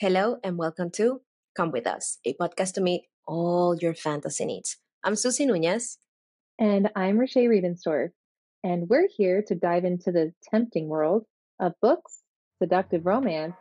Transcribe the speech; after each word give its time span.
Hello 0.00 0.38
and 0.42 0.56
welcome 0.56 0.90
to 0.92 1.20
Come 1.54 1.72
With 1.72 1.86
Us, 1.86 2.20
a 2.24 2.32
podcast 2.32 2.72
to 2.72 2.80
meet 2.80 3.02
all 3.26 3.76
your 3.76 3.92
fantasy 3.92 4.46
needs. 4.46 4.78
I'm 5.04 5.14
Susie 5.14 5.44
Nunez. 5.44 5.98
And 6.58 6.88
I'm 6.96 7.18
Rashay 7.18 7.46
Riedenstorff. 7.46 8.08
And 8.64 8.88
we're 8.88 9.08
here 9.14 9.44
to 9.46 9.54
dive 9.54 9.84
into 9.84 10.10
the 10.10 10.32
tempting 10.50 10.88
world 10.88 11.26
of 11.60 11.74
books, 11.82 12.22
seductive 12.62 13.04
romance, 13.04 13.52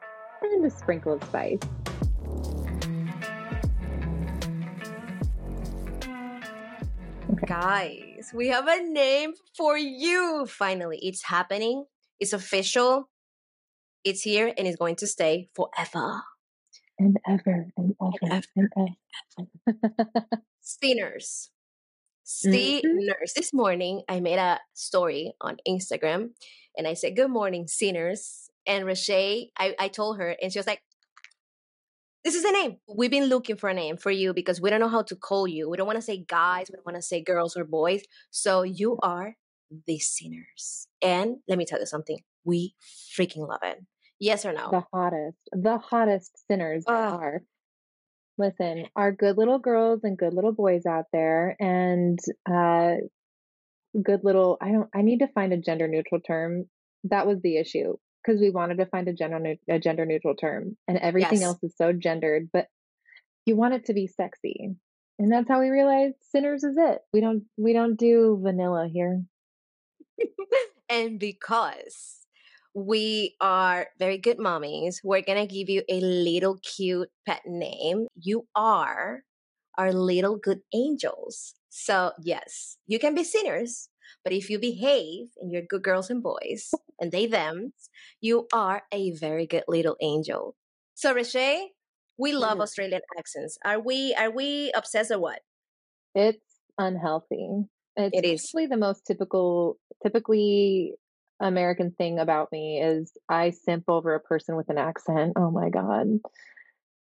and 0.42 0.66
a 0.66 0.70
sprinkle 0.70 1.16
of 1.16 1.24
spice. 1.26 1.60
Okay. 7.34 7.48
Guys, 7.48 8.32
we 8.34 8.48
have 8.48 8.66
a 8.66 8.82
name 8.82 9.34
for 9.58 9.78
you. 9.78 10.46
Finally, 10.48 11.00
it's 11.02 11.26
happening. 11.26 11.84
It's 12.18 12.32
official. 12.32 13.10
It's 14.06 14.22
here 14.22 14.54
and 14.58 14.66
it's 14.66 14.78
going 14.78 14.96
to 14.96 15.08
stay 15.08 15.50
forever. 15.54 16.22
And 17.00 17.18
ever 17.28 17.68
and 17.78 17.96
ever 18.02 18.42
and 18.56 18.70
ever. 18.78 19.76
Sinners. 20.60 21.50
Sinners. 22.24 22.84
Mm-hmm. 22.86 23.24
This 23.36 23.54
morning, 23.54 24.04
I 24.08 24.20
made 24.20 24.38
a 24.38 24.60
story 24.74 25.34
on 25.42 25.58
Instagram 25.68 26.32
and 26.78 26.88
I 26.88 26.94
said, 26.94 27.16
Good 27.16 27.32
morning, 27.32 27.68
sinners. 27.68 28.50
And 28.68 28.86
Rashay, 28.86 29.48
I, 29.58 29.76
I 29.80 29.88
told 29.88 30.20
her, 30.20 30.36
and 30.42 30.54
she 30.54 30.60
was 30.60 30.68
like, 30.68 30.82
this 32.24 32.36
is 32.36 32.44
the 32.44 32.52
name. 32.52 32.78
We've 32.88 33.10
been 33.10 33.26
looking 33.28 33.56
for 33.56 33.70
a 33.70 33.74
name 33.74 33.98
for 33.98 34.12
you 34.12 34.34
because 34.34 34.60
we 34.60 34.70
don't 34.70 34.82
know 34.82 34.90
how 34.90 35.04
to 35.04 35.16
call 35.16 35.48
you. 35.48 35.70
We 35.70 35.78
don't 35.78 35.88
want 35.88 35.98
to 35.98 36.02
say 36.02 36.26
guys. 36.28 36.68
We 36.70 36.76
don't 36.76 36.86
want 36.86 36.98
to 36.98 37.02
say 37.02 37.24
girls 37.24 37.56
or 37.56 37.64
boys. 37.64 38.04
So 38.30 38.64
you 38.64 38.98
are 39.02 39.36
the 39.88 40.00
sinners. 40.00 40.88
And 41.02 41.38
let 41.48 41.58
me 41.58 41.66
tell 41.66 41.80
you 41.80 41.86
something. 41.86 42.20
We 42.44 42.76
freaking 43.18 43.48
love 43.48 43.62
it. 43.64 43.80
Yes 44.20 44.46
or 44.46 44.54
no? 44.54 44.70
The 44.72 44.84
hottest, 44.94 45.38
the 45.52 45.78
hottest 45.78 46.46
sinners 46.48 46.84
uh, 46.88 46.92
are. 46.92 47.42
Listen, 48.38 48.86
our 48.96 49.12
good 49.12 49.38
little 49.38 49.60
girls 49.60 50.02
and 50.04 50.18
good 50.18 50.34
little 50.34 50.52
boys 50.52 50.86
out 50.86 51.06
there, 51.12 51.56
and 51.60 52.20
uh, 52.50 52.96
good 54.02 54.22
little. 54.24 54.58
I 54.62 54.72
don't. 54.72 54.90
I 54.94 55.02
need 55.02 55.20
to 55.20 55.28
find 55.28 55.54
a 55.54 55.58
gender 55.58 55.88
neutral 55.88 56.22
term. 56.22 56.66
That 57.06 57.28
was 57.28 57.42
the 57.42 57.58
issue 57.58 57.96
because 58.24 58.42
we 58.42 58.50
wanted 58.50 58.78
to 58.78 58.86
find 58.86 59.08
a 59.08 59.14
gender 59.14 59.56
a 59.70 59.80
gender 59.80 60.06
neutral 60.06 60.36
term, 60.36 60.78
and 60.88 60.98
everything 60.98 61.40
yes. 61.40 61.44
else 61.44 61.60
is 61.64 61.74
so 61.78 61.94
gendered. 61.94 62.50
But 62.52 62.68
you 63.46 63.56
want 63.56 63.74
it 63.74 63.86
to 63.86 63.94
be 63.94 64.08
sexy, 64.08 64.76
and 65.18 65.32
that's 65.32 65.50
how 65.50 65.60
we 65.60 65.70
realized 65.70 66.16
sinners 66.32 66.64
is 66.64 66.76
it. 66.78 67.00
We 67.14 67.22
don't 67.22 67.44
we 67.58 67.74
don't 67.74 67.98
do 67.98 68.40
vanilla 68.42 68.90
here. 68.92 69.22
and 70.90 71.20
because 71.20 72.19
we 72.74 73.36
are 73.42 73.88
very 73.98 74.18
good 74.18 74.38
mommies, 74.38 74.98
we're 75.04 75.22
gonna 75.22 75.48
give 75.48 75.70
you 75.70 75.84
a 75.90 76.00
little 76.00 76.58
cute 76.58 77.10
pet 77.26 77.42
name. 77.46 78.08
You 78.16 78.48
are 78.56 79.24
our 79.78 79.94
little 79.94 80.38
good 80.38 80.62
angels. 80.74 81.56
So 81.70 82.12
yes, 82.22 82.78
you 82.88 83.00
can 83.00 83.16
be 83.16 83.24
sinners, 83.24 83.90
but 84.24 84.34
if 84.34 84.50
you 84.50 84.60
behave 84.60 85.28
and 85.40 85.52
you're 85.52 85.62
good 85.62 85.84
girls 85.84 86.10
and 86.10 86.22
boys, 86.22 86.72
and 87.00 87.12
they 87.12 87.26
them, 87.26 87.74
you 88.22 88.48
are 88.54 88.84
a 88.92 89.12
very 89.12 89.48
good 89.48 89.64
little 89.68 89.96
angel. 90.02 90.56
So 90.96 91.14
Rashay, 91.14 91.68
we 92.18 92.34
love 92.34 92.54
mm-hmm. 92.54 92.62
Australian 92.62 93.02
accents. 93.18 93.58
Are 93.64 93.80
we 93.80 94.14
are 94.16 94.32
we 94.32 94.72
obsessed 94.76 95.12
or 95.12 95.20
what? 95.20 95.40
It's 96.14 96.44
unhealthy. 96.78 97.66
It's 97.96 98.18
it 98.18 98.26
is. 98.26 98.52
the 98.52 98.78
most 98.78 99.06
typical 99.06 99.78
typically 100.04 100.96
American 101.40 101.92
thing 101.92 102.20
about 102.20 102.52
me 102.52 102.82
is 102.82 103.12
I 103.28 103.52
simp 103.52 103.86
over 103.88 104.14
a 104.16 104.20
person 104.20 104.56
with 104.56 104.70
an 104.70 104.78
accent. 104.78 105.34
Oh 105.38 105.52
my 105.52 105.70
god. 105.70 106.20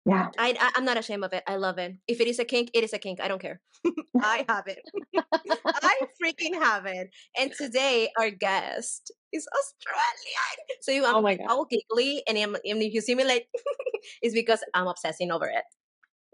Yeah. 0.07 0.29
I, 0.39 0.55
I 0.61 0.79
am 0.79 0.85
not 0.85 0.99
ashamed 0.99 1.25
of 1.25 1.33
it. 1.33 1.43
I 1.47 1.57
love 1.57 1.79
it. 1.79 1.97
If 2.07 2.21
it 2.21 2.29
is 2.29 2.39
a 2.39 2.45
kink, 2.45 2.71
it 2.75 2.85
is 2.85 2.93
a 2.93 2.99
kink. 2.99 3.21
I 3.21 3.29
don't 3.29 3.41
care. 3.41 3.61
I 4.21 4.45
have 4.49 4.67
it. 4.67 4.83
I 5.67 6.01
freaking 6.23 6.55
have 6.55 6.85
it. 6.85 7.09
And 7.39 7.53
today 7.53 8.11
our 8.19 8.31
guest 8.31 9.13
is 9.33 9.47
Australian. 9.59 10.81
So 10.83 10.93
you, 10.93 11.07
I'm 11.07 11.17
oh 11.17 11.23
my 11.23 11.37
God. 11.37 11.47
all 11.49 11.65
giggly, 11.65 12.23
and, 12.29 12.37
I'm, 12.37 12.55
and 12.55 12.83
if 12.83 12.93
you 12.93 13.01
see 13.01 13.15
me 13.15 13.25
like, 13.25 13.49
it's 14.23 14.35
because 14.35 14.63
I'm 14.75 14.87
obsessing 14.87 15.31
over 15.31 15.47
it. 15.47 15.65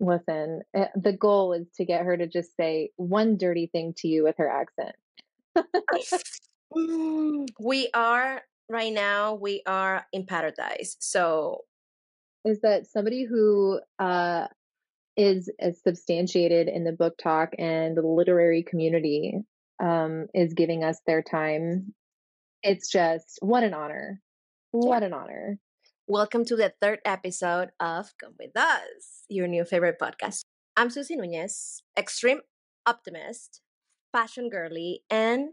Listen, 0.01 0.63
eh, 0.75 0.87
the 0.97 1.13
goal 1.13 1.53
is 1.53 1.67
to 1.77 1.85
get 1.85 2.05
her 2.05 2.17
to 2.17 2.27
just 2.27 2.57
say 2.57 2.91
one 2.97 3.37
dirty 3.37 3.69
thing 3.71 3.95
to 3.99 4.09
you 4.09 4.25
with 4.25 4.37
her 4.39 4.49
accent. 4.49 4.97
We 6.73 7.91
are 7.95 8.43
right 8.69 8.93
now. 8.93 9.35
We 9.35 9.63
are 9.67 10.07
in 10.13 10.27
paradise. 10.27 10.97
So 11.01 11.63
is 12.45 12.61
that 12.61 12.87
somebody 12.87 13.25
who 13.25 13.81
uh, 13.99 14.47
is 15.17 15.51
as 15.59 15.83
substantiated 15.83 16.69
in 16.69 16.85
the 16.85 16.93
BookTok 16.93 17.49
and 17.59 17.97
the 17.97 18.03
literary 18.03 18.63
community 18.63 19.35
um, 19.83 20.27
is 20.33 20.55
giving 20.55 20.85
us 20.85 21.01
their 21.07 21.23
time. 21.23 21.95
It's 22.63 22.91
just 22.91 23.39
what 23.41 23.65
an 23.65 23.75
honor. 23.75 24.21
What 24.71 25.03
an 25.03 25.13
honor. 25.13 25.59
Welcome 26.07 26.45
to 26.47 26.57
the 26.57 26.73
third 26.81 27.01
episode 27.05 27.71
of 27.81 28.13
Come 28.19 28.35
With 28.39 28.57
Us, 28.57 29.25
your 29.29 29.49
new 29.49 29.65
favorite 29.65 29.97
podcast. 30.01 30.43
I'm 30.77 30.91
Susie 30.91 31.17
Nunez, 31.17 31.83
extreme 31.99 32.41
optimist, 32.87 33.61
fashion 34.13 34.49
girly, 34.49 35.03
and 35.11 35.51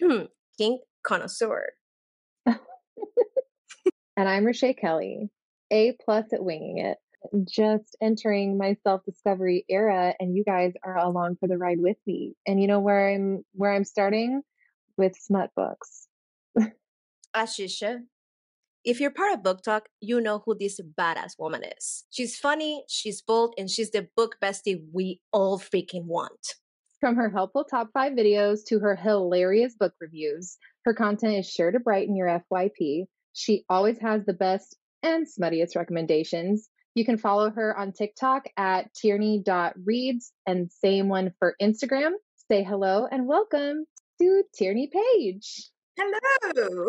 Hmm, 0.00 0.24
kink 0.58 0.80
connoisseur. 1.04 1.68
and 2.46 2.58
I'm 4.16 4.44
Rashay 4.44 4.76
Kelly, 4.76 5.30
a 5.70 5.96
plus 6.04 6.32
at 6.32 6.42
winging 6.42 6.78
it. 6.78 6.98
Just 7.48 7.96
entering 8.02 8.58
my 8.58 8.76
self 8.82 9.04
discovery 9.04 9.64
era, 9.68 10.14
and 10.18 10.36
you 10.36 10.44
guys 10.44 10.72
are 10.84 10.98
along 10.98 11.36
for 11.36 11.46
the 11.46 11.56
ride 11.56 11.80
with 11.80 11.96
me. 12.06 12.34
And 12.46 12.60
you 12.60 12.66
know 12.66 12.80
where 12.80 13.08
I'm 13.08 13.44
where 13.52 13.72
I'm 13.72 13.84
starting 13.84 14.42
with 14.96 15.16
smut 15.16 15.50
books. 15.56 16.08
Ashisha, 17.36 18.00
if 18.84 19.00
you're 19.00 19.10
part 19.10 19.32
of 19.32 19.42
BookTok, 19.42 19.82
you 20.00 20.20
know 20.20 20.42
who 20.44 20.54
this 20.54 20.80
badass 20.98 21.38
woman 21.38 21.62
is. 21.78 22.04
She's 22.10 22.36
funny, 22.36 22.84
she's 22.88 23.22
bold, 23.22 23.54
and 23.56 23.70
she's 23.70 23.90
the 23.90 24.08
book 24.16 24.36
bestie 24.42 24.82
we 24.92 25.20
all 25.32 25.58
freaking 25.58 26.04
want. 26.04 26.56
From 27.04 27.16
her 27.16 27.28
helpful 27.28 27.64
top 27.64 27.90
five 27.92 28.14
videos 28.14 28.60
to 28.68 28.78
her 28.78 28.96
hilarious 28.96 29.74
book 29.74 29.92
reviews, 30.00 30.56
her 30.86 30.94
content 30.94 31.34
is 31.34 31.46
sure 31.46 31.70
to 31.70 31.78
brighten 31.78 32.16
your 32.16 32.42
FYP. 32.50 33.04
She 33.34 33.62
always 33.68 33.98
has 33.98 34.24
the 34.24 34.32
best 34.32 34.74
and 35.02 35.26
smuttiest 35.26 35.76
recommendations. 35.76 36.70
You 36.94 37.04
can 37.04 37.18
follow 37.18 37.50
her 37.50 37.76
on 37.76 37.92
TikTok 37.92 38.46
at 38.56 38.94
tierney.reads 38.94 40.32
and 40.46 40.72
same 40.72 41.10
one 41.10 41.34
for 41.38 41.56
Instagram. 41.60 42.12
Say 42.50 42.64
hello 42.64 43.06
and 43.12 43.28
welcome 43.28 43.84
to 44.22 44.42
Tierney 44.54 44.90
Page. 44.90 45.72
Hello. 45.98 46.88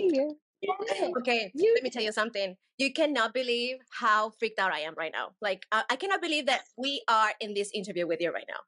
okay, 1.18 1.52
let 1.54 1.82
me 1.82 1.90
tell 1.90 2.02
you 2.02 2.12
something. 2.12 2.56
You 2.78 2.90
cannot 2.94 3.34
believe 3.34 3.76
how 3.90 4.30
freaked 4.38 4.58
out 4.58 4.72
I 4.72 4.80
am 4.80 4.94
right 4.96 5.12
now. 5.12 5.32
Like, 5.42 5.66
I, 5.70 5.82
I 5.90 5.96
cannot 5.96 6.22
believe 6.22 6.46
that 6.46 6.62
we 6.78 7.02
are 7.06 7.32
in 7.38 7.52
this 7.52 7.70
interview 7.74 8.06
with 8.06 8.22
you 8.22 8.32
right 8.32 8.46
now. 8.48 8.60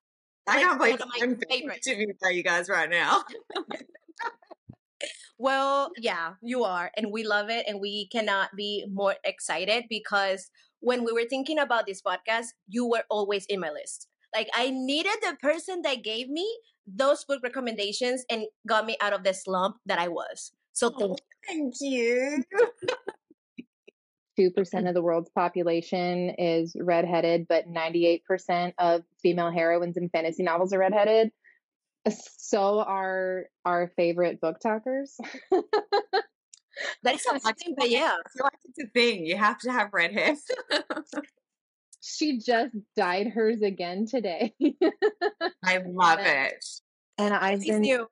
I 0.46 0.62
can't 0.62 0.78
believe 0.78 1.02
I'm 1.22 1.40
interviewing 1.70 2.14
you 2.30 2.42
guys 2.42 2.68
right 2.68 2.88
now. 2.88 3.24
Well, 5.38 5.90
yeah, 5.98 6.34
you 6.42 6.64
are. 6.64 6.90
And 6.96 7.12
we 7.12 7.22
love 7.24 7.50
it. 7.50 7.66
And 7.68 7.80
we 7.80 8.08
cannot 8.08 8.50
be 8.56 8.86
more 8.90 9.16
excited 9.24 9.84
because 9.90 10.50
when 10.80 11.04
we 11.04 11.12
were 11.12 11.26
thinking 11.28 11.58
about 11.58 11.86
this 11.86 12.00
podcast, 12.00 12.46
you 12.68 12.86
were 12.88 13.04
always 13.10 13.44
in 13.46 13.60
my 13.60 13.70
list. 13.70 14.08
Like, 14.34 14.48
I 14.54 14.70
needed 14.70 15.16
the 15.22 15.36
person 15.40 15.82
that 15.82 16.02
gave 16.02 16.28
me 16.28 16.46
those 16.86 17.24
book 17.24 17.40
recommendations 17.42 18.24
and 18.30 18.46
got 18.66 18.86
me 18.86 18.96
out 19.00 19.12
of 19.12 19.24
the 19.24 19.34
slump 19.34 19.76
that 19.86 19.98
I 19.98 20.08
was. 20.08 20.52
So, 20.72 20.90
thank, 20.90 21.10
oh, 21.10 21.16
thank 21.46 21.74
you. 21.80 22.42
2% 24.38 24.88
of 24.88 24.94
the 24.94 25.02
world's 25.02 25.30
population 25.30 26.30
is 26.38 26.76
redheaded, 26.78 27.46
but 27.48 27.70
98% 27.70 28.72
of 28.78 29.02
female 29.22 29.50
heroines 29.50 29.96
in 29.96 30.08
fantasy 30.08 30.42
novels 30.42 30.72
are 30.72 30.78
redheaded 30.78 31.30
uh, 32.06 32.10
so 32.38 32.80
are 32.80 33.46
our 33.64 33.92
favorite 33.96 34.40
BookTokers. 34.40 35.16
that 37.02 37.14
is 37.14 37.22
something, 37.42 37.74
but 37.76 37.90
yeah, 37.90 38.14
I 38.24 38.28
feel 38.30 38.44
like 38.44 38.58
it's 38.64 38.78
a 38.78 38.90
thing. 38.92 39.26
You 39.26 39.36
have 39.36 39.58
to 39.60 39.72
have 39.72 39.90
red 39.92 40.12
hair. 40.12 40.36
she 42.00 42.38
just 42.38 42.74
dyed 42.96 43.28
hers 43.28 43.62
again 43.62 44.06
today. 44.06 44.54
I 45.64 45.78
love 45.84 46.20
it. 46.22 46.64
And 47.18 47.34
I've 47.34 47.62
been 47.62 47.80
new. 47.80 48.06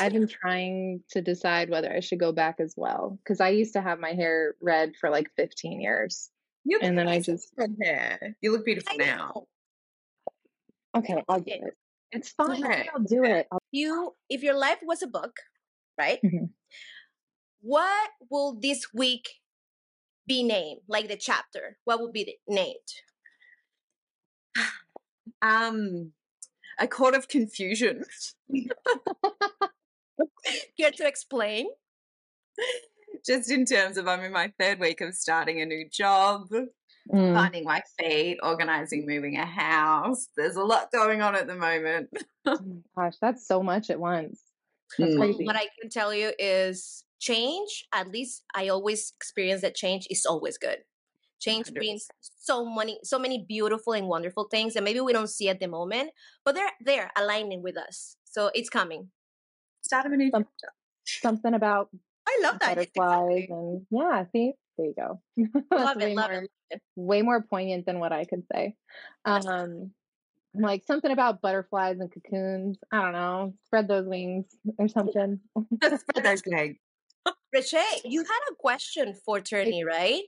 I've 0.00 0.12
been 0.12 0.28
trying 0.28 1.02
to 1.10 1.22
decide 1.22 1.70
whether 1.70 1.92
I 1.92 2.00
should 2.00 2.20
go 2.20 2.32
back 2.32 2.56
as 2.60 2.74
well 2.76 3.18
because 3.22 3.40
I 3.40 3.48
used 3.48 3.72
to 3.74 3.80
have 3.80 3.98
my 3.98 4.12
hair 4.12 4.54
red 4.60 4.92
for 5.00 5.10
like 5.10 5.30
15 5.36 5.80
years. 5.80 6.30
You 6.64 6.78
and 6.82 6.96
then 6.96 7.08
I 7.08 7.20
just 7.20 7.52
hair. 7.82 8.36
You 8.42 8.52
look 8.52 8.64
beautiful 8.64 8.96
now. 8.98 9.44
Okay, 10.96 11.22
I'll 11.28 11.40
do 11.40 11.52
it. 11.52 11.74
It's 12.12 12.30
fine. 12.30 12.64
Okay. 12.64 12.88
I'll 12.94 13.02
do 13.02 13.24
it. 13.24 13.46
I'll- 13.50 13.60
you, 13.70 14.14
if 14.28 14.42
your 14.42 14.54
life 14.58 14.78
was 14.82 15.02
a 15.02 15.06
book, 15.06 15.36
right? 15.98 16.18
Mm-hmm. 16.24 16.46
What 17.62 18.10
will 18.30 18.58
this 18.60 18.86
week 18.92 19.28
be 20.26 20.42
named, 20.42 20.80
like 20.88 21.08
the 21.08 21.16
chapter? 21.16 21.78
What 21.84 22.00
will 22.00 22.12
be 22.12 22.38
named? 22.48 22.76
Um, 25.42 26.12
a 26.80 26.88
court 26.88 27.14
of 27.14 27.28
confusion. 27.28 28.04
Care 30.78 30.90
to 30.90 31.06
explain? 31.06 31.66
Just 33.26 33.50
in 33.50 33.64
terms 33.66 33.96
of, 33.98 34.08
I'm 34.08 34.24
in 34.24 34.32
my 34.32 34.52
third 34.58 34.80
week 34.80 35.00
of 35.00 35.14
starting 35.14 35.60
a 35.60 35.66
new 35.66 35.88
job, 35.90 36.48
mm. 37.12 37.34
finding 37.34 37.64
my 37.64 37.82
feet, 37.98 38.38
organizing, 38.42 39.06
moving 39.06 39.36
a 39.36 39.44
house. 39.44 40.28
There's 40.36 40.56
a 40.56 40.64
lot 40.64 40.90
going 40.90 41.20
on 41.22 41.36
at 41.36 41.46
the 41.46 41.54
moment. 41.54 42.08
oh 42.46 42.58
gosh, 42.96 43.14
that's 43.20 43.46
so 43.46 43.62
much 43.62 43.90
at 43.90 44.00
once. 44.00 44.40
Mm. 44.98 45.46
What 45.46 45.56
I 45.56 45.68
can 45.80 45.90
tell 45.90 46.12
you 46.14 46.32
is 46.38 47.04
change, 47.20 47.86
at 47.94 48.10
least 48.10 48.42
I 48.54 48.68
always 48.68 49.12
experience 49.14 49.60
that 49.60 49.74
change 49.74 50.06
is 50.10 50.24
always 50.26 50.58
good. 50.58 50.78
Change 51.40 51.68
100%. 51.68 51.74
brings 51.74 52.06
so 52.38 52.64
many, 52.64 52.98
so 53.02 53.18
many 53.18 53.44
beautiful 53.48 53.94
and 53.94 54.06
wonderful 54.06 54.48
things, 54.50 54.76
and 54.76 54.84
maybe 54.84 55.00
we 55.00 55.12
don't 55.12 55.30
see 55.30 55.48
at 55.48 55.58
the 55.58 55.68
moment, 55.68 56.10
but 56.44 56.54
they're 56.54 56.70
there 56.84 57.10
aligning 57.16 57.62
with 57.62 57.76
us. 57.76 58.16
So 58.24 58.50
it's 58.54 58.68
coming. 58.68 59.08
Start 59.82 60.06
of 60.06 60.12
a 60.12 60.16
new 60.16 60.30
chapter. 60.30 60.68
Something 61.06 61.54
about 61.54 61.88
I 62.28 62.40
love 62.42 62.58
that 62.60 62.76
butterflies 62.76 63.46
and 63.48 63.86
yeah. 63.90 64.24
See, 64.32 64.52
there 64.76 64.86
you 64.86 64.94
go. 64.96 65.20
love 65.76 66.00
it. 66.00 66.14
Love 66.14 66.30
more, 66.30 66.46
it. 66.70 66.82
Way 66.94 67.22
more 67.22 67.42
poignant 67.42 67.86
than 67.86 67.98
what 67.98 68.12
I 68.12 68.24
could 68.24 68.44
say. 68.52 68.76
Um, 69.24 69.92
like 70.54 70.82
something 70.86 71.10
about 71.10 71.40
butterflies 71.40 72.00
and 72.00 72.10
cocoons. 72.10 72.78
I 72.92 73.02
don't 73.02 73.12
know. 73.12 73.54
Spread 73.66 73.86
those 73.86 74.06
wings 74.06 74.46
or 74.78 74.88
something. 74.88 75.38
Spread 75.82 76.24
those. 76.24 76.42
Rashay, 77.54 78.00
you 78.04 78.20
had 78.20 78.40
a 78.50 78.54
question 78.58 79.14
for 79.24 79.40
Tierney, 79.40 79.84
right? 79.84 80.22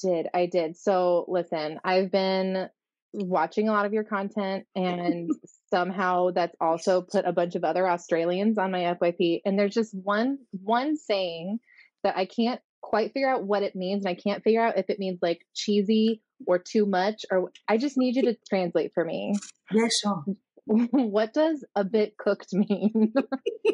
Did. 0.00 0.26
I 0.34 0.46
did. 0.46 0.76
So 0.76 1.24
listen, 1.28 1.78
I've 1.84 2.10
been 2.10 2.68
watching 3.12 3.68
a 3.68 3.72
lot 3.72 3.86
of 3.86 3.92
your 3.92 4.04
content 4.04 4.66
and 4.74 5.30
somehow 5.70 6.30
that's 6.30 6.54
also 6.60 7.02
put 7.02 7.24
a 7.24 7.32
bunch 7.32 7.54
of 7.54 7.64
other 7.64 7.88
Australians 7.88 8.58
on 8.58 8.70
my 8.70 8.96
FYP. 9.00 9.40
And 9.44 9.58
there's 9.58 9.74
just 9.74 9.94
one 9.94 10.38
one 10.50 10.96
saying 10.96 11.58
that 12.04 12.16
I 12.16 12.26
can't 12.26 12.60
quite 12.82 13.12
figure 13.12 13.30
out 13.30 13.44
what 13.44 13.62
it 13.62 13.74
means. 13.74 14.04
And 14.04 14.10
I 14.10 14.20
can't 14.20 14.42
figure 14.42 14.62
out 14.62 14.78
if 14.78 14.86
it 14.88 14.98
means 14.98 15.18
like 15.22 15.40
cheesy 15.54 16.22
or 16.46 16.58
too 16.58 16.86
much 16.86 17.24
or 17.30 17.50
I 17.66 17.78
just 17.78 17.96
need 17.96 18.16
you 18.16 18.22
to 18.22 18.36
translate 18.48 18.92
for 18.94 19.04
me. 19.04 19.34
Yeah, 19.72 19.88
sure. 19.88 20.24
what 20.66 21.32
does 21.32 21.64
a 21.74 21.84
bit 21.84 22.16
cooked 22.18 22.48
mean? 22.52 23.12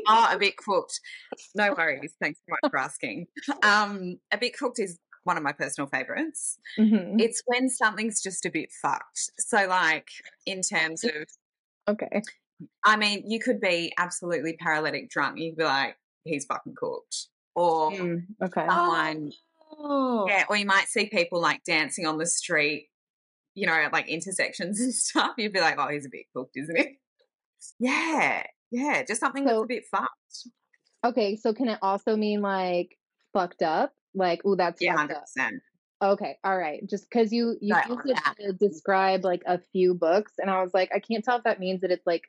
oh, 0.06 0.28
a 0.30 0.38
bit 0.38 0.56
cooked. 0.56 1.00
No 1.54 1.74
worries. 1.76 2.14
Thanks 2.20 2.40
so 2.40 2.50
much 2.62 2.70
for 2.70 2.78
asking. 2.78 3.26
Um, 3.62 4.18
a 4.30 4.38
bit 4.38 4.56
cooked 4.56 4.78
is 4.78 4.98
one 5.24 5.36
of 5.36 5.42
my 5.42 5.52
personal 5.52 5.88
favorites. 5.88 6.58
Mm-hmm. 6.78 7.20
It's 7.20 7.42
when 7.46 7.68
something's 7.68 8.22
just 8.22 8.44
a 8.46 8.50
bit 8.50 8.70
fucked. 8.82 9.30
So, 9.38 9.66
like, 9.68 10.08
in 10.46 10.62
terms 10.62 11.04
of. 11.04 11.12
Okay. 11.88 12.22
I 12.84 12.96
mean, 12.96 13.24
you 13.26 13.40
could 13.40 13.60
be 13.60 13.92
absolutely 13.98 14.56
paralytic 14.58 15.10
drunk. 15.10 15.38
You 15.38 15.50
would 15.50 15.58
be 15.58 15.64
like, 15.64 15.96
he's 16.24 16.44
fucking 16.44 16.74
cooked. 16.76 17.26
Or 17.54 17.90
mm, 17.90 18.24
okay. 18.42 18.66
someone. 18.66 19.32
Oh. 19.78 20.26
Yeah, 20.28 20.44
or 20.48 20.56
you 20.56 20.66
might 20.66 20.88
see 20.88 21.06
people 21.06 21.40
like 21.40 21.64
dancing 21.64 22.06
on 22.06 22.18
the 22.18 22.26
street, 22.26 22.88
you 23.54 23.66
know, 23.66 23.72
at 23.72 23.92
like 23.92 24.08
intersections 24.08 24.80
and 24.80 24.94
stuff. 24.94 25.32
You'd 25.38 25.52
be 25.52 25.60
like, 25.60 25.76
oh, 25.78 25.88
he's 25.88 26.06
a 26.06 26.10
bit 26.10 26.26
cooked, 26.34 26.56
isn't 26.56 26.76
he? 26.76 26.98
Yeah, 27.78 28.42
yeah, 28.70 29.02
just 29.04 29.20
something 29.20 29.44
so, 29.46 29.50
that's 29.50 29.64
a 29.64 29.66
bit 29.66 29.84
fucked. 29.90 30.48
Okay, 31.04 31.36
so 31.36 31.52
can 31.52 31.68
it 31.68 31.78
also 31.82 32.16
mean 32.16 32.40
like 32.40 32.96
fucked 33.32 33.62
up? 33.62 33.92
Like, 34.14 34.42
oh, 34.44 34.56
that's 34.56 34.80
yeah, 34.80 34.96
hundred 34.96 35.20
percent. 35.20 35.62
Okay, 36.02 36.36
all 36.42 36.58
right. 36.58 36.82
Just 36.88 37.08
because 37.08 37.32
you 37.32 37.56
you 37.60 37.76
used 37.88 38.00
it 38.06 38.18
to 38.40 38.52
describe 38.52 39.24
like 39.24 39.42
a 39.46 39.60
few 39.72 39.94
books, 39.94 40.32
and 40.38 40.50
I 40.50 40.62
was 40.62 40.74
like, 40.74 40.90
I 40.94 40.98
can't 40.98 41.24
tell 41.24 41.38
if 41.38 41.44
that 41.44 41.60
means 41.60 41.82
that 41.82 41.90
it's 41.90 42.06
like 42.06 42.24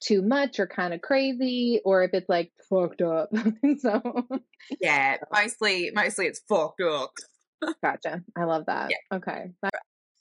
too 0.00 0.22
much 0.22 0.58
or 0.58 0.66
kind 0.66 0.92
of 0.92 1.00
crazy, 1.00 1.80
or 1.84 2.02
if 2.02 2.12
it's 2.14 2.28
like 2.28 2.50
fucked 2.68 3.00
up. 3.00 3.30
so 3.78 4.26
yeah, 4.80 5.18
mostly 5.32 5.90
mostly 5.94 6.26
it's 6.26 6.42
fucked 6.48 6.80
up. 6.80 7.12
gotcha. 7.82 8.22
I 8.36 8.44
love 8.44 8.64
that. 8.66 8.90
Yeah. 8.90 9.16
Okay. 9.18 9.52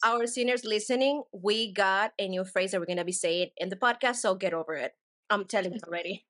Our 0.03 0.25
seniors 0.25 0.65
listening, 0.65 1.23
we 1.31 1.73
got 1.73 2.11
a 2.19 2.27
new 2.27 2.43
phrase 2.43 2.71
that 2.71 2.79
we're 2.79 2.87
gonna 2.87 3.05
be 3.05 3.11
saying 3.11 3.49
in 3.57 3.69
the 3.69 3.75
podcast, 3.75 4.17
so 4.17 4.35
get 4.35 4.53
over 4.53 4.75
it. 4.75 4.93
I'm 5.29 5.45
telling 5.45 5.73
you 5.73 5.79
already 5.87 6.25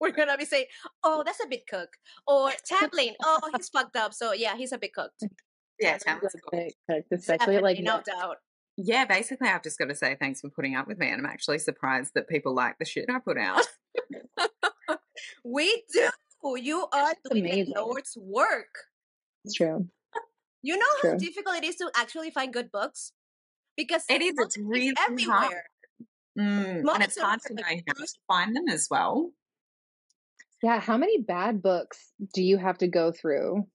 we're 0.00 0.12
gonna 0.12 0.36
be 0.36 0.44
saying, 0.44 0.66
"Oh, 1.02 1.22
that's 1.24 1.42
a 1.42 1.48
bit 1.48 1.66
cooked," 1.66 1.98
or 2.26 2.50
Tamlin, 2.70 3.14
"Oh, 3.22 3.40
he's 3.56 3.68
fucked 3.68 3.96
up." 3.96 4.14
So 4.14 4.32
yeah, 4.32 4.56
he's 4.56 4.72
a 4.72 4.78
bit 4.78 4.92
cooked. 4.94 5.22
Yeah, 5.78 5.98
Tamlin's 5.98 6.34
a 6.34 6.56
bit 6.56 6.74
cooked, 6.88 7.12
especially 7.12 7.58
like 7.58 7.78
no 7.80 8.00
doubt. 8.00 8.38
Yeah, 8.78 9.04
basically, 9.04 9.48
I've 9.48 9.62
just 9.62 9.78
got 9.78 9.90
to 9.90 9.94
say 9.94 10.16
thanks 10.18 10.40
for 10.40 10.48
putting 10.48 10.74
up 10.74 10.86
with 10.86 10.96
me, 10.96 11.10
and 11.10 11.20
I'm 11.20 11.30
actually 11.30 11.58
surprised 11.58 12.12
that 12.14 12.28
people 12.28 12.54
like 12.54 12.76
the 12.78 12.86
shit 12.86 13.10
I 13.10 13.18
put 13.18 13.36
out. 13.36 13.66
we 15.44 15.82
do. 15.92 16.08
You 16.62 16.86
are 16.92 17.12
doing 17.28 17.44
the 17.44 17.74
Lord's 17.76 18.16
work. 18.18 18.74
It's 19.44 19.54
true. 19.54 19.88
You 20.62 20.76
know 20.76 20.86
it's 20.94 21.02
how 21.02 21.08
true. 21.10 21.18
difficult 21.18 21.56
it 21.56 21.64
is 21.64 21.76
to 21.76 21.90
actually 21.96 22.30
find 22.30 22.52
good 22.52 22.72
books 22.72 23.12
because 23.76 24.04
it 24.08 24.22
is. 24.22 24.34
It's 24.38 24.56
really 24.58 24.94
everywhere. 25.08 25.38
Hard. 25.38 25.54
Mm, 26.38 26.94
and 26.94 27.02
it's 27.02 27.18
hard 27.18 27.40
to 27.46 27.54
know 27.54 27.62
how 27.64 27.92
to 27.94 28.06
find 28.28 28.54
them 28.54 28.68
as 28.68 28.88
well. 28.90 29.30
Yeah, 30.66 30.80
how 30.80 30.96
many 30.96 31.22
bad 31.22 31.62
books 31.62 32.10
do 32.34 32.42
you 32.42 32.56
have 32.58 32.76
to 32.78 32.88
go 32.88 33.12
through 33.12 33.68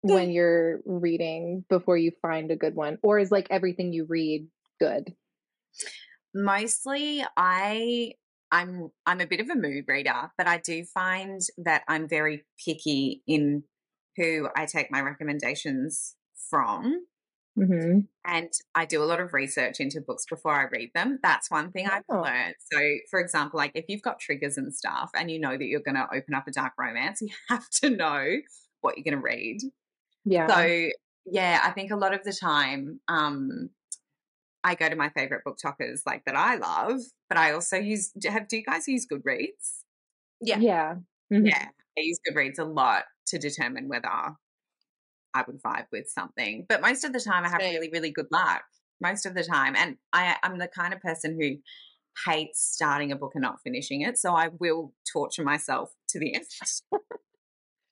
when 0.00 0.28
hmm. 0.28 0.30
you're 0.30 0.80
reading 0.86 1.66
before 1.68 1.98
you 1.98 2.12
find 2.22 2.50
a 2.50 2.56
good 2.56 2.74
one? 2.74 2.96
Or 3.02 3.18
is 3.18 3.30
like 3.30 3.46
everything 3.50 3.92
you 3.92 4.06
read 4.08 4.48
good? 4.80 5.12
Mostly 6.34 7.22
I 7.36 8.12
I'm 8.50 8.88
I'm 9.04 9.20
a 9.20 9.26
bit 9.26 9.40
of 9.40 9.50
a 9.50 9.54
mood 9.54 9.84
reader, 9.86 10.30
but 10.38 10.46
I 10.46 10.62
do 10.64 10.84
find 10.94 11.42
that 11.58 11.82
I'm 11.88 12.08
very 12.08 12.46
picky 12.64 13.22
in 13.26 13.64
who 14.16 14.48
I 14.56 14.64
take 14.64 14.90
my 14.90 15.02
recommendations 15.02 16.14
from. 16.48 17.04
Mm-hmm. 17.58 18.00
And 18.24 18.50
I 18.74 18.84
do 18.84 19.02
a 19.02 19.04
lot 19.04 19.20
of 19.20 19.32
research 19.32 19.78
into 19.78 20.00
books 20.00 20.24
before 20.28 20.54
I 20.54 20.64
read 20.64 20.90
them. 20.94 21.18
That's 21.22 21.50
one 21.50 21.70
thing 21.70 21.88
oh. 21.88 21.94
I've 21.94 22.24
learned. 22.24 22.54
So, 22.72 22.78
for 23.10 23.20
example, 23.20 23.58
like 23.58 23.72
if 23.74 23.84
you've 23.88 24.02
got 24.02 24.18
triggers 24.18 24.56
and 24.56 24.74
stuff 24.74 25.10
and 25.14 25.30
you 25.30 25.38
know 25.38 25.56
that 25.56 25.64
you're 25.64 25.80
going 25.80 25.94
to 25.94 26.08
open 26.12 26.34
up 26.34 26.48
a 26.48 26.50
dark 26.50 26.72
romance, 26.78 27.20
you 27.20 27.28
have 27.48 27.68
to 27.82 27.90
know 27.90 28.26
what 28.80 28.96
you're 28.96 29.04
going 29.04 29.20
to 29.20 29.24
read. 29.24 29.58
Yeah. 30.24 30.48
So, 30.48 30.88
yeah, 31.26 31.60
I 31.62 31.70
think 31.70 31.90
a 31.90 31.96
lot 31.96 32.14
of 32.14 32.24
the 32.24 32.32
time, 32.32 33.00
um, 33.08 33.70
I 34.64 34.74
go 34.74 34.88
to 34.88 34.96
my 34.96 35.10
favorite 35.10 35.42
BookTokers 35.46 36.00
like 36.06 36.24
that 36.24 36.36
I 36.36 36.56
love, 36.56 37.00
but 37.28 37.38
I 37.38 37.52
also 37.52 37.76
use. 37.76 38.12
Have 38.24 38.48
do 38.48 38.56
you 38.56 38.64
guys 38.64 38.88
use 38.88 39.06
Goodreads? 39.06 39.82
Yeah, 40.40 40.58
yeah, 40.58 40.94
mm-hmm. 41.30 41.46
yeah. 41.46 41.68
I 41.98 42.00
use 42.00 42.18
Goodreads 42.26 42.58
a 42.58 42.64
lot 42.64 43.04
to 43.26 43.38
determine 43.38 43.88
whether 43.88 44.08
I 45.34 45.44
would 45.46 45.62
vibe 45.62 45.86
with 45.92 46.08
something. 46.08 46.66
But 46.68 46.80
most 46.80 47.04
of 47.04 47.12
the 47.12 47.20
time, 47.20 47.44
I 47.44 47.48
have 47.48 47.60
really, 47.60 47.90
really 47.92 48.10
good 48.10 48.28
luck. 48.30 48.62
Most 49.00 49.26
of 49.26 49.34
the 49.34 49.42
time. 49.42 49.74
And 49.76 49.96
I, 50.12 50.36
I'm 50.42 50.58
the 50.58 50.68
kind 50.68 50.94
of 50.94 51.00
person 51.00 51.38
who 51.38 51.56
hates 52.26 52.60
starting 52.60 53.12
a 53.12 53.16
book 53.16 53.32
and 53.34 53.42
not 53.42 53.60
finishing 53.62 54.02
it. 54.02 54.18
So 54.18 54.34
I 54.34 54.50
will 54.60 54.92
torture 55.12 55.42
myself 55.42 55.92
to 56.10 56.18
the 56.18 56.34
end. 56.34 56.44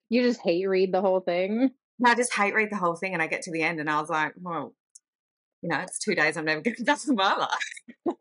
you 0.09 0.23
just 0.23 0.41
hate 0.43 0.67
read 0.69 0.93
the 0.93 1.01
whole 1.01 1.21
thing? 1.21 1.71
I 2.05 2.15
just 2.15 2.35
hate 2.35 2.55
read 2.55 2.71
the 2.71 2.77
whole 2.77 2.97
thing. 2.97 3.15
And 3.15 3.23
I 3.23 3.27
get 3.27 3.43
to 3.43 3.53
the 3.53 3.63
end 3.63 3.81
and 3.81 3.91
I 3.91 4.01
was 4.01 4.11
like, 4.11 4.35
well, 4.41 4.75
you 5.63 5.69
know, 5.69 5.81
it's 5.81 5.99
two 5.99 6.15
days 6.15 6.37
I'm 6.37 6.45
never 6.45 6.61
getting 6.63 6.85
done 6.85 6.99
in 7.09 7.15
my 7.15 7.37
life. 7.37 8.17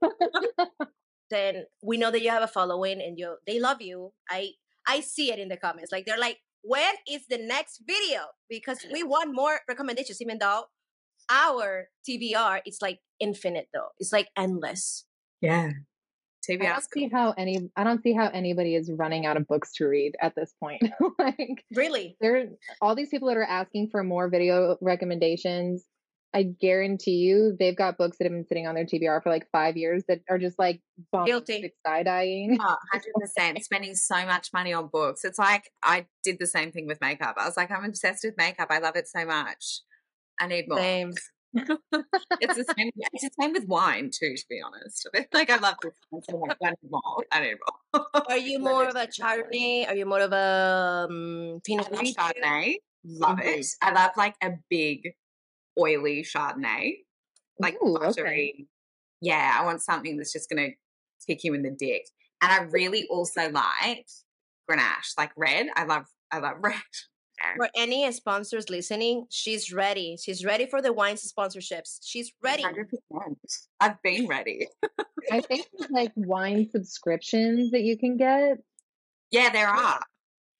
then 1.30 1.66
we 1.84 1.98
know 1.98 2.12
that 2.12 2.22
you 2.22 2.30
have 2.30 2.44
a 2.44 2.48
following 2.48 3.01
and 3.01 3.18
you 3.18 3.36
they 3.46 3.60
love 3.60 3.82
you. 3.82 4.13
I 4.30 4.51
I 4.88 5.01
see 5.01 5.32
it 5.32 5.40
in 5.40 5.50
the 5.50 5.58
comments. 5.58 5.92
Like 5.92 6.06
they're 6.06 6.18
like, 6.18 6.40
when 6.63 6.94
is 7.10 7.25
the 7.27 7.38
next 7.38 7.82
video? 7.88 8.22
Because 8.50 8.86
we 8.91 9.03
want 9.03 9.34
more 9.34 9.60
recommendations, 9.68 10.22
even 10.22 10.38
though 10.39 10.65
our 11.30 11.88
TBR 12.08 12.62
is 12.65 12.80
like 12.82 13.00
infinite 13.20 13.68
though. 13.74 13.89
It's 14.00 14.12
like 14.12 14.30
endless. 14.38 15.06
Yeah. 15.41 15.72
TBR. 16.48 16.62
I 16.63 16.70
don't 16.70 16.91
see 16.91 17.10
how 17.12 17.34
any 17.38 17.70
I 17.75 17.84
don't 17.84 18.01
see 18.01 18.13
how 18.13 18.27
anybody 18.27 18.75
is 18.75 18.91
running 18.91 19.25
out 19.27 19.38
of 19.38 19.48
books 19.48 19.74
to 19.74 19.86
read 19.86 20.15
at 20.22 20.36
this 20.36 20.53
point. 20.60 20.82
like 21.20 21.63
really. 21.75 22.18
There 22.20 22.50
all 22.82 22.96
these 22.96 23.10
people 23.10 23.27
that 23.27 23.38
are 23.38 23.44
asking 23.44 23.89
for 23.89 24.03
more 24.03 24.27
video 24.27 24.77
recommendations 24.82 25.86
I 26.33 26.43
guarantee 26.43 27.17
you 27.17 27.55
they've 27.59 27.75
got 27.75 27.97
books 27.97 28.17
that 28.17 28.23
have 28.25 28.31
been 28.31 28.45
sitting 28.45 28.65
on 28.65 28.75
their 28.75 28.85
TBR 28.85 29.21
for 29.21 29.29
like 29.29 29.47
five 29.51 29.75
years 29.75 30.03
that 30.07 30.21
are 30.29 30.38
just 30.38 30.57
like 30.57 30.81
guilty 31.25 31.73
side 31.85 32.07
eyeing. 32.07 32.57
Oh, 32.61 32.75
100% 33.38 33.61
spending 33.61 33.95
so 33.95 34.25
much 34.25 34.50
money 34.53 34.71
on 34.71 34.88
books. 34.88 35.25
It's 35.25 35.38
like 35.38 35.71
I 35.83 36.05
did 36.23 36.39
the 36.39 36.47
same 36.47 36.71
thing 36.71 36.88
with 36.88 37.01
makeup. 37.01 37.35
I 37.38 37.45
was 37.45 37.57
like, 37.57 37.69
I'm 37.69 37.83
obsessed 37.83 38.23
with 38.23 38.38
makeup. 38.38 38.67
I 38.69 38.79
love 38.79 38.95
it 38.95 39.09
so 39.09 39.25
much. 39.25 39.81
I 40.39 40.47
need 40.47 40.69
more. 40.69 40.79
Same. 40.79 41.13
it's 41.53 42.55
the 42.55 42.73
same. 42.77 42.91
It's 42.95 43.23
the 43.23 43.31
same 43.41 43.51
with 43.51 43.67
wine 43.67 44.09
too. 44.09 44.33
To 44.33 44.45
be 44.50 44.61
honest, 44.65 45.09
like 45.33 45.50
I 45.50 45.57
love 45.57 45.75
this. 45.81 45.91
So 46.29 46.41
I 46.50 46.69
need 46.69 46.89
more. 46.89 47.25
I 47.29 47.41
need 47.41 47.55
more. 47.93 48.07
are 48.29 48.38
you 48.38 48.57
more 48.57 48.88
of 48.88 48.95
a 48.95 49.07
Chardonnay? 49.07 49.85
Are 49.89 49.95
you 49.95 50.05
more 50.05 50.21
of 50.21 50.31
a 50.31 51.07
um, 51.09 51.59
Pinot 51.65 51.91
Chardonnay? 51.91 52.75
Love 53.03 53.39
mm-hmm. 53.39 53.59
it. 53.59 53.65
I 53.81 53.91
love 53.91 54.11
like 54.15 54.35
a 54.41 54.51
big 54.69 55.13
oily 55.80 56.24
Chardonnay, 56.24 56.98
like 57.60 57.75
Ooh, 57.84 57.98
buttery. 58.00 58.54
okay. 58.56 58.66
Yeah, 59.22 59.58
I 59.60 59.66
want 59.66 59.82
something 59.82 60.18
that's 60.18 60.34
just 60.34 60.50
going 60.50 60.72
to 60.72 60.75
kick 61.28 61.44
you 61.44 61.54
in 61.54 61.62
the 61.62 61.70
dick. 61.70 62.04
And 62.42 62.51
I 62.51 62.63
really 62.72 63.06
also 63.10 63.51
like 63.51 64.08
Grenache, 64.70 65.13
like 65.18 65.32
red. 65.38 65.68
I 65.75 65.86
love, 65.86 66.06
I 66.32 66.40
love 66.40 66.56
red. 66.62 66.75
For 67.58 67.70
any 67.75 68.12
sponsors 68.12 68.70
listening, 68.70 69.25
she's 69.30 69.74
ready. 69.74 70.16
She's 70.24 70.46
ready 70.46 70.68
for 70.68 70.82
the 70.82 70.94
wine 70.94 71.16
sponsorships. 71.16 71.98
She's 72.04 72.32
ready. 72.44 72.63
100%. 72.63 72.86
I've 73.80 74.01
been 74.04 74.28
ready. 74.28 74.68
I 75.32 75.42
think 75.42 75.66
like 75.90 76.12
wine 76.16 76.70
subscriptions 76.72 77.72
that 77.72 77.82
you 77.82 77.98
can 77.98 78.18
get. 78.18 78.58
Yeah, 79.32 79.50
there 79.50 79.70
are. 79.70 80.01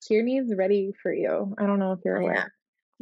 Tierney's 0.06 0.52
ready 0.56 0.90
for 1.02 1.12
you. 1.12 1.54
I 1.58 1.66
don't 1.66 1.78
know 1.78 1.92
if 1.92 2.00
you're 2.04 2.16
aware. 2.16 2.52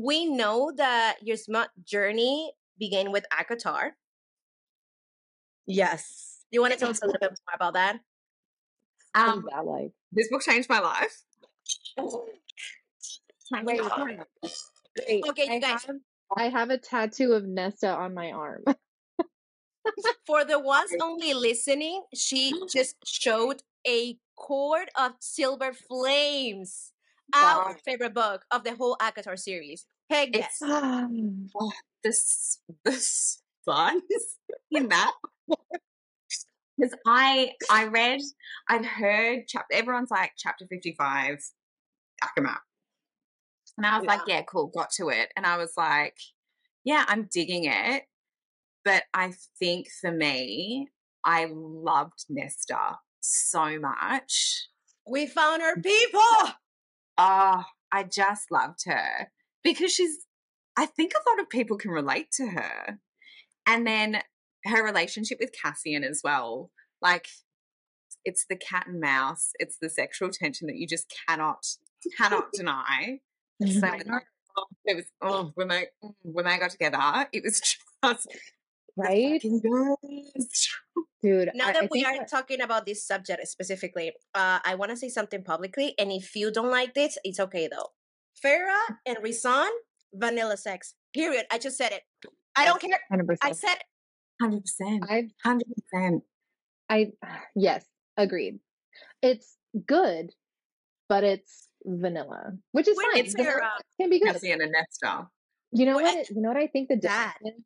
We 0.00 0.24
know 0.24 0.72
that 0.76 1.16
your 1.20 1.36
smart 1.36 1.68
journey 1.84 2.52
began 2.78 3.12
with 3.12 3.24
ACOTAR. 3.38 3.90
Yes. 5.66 6.38
You 6.50 6.62
want 6.62 6.72
to 6.72 6.78
tell 6.78 6.88
us 6.88 7.02
a 7.02 7.06
little 7.06 7.20
bit 7.20 7.38
more 7.46 7.54
about 7.54 7.74
that? 7.74 8.00
What 9.12 9.28
Um, 9.28 9.48
that 9.52 9.66
like? 9.66 9.92
this 10.12 10.28
book 10.30 10.40
changed 10.42 10.70
my 10.70 10.80
life. 10.80 11.22
Wait, 11.98 13.80
Wait, 15.06 15.24
Okay, 15.28 15.44
you 15.44 15.52
I 15.52 15.58
guys. 15.58 15.84
have, 15.84 15.96
I 16.36 16.48
have 16.48 16.70
a 16.70 16.78
tattoo 16.78 17.32
of 17.32 17.44
Nesta 17.44 17.88
on 17.90 18.14
my 18.14 18.30
arm. 18.32 18.64
For 20.26 20.44
the 20.44 20.58
ones 20.58 20.92
only 21.00 21.34
listening, 21.34 22.04
she 22.14 22.54
just 22.72 22.96
showed 23.06 23.62
A 23.86 24.16
Court 24.36 24.88
of 24.98 25.12
Silver 25.20 25.72
Flames. 25.74 26.92
Our 27.34 27.78
favorite 27.84 28.14
book 28.14 28.44
of 28.50 28.64
the 28.64 28.74
whole 28.74 28.96
ACOTAR 29.00 29.38
series. 29.38 29.86
Hey, 30.08 30.30
yes. 30.32 30.58
It's 30.60 30.62
um, 30.62 31.46
oh, 31.60 31.72
this 32.02 32.60
this 32.84 33.42
size 33.64 34.00
in 34.70 34.88
that 34.88 35.12
because 36.76 36.94
I 37.06 37.52
I 37.70 37.86
read 37.86 38.20
I'd 38.68 38.84
heard 38.84 39.44
chapter 39.48 39.74
everyone's 39.74 40.10
like 40.10 40.32
chapter 40.36 40.66
fifty 40.66 40.94
five 40.96 41.38
ACOMAF. 42.22 42.58
And 43.76 43.86
I 43.86 43.98
was 43.98 44.06
like 44.06 44.22
yeah. 44.26 44.42
Cool 44.42 44.68
got 44.74 44.90
to 44.92 45.08
it. 45.08 45.30
And 45.36 45.46
I 45.46 45.56
was 45.56 45.72
like 45.76 46.16
yeah 46.84 47.04
I'm 47.08 47.28
digging 47.32 47.64
it. 47.64 48.04
But 48.84 49.04
I 49.12 49.32
think 49.58 49.88
for 50.00 50.10
me 50.10 50.88
I 51.24 51.48
loved 51.52 52.24
Nesta 52.28 52.98
so 53.20 53.78
much. 53.78 54.68
We 55.06 55.26
found 55.26 55.62
our 55.62 55.76
people. 55.76 56.54
Oh 57.20 57.64
I 57.92 58.02
just 58.04 58.50
loved 58.50 58.80
her 58.86 59.30
because 59.62 59.92
she's 59.92 60.26
I 60.76 60.86
think 60.86 61.12
a 61.12 61.30
lot 61.30 61.40
of 61.40 61.50
people 61.50 61.76
can 61.76 61.90
relate 61.90 62.30
to 62.32 62.48
her. 62.48 62.98
And 63.66 63.86
then 63.86 64.22
her 64.64 64.82
relationship 64.84 65.38
with 65.40 65.52
Cassian 65.52 66.04
as 66.04 66.22
well. 66.24 66.70
Like 67.02 67.28
it's 68.24 68.46
the 68.48 68.56
cat 68.56 68.86
and 68.86 69.00
mouse, 69.00 69.50
it's 69.58 69.76
the 69.80 69.90
sexual 69.90 70.30
tension 70.30 70.66
that 70.68 70.76
you 70.76 70.86
just 70.86 71.12
cannot 71.28 71.64
cannot 72.16 72.50
deny. 72.52 73.18
So 73.62 73.90
it 74.86 74.96
was 74.96 75.04
oh 75.20 75.52
when 75.54 75.68
they 75.68 75.88
when 76.22 76.46
they 76.46 76.58
got 76.58 76.70
together, 76.70 77.28
it 77.32 77.42
was 77.44 77.60
just 78.02 78.26
right? 78.96 79.42
Fucking 81.22 81.44
best. 81.44 81.46
Dude, 81.46 81.50
Now 81.54 81.68
I, 81.68 81.72
that 81.72 81.82
I 81.84 81.88
we 81.90 82.04
are 82.04 82.16
that- 82.18 82.30
talking 82.30 82.60
about 82.60 82.86
this 82.86 83.06
subject 83.06 83.46
specifically, 83.48 84.12
uh, 84.34 84.58
I 84.64 84.74
want 84.74 84.90
to 84.90 84.96
say 84.96 85.08
something 85.08 85.42
publicly. 85.42 85.94
And 85.98 86.10
if 86.12 86.34
you 86.36 86.50
don't 86.52 86.70
like 86.70 86.94
this, 86.94 87.18
it's 87.24 87.40
okay 87.40 87.68
though. 87.70 87.88
Feyre 88.44 88.70
and 89.06 89.18
Rhysand, 89.18 89.70
vanilla 90.14 90.56
sex. 90.56 90.94
Period. 91.12 91.46
I 91.50 91.58
just 91.58 91.76
said 91.76 91.92
it. 91.92 92.02
I 92.56 92.64
don't 92.64 92.80
care. 92.80 92.98
100%. 93.12 93.36
I 93.42 93.52
said. 93.52 93.76
Hundred 94.40 94.62
percent. 94.62 95.04
I've 95.10 95.30
Hundred 95.44 95.66
percent. 95.74 96.22
I 96.88 97.12
yes, 97.56 97.84
agreed. 98.16 98.60
It's 99.22 99.56
good, 99.86 100.30
but 101.08 101.24
it's 101.24 101.68
vanilla, 101.84 102.52
which 102.72 102.88
is 102.88 102.96
When 102.96 103.10
fine. 103.12 103.24
it's 103.24 103.34
Vanilla 103.34 103.52
Sarah- 103.52 103.70
can 104.00 104.10
be 104.10 104.18
good. 104.20 104.32
Cassian 104.32 104.62
and 104.62 104.72
Nesta. 104.72 105.28
You 105.72 105.86
know 105.86 105.96
What? 105.96 106.04
what? 106.16 106.30
You 106.30 106.40
know 106.40 106.48
what 106.48 106.56
I 106.56 106.66
think 106.68 106.88
the 106.88 106.96
That. 107.02 107.34
difference 107.42 107.58
is? 107.58 107.64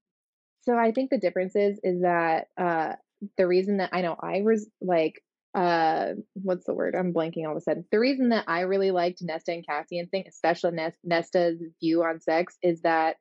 So 0.62 0.76
I 0.78 0.92
think 0.92 1.10
the 1.10 1.18
difference 1.18 1.54
is 1.54 1.78
is 1.84 2.00
that 2.02 2.48
uh 2.56 2.94
the 3.36 3.46
reason 3.46 3.78
that 3.78 3.90
I 3.92 4.02
know 4.02 4.16
I 4.20 4.42
was 4.42 4.68
like 4.80 5.22
uh 5.54 6.14
what's 6.34 6.66
the 6.66 6.74
word? 6.74 6.94
I'm 6.96 7.12
blanking 7.12 7.44
all 7.46 7.52
of 7.52 7.56
a 7.56 7.60
sudden. 7.60 7.84
The 7.92 8.00
reason 8.00 8.30
that 8.30 8.44
I 8.48 8.60
really 8.62 8.90
liked 8.90 9.22
Nesta 9.22 9.52
and 9.52 9.66
Cassian 9.66 10.08
thing, 10.08 10.24
especially 10.28 10.72
Nest- 10.72 10.98
Nesta's 11.04 11.62
view 11.80 12.02
on 12.02 12.20
sex, 12.20 12.56
is 12.62 12.82
that 12.82 13.16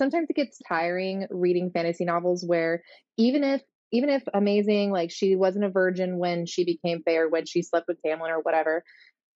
sometimes 0.00 0.28
it 0.28 0.36
gets 0.36 0.60
tiring 0.68 1.26
reading 1.30 1.70
fantasy 1.70 2.04
novels 2.04 2.44
where 2.44 2.82
even 3.16 3.44
if 3.44 3.62
even 3.92 4.10
if 4.10 4.22
amazing 4.34 4.90
like 4.90 5.10
she 5.10 5.36
wasn't 5.36 5.64
a 5.64 5.70
virgin 5.70 6.18
when 6.18 6.46
she 6.46 6.64
became 6.64 7.02
fair 7.04 7.28
when 7.28 7.46
she 7.46 7.62
slept 7.62 7.86
with 7.88 7.98
Tamlin 8.04 8.30
or 8.30 8.40
whatever 8.40 8.82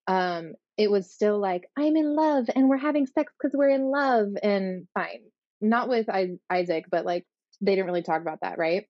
um 0.07 0.53
it 0.77 0.91
was 0.91 1.13
still 1.13 1.39
like 1.39 1.69
i'm 1.77 1.97
in 1.97 2.17
love 2.17 2.47
and 2.55 2.69
we're 2.69 2.77
having 2.77 3.07
sex 3.07 3.33
because 3.41 3.55
we're 3.57 3.69
in 3.69 3.91
love 3.91 4.29
and 4.43 4.87
fine 4.95 5.21
not 5.61 5.89
with 5.89 6.09
I- 6.09 6.39
isaac 6.51 6.87
but 6.91 7.05
like 7.05 7.25
they 7.61 7.73
didn't 7.75 7.87
really 7.87 8.03
talk 8.03 8.21
about 8.23 8.41
that 8.43 8.59
right 8.59 8.85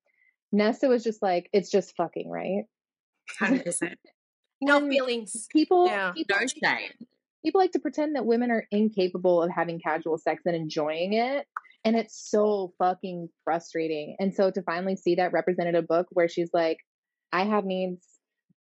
Nesta 0.52 0.88
was 0.88 1.04
just 1.04 1.22
like 1.22 1.48
it's 1.52 1.70
just 1.70 1.94
fucking 1.96 2.28
right 2.30 2.64
Hundred 3.38 3.64
percent. 3.66 3.98
No 4.60 4.78
And 4.78 4.90
feelings. 4.90 5.46
people 5.52 5.86
Yeah. 5.86 6.12
people, 6.12 6.36
No 6.40 6.46
shame. 6.46 6.90
people 7.44 7.60
like 7.60 7.72
to 7.72 7.78
pretend 7.78 8.16
that 8.16 8.24
women 8.26 8.50
are 8.50 8.66
incapable 8.70 9.42
of 9.42 9.50
having 9.50 9.78
casual 9.80 10.18
sex 10.18 10.42
and 10.46 10.56
enjoying 10.56 11.12
it 11.12 11.46
and 11.84 11.94
it's 11.96 12.28
so 12.30 12.72
fucking 12.78 13.28
frustrating 13.44 14.16
and 14.18 14.34
so 14.34 14.50
to 14.50 14.62
finally 14.62 14.96
see 14.96 15.14
that 15.16 15.32
represented 15.32 15.74
a 15.76 15.82
book 15.82 16.06
where 16.10 16.28
she's 16.28 16.50
like 16.52 16.78
i 17.32 17.44
have 17.44 17.64
needs 17.64 18.04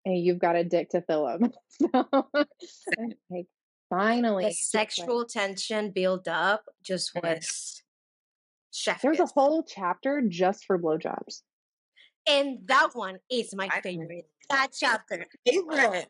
and 0.04 0.18
you've 0.18 0.40
got 0.40 0.56
a 0.56 0.64
dick 0.64 0.88
to 0.90 1.00
fill 1.02 1.26
them 1.26 1.52
so 1.70 2.26
like 3.30 3.46
finally 3.90 4.44
The 4.44 4.50
just, 4.50 4.74
like- 4.74 4.90
sexual 4.90 5.26
tension 5.26 5.90
build 5.94 6.26
up 6.26 6.64
just 6.82 7.12
was 7.14 7.82
chef. 8.74 9.00
there's 9.02 9.20
a 9.20 9.26
whole 9.26 9.62
chapter 9.62 10.22
just 10.26 10.64
for 10.64 10.78
blowjobs 10.78 11.42
and 12.26 12.58
that 12.66 12.90
one 12.94 13.18
is 13.30 13.54
my 13.54 13.68
I- 13.70 13.80
favorite. 13.80 14.26
That 14.50 14.68
chapter. 14.78 15.26
Favorite. 15.46 16.08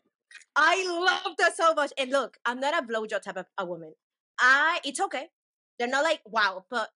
I 0.55 0.85
love 0.87 1.35
that 1.37 1.55
so 1.55 1.73
much. 1.73 1.93
And 1.97 2.11
look, 2.11 2.37
I'm 2.45 2.59
not 2.59 2.77
a 2.77 2.85
blowjob 2.85 3.21
type 3.21 3.37
of 3.37 3.45
a 3.57 3.65
woman. 3.65 3.93
I 4.39 4.79
it's 4.83 4.99
okay. 4.99 5.27
They're 5.79 5.87
not 5.87 6.03
like 6.03 6.21
wow, 6.25 6.65
but 6.69 6.89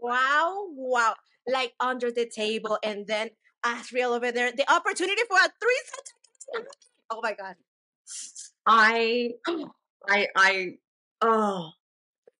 wow, 0.00 0.66
wow, 0.70 1.14
like 1.46 1.72
under 1.80 2.10
the 2.10 2.26
table, 2.26 2.78
and 2.82 3.06
then 3.06 3.30
Azriel 3.64 4.14
over 4.16 4.32
there. 4.32 4.52
The 4.52 4.70
opportunity 4.70 5.22
for 5.28 5.38
a 5.38 5.48
threesome. 5.60 6.66
Oh 7.10 7.20
my 7.22 7.32
god. 7.32 7.54
I 8.66 9.30
I 10.08 10.28
I 10.36 10.68
oh 11.22 11.70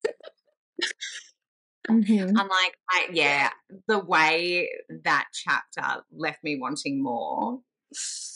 Mhm. 1.90 2.28
I'm 2.38 2.48
like, 2.48 2.74
I, 2.90 3.08
yeah, 3.12 3.50
the 3.88 3.98
way 3.98 4.70
that 5.04 5.26
chapter 5.32 6.02
left 6.12 6.42
me 6.44 6.56
wanting 6.60 7.02
more. 7.02 7.60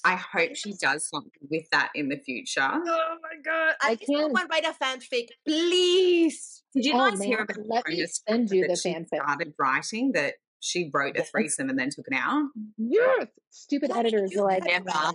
I 0.04 0.16
hope 0.16 0.54
she 0.54 0.74
does 0.74 1.08
something 1.08 1.30
with 1.50 1.64
that 1.72 1.90
in 1.94 2.08
the 2.08 2.18
future. 2.18 2.60
Oh 2.70 3.16
my 3.22 3.40
god. 3.44 3.74
I 3.80 3.92
I 3.92 3.96
can 3.96 4.06
can't- 4.06 4.22
someone 4.24 4.46
write 4.50 4.64
a 4.66 4.72
fanfic, 4.74 5.28
please. 5.46 6.62
Did 6.74 6.84
you 6.84 6.92
Oh, 6.94 7.10
guys 7.10 7.22
hear 7.22 7.38
about 7.38 7.56
let 7.66 7.84
the 7.84 7.90
me 7.92 7.96
bonus 7.96 8.22
send 8.28 8.50
you 8.50 8.62
that 8.62 8.68
the 8.70 8.76
she 8.76 8.92
fanfic. 8.94 9.06
started 9.24 9.54
writing 9.58 10.12
that 10.12 10.34
she 10.60 10.90
wrote 10.92 11.16
a 11.16 11.22
threesome 11.22 11.70
and 11.70 11.78
then 11.78 11.90
took 11.90 12.06
it 12.08 12.14
out? 12.16 12.48
yes 12.76 13.28
stupid 13.50 13.90
Why 13.90 14.02
did 14.02 14.12
editors 14.14 14.32
you 14.32 14.42
are 14.42 14.48
like 14.50 14.68
Ever, 14.68 15.12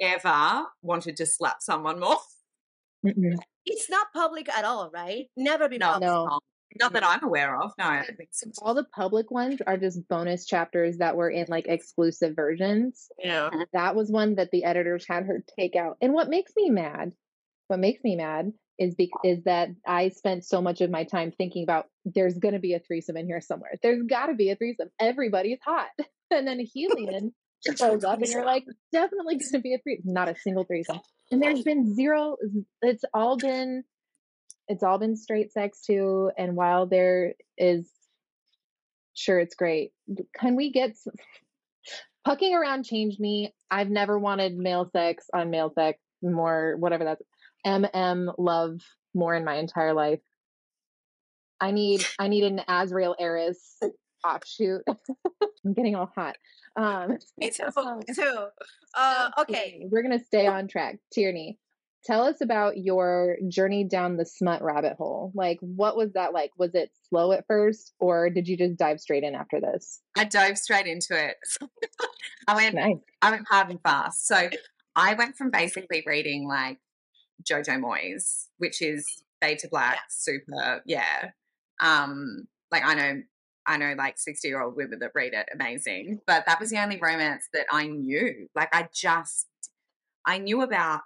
ever 0.00 0.64
wanted 0.82 1.16
to 1.18 1.26
slap 1.26 1.58
someone 1.60 2.00
more? 2.00 2.18
"Mm-mm." 3.04 3.36
It's 3.64 3.88
not 3.90 4.08
public 4.12 4.48
at 4.48 4.64
all, 4.64 4.90
right? 4.92 5.26
Never 5.36 5.68
be 5.68 5.78
No, 5.78 5.92
public. 5.92 6.08
No. 6.10 6.40
Not. 6.78 6.92
Not 6.92 7.00
that 7.00 7.04
I'm 7.08 7.24
aware 7.24 7.60
of. 7.60 7.72
No, 7.78 7.84
I 7.86 8.04
think 8.04 8.30
so. 8.32 8.50
all 8.62 8.74
the 8.74 8.84
public 8.84 9.30
ones 9.30 9.60
are 9.66 9.76
just 9.76 10.06
bonus 10.08 10.46
chapters 10.46 10.98
that 10.98 11.16
were 11.16 11.30
in 11.30 11.46
like 11.48 11.66
exclusive 11.68 12.34
versions 12.36 13.08
Yeah. 13.22 13.48
Mm-hmm. 13.50 13.60
that 13.72 13.94
was 13.96 14.10
one 14.10 14.34
that 14.36 14.50
the 14.50 14.64
editors 14.64 15.06
had 15.08 15.24
her 15.24 15.42
take 15.58 15.76
out. 15.76 15.96
And 16.00 16.12
what 16.12 16.28
makes 16.28 16.52
me 16.56 16.70
mad, 16.70 17.12
what 17.68 17.78
makes 17.78 18.02
me 18.04 18.16
mad 18.16 18.52
is 18.78 18.94
be- 18.94 19.10
is 19.24 19.42
that 19.44 19.70
I 19.86 20.10
spent 20.10 20.44
so 20.44 20.60
much 20.60 20.80
of 20.82 20.90
my 20.90 21.04
time 21.04 21.32
thinking 21.32 21.62
about 21.62 21.86
there's 22.04 22.36
going 22.38 22.52
to 22.54 22.60
be 22.60 22.74
a 22.74 22.78
threesome 22.78 23.16
in 23.16 23.26
here 23.26 23.40
somewhere. 23.40 23.72
There's 23.82 24.02
got 24.02 24.26
to 24.26 24.34
be 24.34 24.50
a 24.50 24.56
threesome. 24.56 24.88
Everybody's 25.00 25.58
hot. 25.64 25.88
And 26.28 26.44
then 26.44 26.58
Helion 26.58 27.30
shows 27.78 28.02
up 28.02 28.18
and 28.20 28.26
you're 28.28 28.44
like, 28.44 28.64
definitely 28.92 29.36
going 29.36 29.52
to 29.52 29.58
be 29.60 29.74
a 29.74 29.78
threesome. 29.78 30.12
Not 30.12 30.28
a 30.28 30.34
single 30.42 30.64
threesome. 30.64 30.98
And 31.30 31.40
there's 31.40 31.62
been 31.64 31.94
zero, 31.94 32.36
it's 32.82 33.04
all 33.14 33.36
been, 33.36 33.84
it's 34.68 34.82
all 34.82 34.98
been 34.98 35.16
straight 35.16 35.52
sex 35.52 35.82
too. 35.82 36.30
And 36.36 36.56
while 36.56 36.86
there 36.86 37.34
is, 37.56 37.88
sure, 39.14 39.38
it's 39.38 39.54
great. 39.54 39.92
Can 40.34 40.56
we 40.56 40.70
get 40.70 40.96
some, 40.96 41.14
pucking 42.24 42.54
around 42.56 42.84
changed 42.84 43.20
me. 43.20 43.54
I've 43.70 43.90
never 43.90 44.18
wanted 44.18 44.56
male 44.56 44.88
sex 44.92 45.26
on 45.32 45.50
male 45.50 45.72
sex 45.74 45.98
more, 46.22 46.76
whatever 46.78 47.04
that's 47.04 47.22
MM 47.66 48.32
love 48.38 48.80
more 49.14 49.34
in 49.34 49.44
my 49.44 49.56
entire 49.56 49.94
life. 49.94 50.20
I 51.60 51.70
need 51.70 52.04
I 52.18 52.28
need 52.28 52.44
an 52.44 52.60
Azriel 52.68 53.14
Eris 53.18 53.80
offshoot. 54.24 54.82
I'm 55.64 55.72
getting 55.72 55.96
all 55.96 56.12
hot. 56.14 56.36
Um, 56.76 57.18
me 57.38 57.50
too. 57.50 57.64
Me 57.76 58.14
too. 58.14 58.46
Uh, 58.94 59.30
okay, 59.38 59.86
we're 59.90 60.02
gonna 60.02 60.22
stay 60.22 60.46
on 60.46 60.68
track. 60.68 60.98
Tierney, 61.12 61.58
tell 62.06 62.22
us 62.22 62.40
about 62.40 62.78
your 62.78 63.36
journey 63.48 63.84
down 63.84 64.16
the 64.16 64.24
smut 64.24 64.62
rabbit 64.62 64.94
hole. 64.96 65.32
Like, 65.34 65.58
what 65.60 65.96
was 65.96 66.12
that 66.12 66.32
like? 66.32 66.52
Was 66.56 66.74
it 66.74 66.90
slow 67.08 67.32
at 67.32 67.46
first, 67.46 67.92
or 67.98 68.30
did 68.30 68.46
you 68.46 68.56
just 68.56 68.76
dive 68.76 69.00
straight 69.00 69.24
in 69.24 69.34
after 69.34 69.60
this? 69.60 70.00
I 70.16 70.24
dove 70.24 70.56
straight 70.56 70.86
into 70.86 71.12
it. 71.12 71.36
I 72.48 72.54
went. 72.54 72.74
Nice. 72.76 72.96
I 73.20 73.30
went 73.30 73.46
hard 73.48 73.70
and 73.70 73.80
fast. 73.82 74.26
So 74.26 74.48
I 74.94 75.14
went 75.14 75.36
from 75.36 75.50
basically 75.50 76.04
reading 76.06 76.46
like 76.48 76.78
Jojo 77.42 77.80
Moyes, 77.80 78.46
which 78.58 78.80
is 78.80 79.04
Beta 79.40 79.68
Black, 79.70 79.96
yeah. 79.96 80.00
super, 80.08 80.82
yeah. 80.86 81.30
Um, 81.80 82.46
like 82.70 82.84
I 82.84 82.94
know, 82.94 83.22
I 83.66 83.76
know, 83.76 83.94
like 83.98 84.18
sixty-year-old 84.18 84.76
women 84.76 85.00
that 85.00 85.10
read 85.14 85.34
it, 85.34 85.48
amazing. 85.52 86.20
But 86.26 86.46
that 86.46 86.60
was 86.60 86.70
the 86.70 86.82
only 86.82 86.98
romance 87.02 87.48
that 87.52 87.66
I 87.70 87.88
knew. 87.88 88.48
Like 88.54 88.74
I 88.74 88.88
just, 88.94 89.48
I 90.24 90.38
knew 90.38 90.62
about 90.62 91.00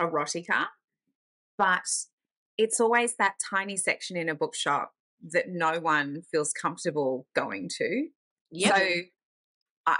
erotica, 0.00 0.66
but 1.56 1.86
it's 2.56 2.80
always 2.80 3.16
that 3.16 3.34
tiny 3.50 3.76
section 3.76 4.16
in 4.16 4.28
a 4.28 4.34
bookshop 4.34 4.92
that 5.32 5.46
no 5.48 5.80
one 5.80 6.22
feels 6.30 6.52
comfortable 6.52 7.26
going 7.34 7.68
to. 7.78 8.08
Yep. 8.50 8.76
So, 8.76 8.84
I, 9.86 9.96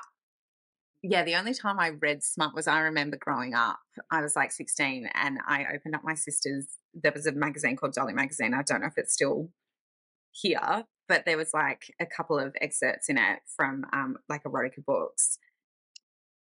yeah, 1.03 1.25
the 1.25 1.37
only 1.37 1.55
time 1.55 1.79
I 1.79 1.91
read 1.91 2.23
smut 2.23 2.55
was 2.55 2.67
I 2.67 2.81
remember 2.81 3.17
growing 3.17 3.55
up. 3.55 3.79
I 4.11 4.21
was 4.21 4.37
like 4.37 4.53
16 4.53 5.09
and 5.15 5.39
I 5.47 5.65
opened 5.75 5.95
up 5.95 6.03
my 6.05 6.15
sister's, 6.15 6.67
there 6.95 7.13
was 7.15 7.27
a 7.27 7.33
magazine 7.33 7.77
called 7.77 7.95
Dolly 7.95 8.13
Magazine. 8.13 8.55
I 8.55 8.63
don't 8.63 8.81
know 8.81 8.89
if 8.89 8.99
it's 8.99 9.13
still 9.13 9.51
here, 10.33 10.85
but 11.09 11.25
there 11.25 11.37
was 11.37 11.51
like 11.55 11.83
a 12.01 12.07
couple 12.07 12.39
of 12.39 12.55
excerpts 12.61 13.09
in 13.09 13.19
it 13.19 13.41
from 13.57 13.85
um, 13.93 14.17
like 14.29 14.45
erotica 14.45 14.85
books. 14.85 15.39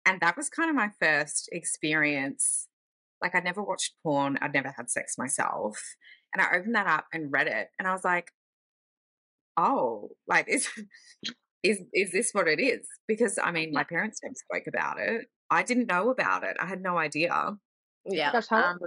And 0.05 0.19
that 0.21 0.37
was 0.37 0.49
kind 0.49 0.69
of 0.69 0.75
my 0.75 0.91
first 0.99 1.49
experience 1.51 2.67
like 3.25 3.33
I'd 3.33 3.43
never 3.43 3.63
watched 3.63 3.95
porn, 4.03 4.37
I'd 4.39 4.53
never 4.53 4.71
had 4.77 4.91
sex 4.91 5.17
myself. 5.17 5.81
And 6.31 6.43
I 6.43 6.57
opened 6.57 6.75
that 6.75 6.85
up 6.85 7.05
and 7.11 7.31
read 7.31 7.47
it 7.47 7.69
and 7.79 7.87
I 7.87 7.91
was 7.91 8.03
like, 8.03 8.29
oh, 9.57 10.11
like 10.27 10.47
is 10.47 10.69
is 11.63 11.81
is 11.91 12.11
this 12.11 12.29
what 12.33 12.47
it 12.47 12.59
is? 12.59 12.87
Because 13.07 13.39
I 13.43 13.51
mean, 13.51 13.73
my 13.73 13.83
parents 13.89 14.19
never 14.21 14.35
spoke 14.35 14.67
about 14.67 14.99
it. 14.99 15.25
I 15.49 15.63
didn't 15.63 15.87
know 15.87 16.11
about 16.11 16.43
it. 16.43 16.55
I 16.59 16.67
had 16.67 16.83
no 16.83 16.99
idea. 16.99 17.57
Yeah. 18.05 18.31
Gosh, 18.31 18.47
how 18.47 18.63
um, 18.63 18.79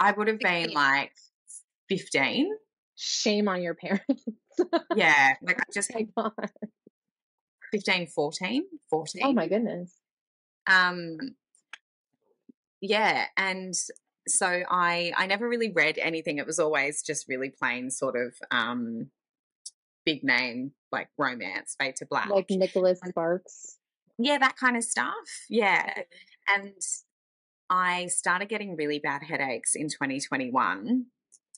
I 0.00 0.12
would 0.12 0.28
have 0.28 0.38
been 0.38 0.72
like 0.72 1.12
15. 1.90 2.48
Shame 2.96 3.46
on 3.46 3.60
your 3.60 3.74
parents. 3.74 4.24
yeah. 4.96 5.34
Like 5.42 5.60
I 5.60 5.64
just 5.74 5.92
15, 7.72 8.06
14, 8.06 8.64
14. 8.88 9.22
Oh 9.22 9.32
my 9.34 9.48
goodness. 9.48 9.94
Um 10.66 11.18
yeah, 12.82 13.26
and 13.38 13.74
so 14.28 14.62
I 14.68 15.12
I 15.16 15.26
never 15.26 15.48
really 15.48 15.72
read 15.72 15.96
anything. 15.98 16.36
It 16.38 16.46
was 16.46 16.58
always 16.58 17.02
just 17.02 17.28
really 17.28 17.50
plain 17.50 17.90
sort 17.90 18.16
of 18.16 18.34
um 18.50 19.10
big 20.04 20.22
name 20.24 20.72
like 20.90 21.08
romance, 21.16 21.76
fade 21.78 21.96
to 21.96 22.06
black. 22.06 22.28
Like 22.28 22.50
Nicholas 22.50 23.00
Sparks. 23.06 23.78
Yeah, 24.18 24.38
that 24.38 24.56
kind 24.56 24.76
of 24.76 24.84
stuff. 24.84 25.14
Yeah. 25.48 26.02
And 26.48 26.74
I 27.70 28.06
started 28.08 28.48
getting 28.48 28.76
really 28.76 28.98
bad 28.98 29.22
headaches 29.22 29.74
in 29.74 29.88
2021. 29.88 31.06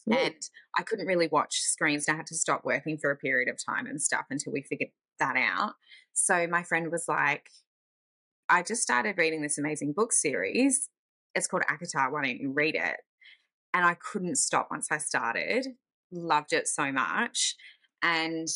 Ooh. 0.09 0.13
And 0.13 0.35
I 0.77 0.83
couldn't 0.83 1.07
really 1.07 1.27
watch 1.27 1.57
screens. 1.57 2.09
I 2.09 2.15
had 2.15 2.27
to 2.27 2.37
stop 2.37 2.65
working 2.65 2.99
for 2.99 3.11
a 3.11 3.17
period 3.17 3.49
of 3.49 3.59
time 3.65 3.87
and 3.87 4.01
stuff 4.01 4.27
until 4.31 4.53
we 4.53 4.63
figured 4.63 4.91
that 5.19 5.37
out. 5.37 5.73
So 6.13 6.47
my 6.47 6.63
friend 6.63 6.93
was 6.93 7.07
like, 7.09 7.49
I 8.49 8.63
just 8.63 8.83
started 8.83 9.19
reading 9.19 9.43
this 9.43 9.59
amazing 9.59 9.95
book 9.97 10.13
series 10.13 10.89
it's 11.35 11.47
called 11.47 11.65
ACOTAR. 11.69 12.13
Why 12.13 12.23
don't 12.23 12.39
you 12.39 12.53
read 12.53 12.75
it? 12.75 12.97
And 13.73 13.85
I 13.85 13.95
couldn't 13.95 14.37
stop 14.37 14.69
once 14.71 14.89
I 14.91 14.99
started. 14.99 15.67
Loved 16.13 16.53
it 16.53 16.69
so 16.69 16.93
much. 16.93 17.57
And 18.03 18.49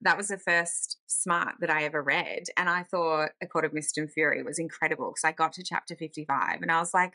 that 0.00 0.16
was 0.16 0.28
the 0.28 0.38
first 0.38 0.98
smart 1.06 1.54
that 1.60 1.70
I 1.70 1.84
ever 1.84 2.02
read. 2.02 2.44
And 2.56 2.68
I 2.68 2.82
thought 2.82 3.30
A 3.42 3.46
Court 3.46 3.64
of 3.64 3.72
Mist 3.72 3.98
and 3.98 4.10
Fury 4.10 4.42
was 4.42 4.58
incredible 4.58 5.10
because 5.10 5.24
I 5.24 5.32
got 5.32 5.54
to 5.54 5.64
chapter 5.64 5.96
55 5.96 6.60
and 6.62 6.70
I 6.70 6.78
was 6.78 6.94
like, 6.94 7.14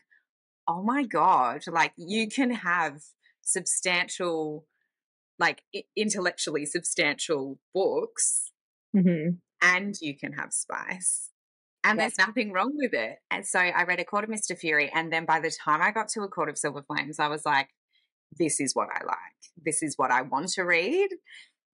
oh 0.68 0.84
my 0.84 1.04
God, 1.04 1.64
like 1.68 1.94
you 1.98 2.28
can 2.28 2.52
have 2.52 3.02
substantial, 3.42 4.66
like 5.38 5.62
intellectually 5.96 6.66
substantial 6.66 7.60
books 7.74 8.52
mm-hmm. 8.96 9.36
and 9.62 9.96
you 10.02 10.18
can 10.18 10.34
have 10.34 10.52
spice 10.52 11.30
and 11.84 12.00
there's 12.00 12.18
nothing 12.18 12.52
wrong 12.52 12.74
with 12.76 12.94
it. 12.94 13.18
And 13.32 13.46
so 13.46 13.60
I 13.60 13.84
read 13.84 14.00
A 14.00 14.06
Court 14.06 14.24
of 14.24 14.30
Mist 14.30 14.50
and 14.50 14.60
Fury, 14.60 14.92
and 14.94 15.12
then 15.12 15.26
by 15.26 15.40
the 15.40 15.52
time 15.52 15.82
I 15.82 15.92
got 15.92 16.10
to 16.10 16.22
A 16.22 16.28
Court 16.28 16.50
of 16.50 16.58
Silver 16.58 16.84
Flames, 16.84 17.20
I 17.20 17.28
was 17.28 17.46
like, 17.46 17.70
this 18.38 18.60
is 18.60 18.76
what 18.76 18.90
I 18.94 19.04
like. 19.06 19.18
This 19.64 19.82
is 19.82 19.96
what 19.98 20.12
I 20.12 20.22
want 20.22 20.50
to 20.50 20.64
read. 20.64 21.10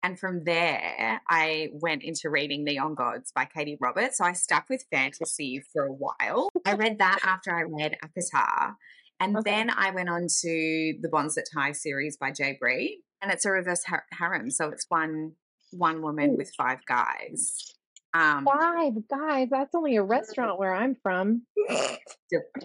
And 0.02 0.18
from 0.18 0.42
there, 0.44 1.20
I 1.28 1.68
went 1.74 2.02
into 2.02 2.28
reading 2.28 2.64
Neon 2.64 2.94
Gods 2.94 3.30
by 3.32 3.46
Katee 3.46 3.76
Roberts. 3.80 4.18
So 4.18 4.24
I 4.24 4.32
stuck 4.32 4.68
with 4.68 4.84
fantasy 4.90 5.62
for 5.72 5.84
a 5.84 5.92
while. 5.92 6.48
I 6.66 6.74
read 6.74 6.98
that 6.98 7.20
after 7.24 7.54
I 7.54 7.62
read 7.62 7.96
ACOTAR. 8.04 8.74
And 9.20 9.36
okay. 9.36 9.50
then 9.50 9.70
I 9.70 9.92
went 9.92 10.08
on 10.08 10.26
to 10.40 10.94
the 11.00 11.08
Bonds 11.08 11.36
That 11.36 11.46
Tie 11.54 11.72
series 11.72 12.16
by 12.16 12.32
J. 12.32 12.56
Bree. 12.60 13.02
And 13.22 13.30
it's 13.30 13.44
a 13.44 13.50
reverse 13.52 13.84
harem. 14.12 14.50
So 14.50 14.68
it's 14.70 14.86
one 14.88 15.34
one 15.70 16.02
woman 16.02 16.30
Ooh. 16.32 16.36
with 16.36 16.52
five 16.56 16.84
guys. 16.86 17.72
Um, 18.14 18.44
Five 18.44 19.08
guys, 19.08 19.48
that's 19.50 19.74
only 19.74 19.96
a 19.96 20.02
restaurant 20.02 20.58
where 20.58 20.74
I'm 20.74 20.96
from. 21.02 21.42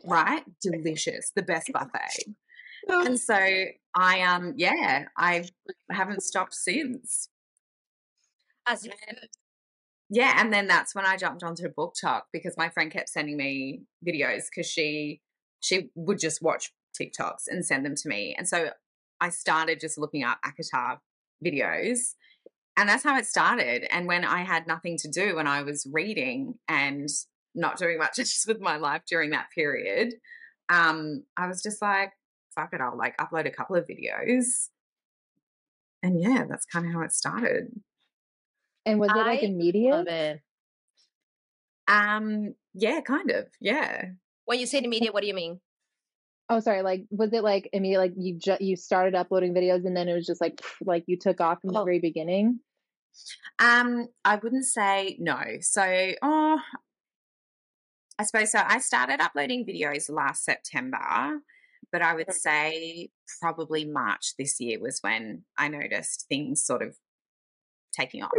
right? 0.06 0.44
Delicious. 0.62 1.32
The 1.36 1.44
best 1.44 1.72
buffet. 1.72 2.26
And 2.90 3.20
so 3.20 3.36
I 3.96 4.22
um 4.22 4.54
yeah, 4.56 5.06
I 5.18 5.44
haven't 5.92 6.24
stopped 6.24 6.54
since. 6.54 7.28
As 8.66 8.88
yeah, 10.10 10.40
and 10.40 10.54
then 10.54 10.68
that's 10.68 10.96
when 10.96 11.06
I 11.06 11.18
jumped 11.18 11.44
onto 11.44 11.68
BookTok 11.68 12.22
because 12.32 12.56
my 12.56 12.70
friend 12.70 12.90
kept 12.90 13.10
sending 13.10 13.36
me 13.36 13.82
videos 14.08 14.44
because 14.50 14.72
she 14.72 15.22
she 15.60 15.90
would 15.96 16.20
just 16.20 16.42
watch 16.42 16.72
TikToks 16.98 17.48
and 17.48 17.66
send 17.66 17.86
them 17.86 17.96
to 17.96 18.08
me. 18.08 18.36
And 18.38 18.48
so 18.48 18.70
I 19.20 19.30
started 19.30 19.82
just 19.82 19.98
looking 19.98 20.24
up 20.24 20.40
ACOTAR 20.46 21.00
videos 21.44 22.14
and 22.78 22.88
that's 22.88 23.04
how 23.04 23.18
it 23.18 23.26
started. 23.26 23.92
And 23.92 24.08
when 24.08 24.24
I 24.24 24.44
had 24.44 24.68
nothing 24.68 24.98
to 25.00 25.10
do 25.10 25.40
and 25.40 25.50
I 25.50 25.64
was 25.64 25.88
reading 25.92 26.60
and 26.70 27.10
not 27.56 27.78
doing 27.78 27.98
much 27.98 28.16
just 28.16 28.48
with 28.48 28.62
my 28.62 28.78
life 28.78 29.02
during 29.08 29.32
that 29.32 29.48
period, 29.54 30.14
um, 30.70 31.24
I 31.36 31.48
was 31.48 31.62
just 31.62 31.82
like, 31.82 32.12
fuck 32.56 32.74
it, 32.74 32.82
I'll 32.82 32.98
like 32.98 33.18
upload 33.18 33.48
a 33.48 33.52
couple 33.52 33.76
of 33.76 33.88
videos. 33.88 34.70
And 36.04 36.22
yeah, 36.22 36.46
that's 36.48 36.66
kind 36.66 36.86
of 36.86 36.94
how 36.94 37.02
it 37.02 37.12
started. 37.12 37.72
And 38.86 39.00
was 39.00 39.10
it 39.10 39.18
like 39.18 39.44
immediate? 39.44 40.08
It. 40.08 40.42
Um, 41.88 42.54
yeah, 42.74 43.02
kind 43.02 43.32
of. 43.32 43.48
Yeah. 43.60 44.06
When 44.46 44.60
you 44.60 44.66
say 44.66 44.82
immediate, 44.84 45.14
what 45.14 45.22
do 45.22 45.28
you 45.28 45.34
mean? 45.34 45.60
Oh, 46.50 46.60
sorry. 46.60 46.82
Like, 46.82 47.06
was 47.12 47.34
it 47.34 47.44
like 47.44 47.70
immediate? 47.74 48.00
Like 48.00 48.14
you 48.18 48.38
just 48.38 48.62
you 48.62 48.76
started 48.76 49.16
uploading 49.16 49.54
videos 49.54 49.86
and 49.86 49.96
then 49.96 50.08
it 50.08 50.14
was 50.14 50.26
just 50.26 50.42
like 50.42 50.62
like 50.86 51.04
you 51.08 51.18
took 51.18 51.42
off 51.42 51.62
from 51.62 51.74
the 51.74 51.80
oh. 51.80 51.84
very 51.84 52.00
beginning. 52.00 52.60
Um, 53.60 54.08
I 54.24 54.36
wouldn't 54.36 54.66
say 54.66 55.18
no. 55.20 55.40
So, 55.62 55.84
oh, 56.22 56.60
I 58.20 58.24
suppose 58.24 58.52
so. 58.52 58.62
I 58.66 58.80
started 58.80 59.20
uploading 59.22 59.66
videos 59.66 60.10
last 60.10 60.46
September, 60.46 61.40
but 61.92 62.02
I 62.02 62.14
would 62.14 62.32
say 62.34 63.10
probably 63.42 63.86
March 63.86 64.34
this 64.38 64.60
year 64.60 64.80
was 64.80 65.00
when 65.02 65.44
I 65.58 65.68
noticed 65.68 66.26
things 66.30 66.64
sort 66.64 66.82
of 66.82 66.96
taking 67.94 68.24
off. 68.24 68.32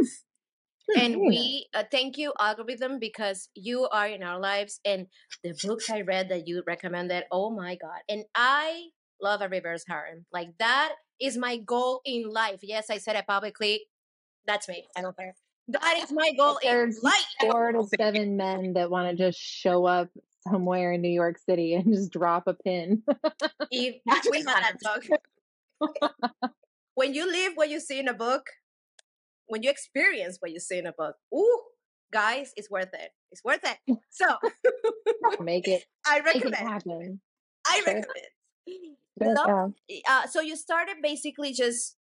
And 0.97 1.21
we 1.21 1.67
uh, 1.75 1.83
thank 1.91 2.17
you 2.17 2.33
algorithm 2.39 2.99
because 2.99 3.49
you 3.55 3.89
are 3.89 4.07
in 4.07 4.23
our 4.23 4.39
lives 4.41 4.81
and 4.85 5.07
the 5.45 5.55
books 5.65 5.91
i 5.91 6.01
read 6.01 6.29
that 6.29 6.49
you 6.49 6.63
recommended 6.67 7.25
oh 7.31 7.51
my 7.51 7.77
god 7.77 8.01
and 8.09 8.25
i 8.35 8.85
love 9.21 9.41
a 9.43 9.49
reverse 9.49 9.85
harem 9.89 10.25
like 10.33 10.49
that 10.59 10.93
is 11.21 11.37
my 11.37 11.57
goal 11.57 12.01
in 12.05 12.29
life 12.31 12.61
yes 12.63 12.91
i 12.91 12.99
said 12.99 13.17
it 13.17 13.27
publicly 13.27 13.83
that's 14.49 14.67
me. 14.67 14.89
I 14.97 15.03
don't 15.03 15.17
care. 15.17 15.35
That 15.69 16.01
is 16.03 16.11
my 16.11 16.33
goal 16.37 16.59
There's 16.63 16.97
in 16.97 17.03
life. 17.03 17.25
Four 17.41 17.73
to 17.73 17.87
seven 17.97 18.39
men 18.39 18.73
that 18.73 18.91
want 18.91 19.11
to 19.11 19.15
just 19.15 19.39
show 19.39 19.85
up 19.85 20.09
somewhere 20.49 20.93
in 20.93 21.03
New 21.03 21.11
York 21.11 21.37
City 21.39 21.75
and 21.75 21.93
just 21.93 22.11
drop 22.11 22.45
a 22.47 22.55
pin. 22.55 23.03
we 23.71 24.01
that 24.07 24.65
when 26.95 27.13
you 27.13 27.31
live 27.31 27.53
what 27.55 27.69
you 27.69 27.79
see 27.79 28.01
in 28.01 28.09
a 28.09 28.15
book, 28.15 28.47
when 29.49 29.63
you 29.63 29.71
experience 29.71 30.37
what 30.41 30.53
you 30.53 30.61
see 30.61 30.79
in 30.79 30.87
a 30.87 30.93
book, 30.93 31.17
ooh, 31.35 31.61
guys, 32.13 32.53
it's 32.57 32.71
worth 32.71 32.93
it. 32.93 33.11
It's 33.33 33.43
worth 33.45 33.65
it. 33.65 33.99
So 34.11 34.27
make 35.41 35.69
it. 35.69 35.85
I 36.07 36.21
recommend. 36.21 36.83
It. 36.87 37.19
I 37.67 37.83
recommend. 37.87 38.07
Uh, 39.21 40.29
so 40.29 40.41
you 40.41 40.55
started 40.55 40.95
basically 41.03 41.53
just 41.53 41.97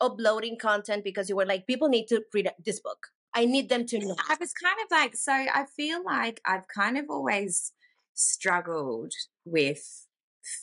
uploading 0.00 0.56
content 0.58 1.04
because 1.04 1.28
you 1.28 1.36
were 1.36 1.44
like, 1.44 1.66
people 1.66 1.88
need 1.90 2.06
to 2.06 2.22
read 2.32 2.50
this 2.64 2.80
book. 2.80 3.08
I 3.34 3.44
need 3.44 3.68
them 3.68 3.84
to 3.86 3.98
know. 3.98 4.16
I 4.28 4.36
was 4.40 4.54
kind 4.54 4.76
of 4.82 4.90
like, 4.90 5.14
so 5.14 5.32
I 5.32 5.66
feel 5.76 6.02
like 6.02 6.40
I've 6.46 6.66
kind 6.74 6.96
of 6.96 7.06
always 7.10 7.72
struggled 8.14 9.12
with 9.44 10.06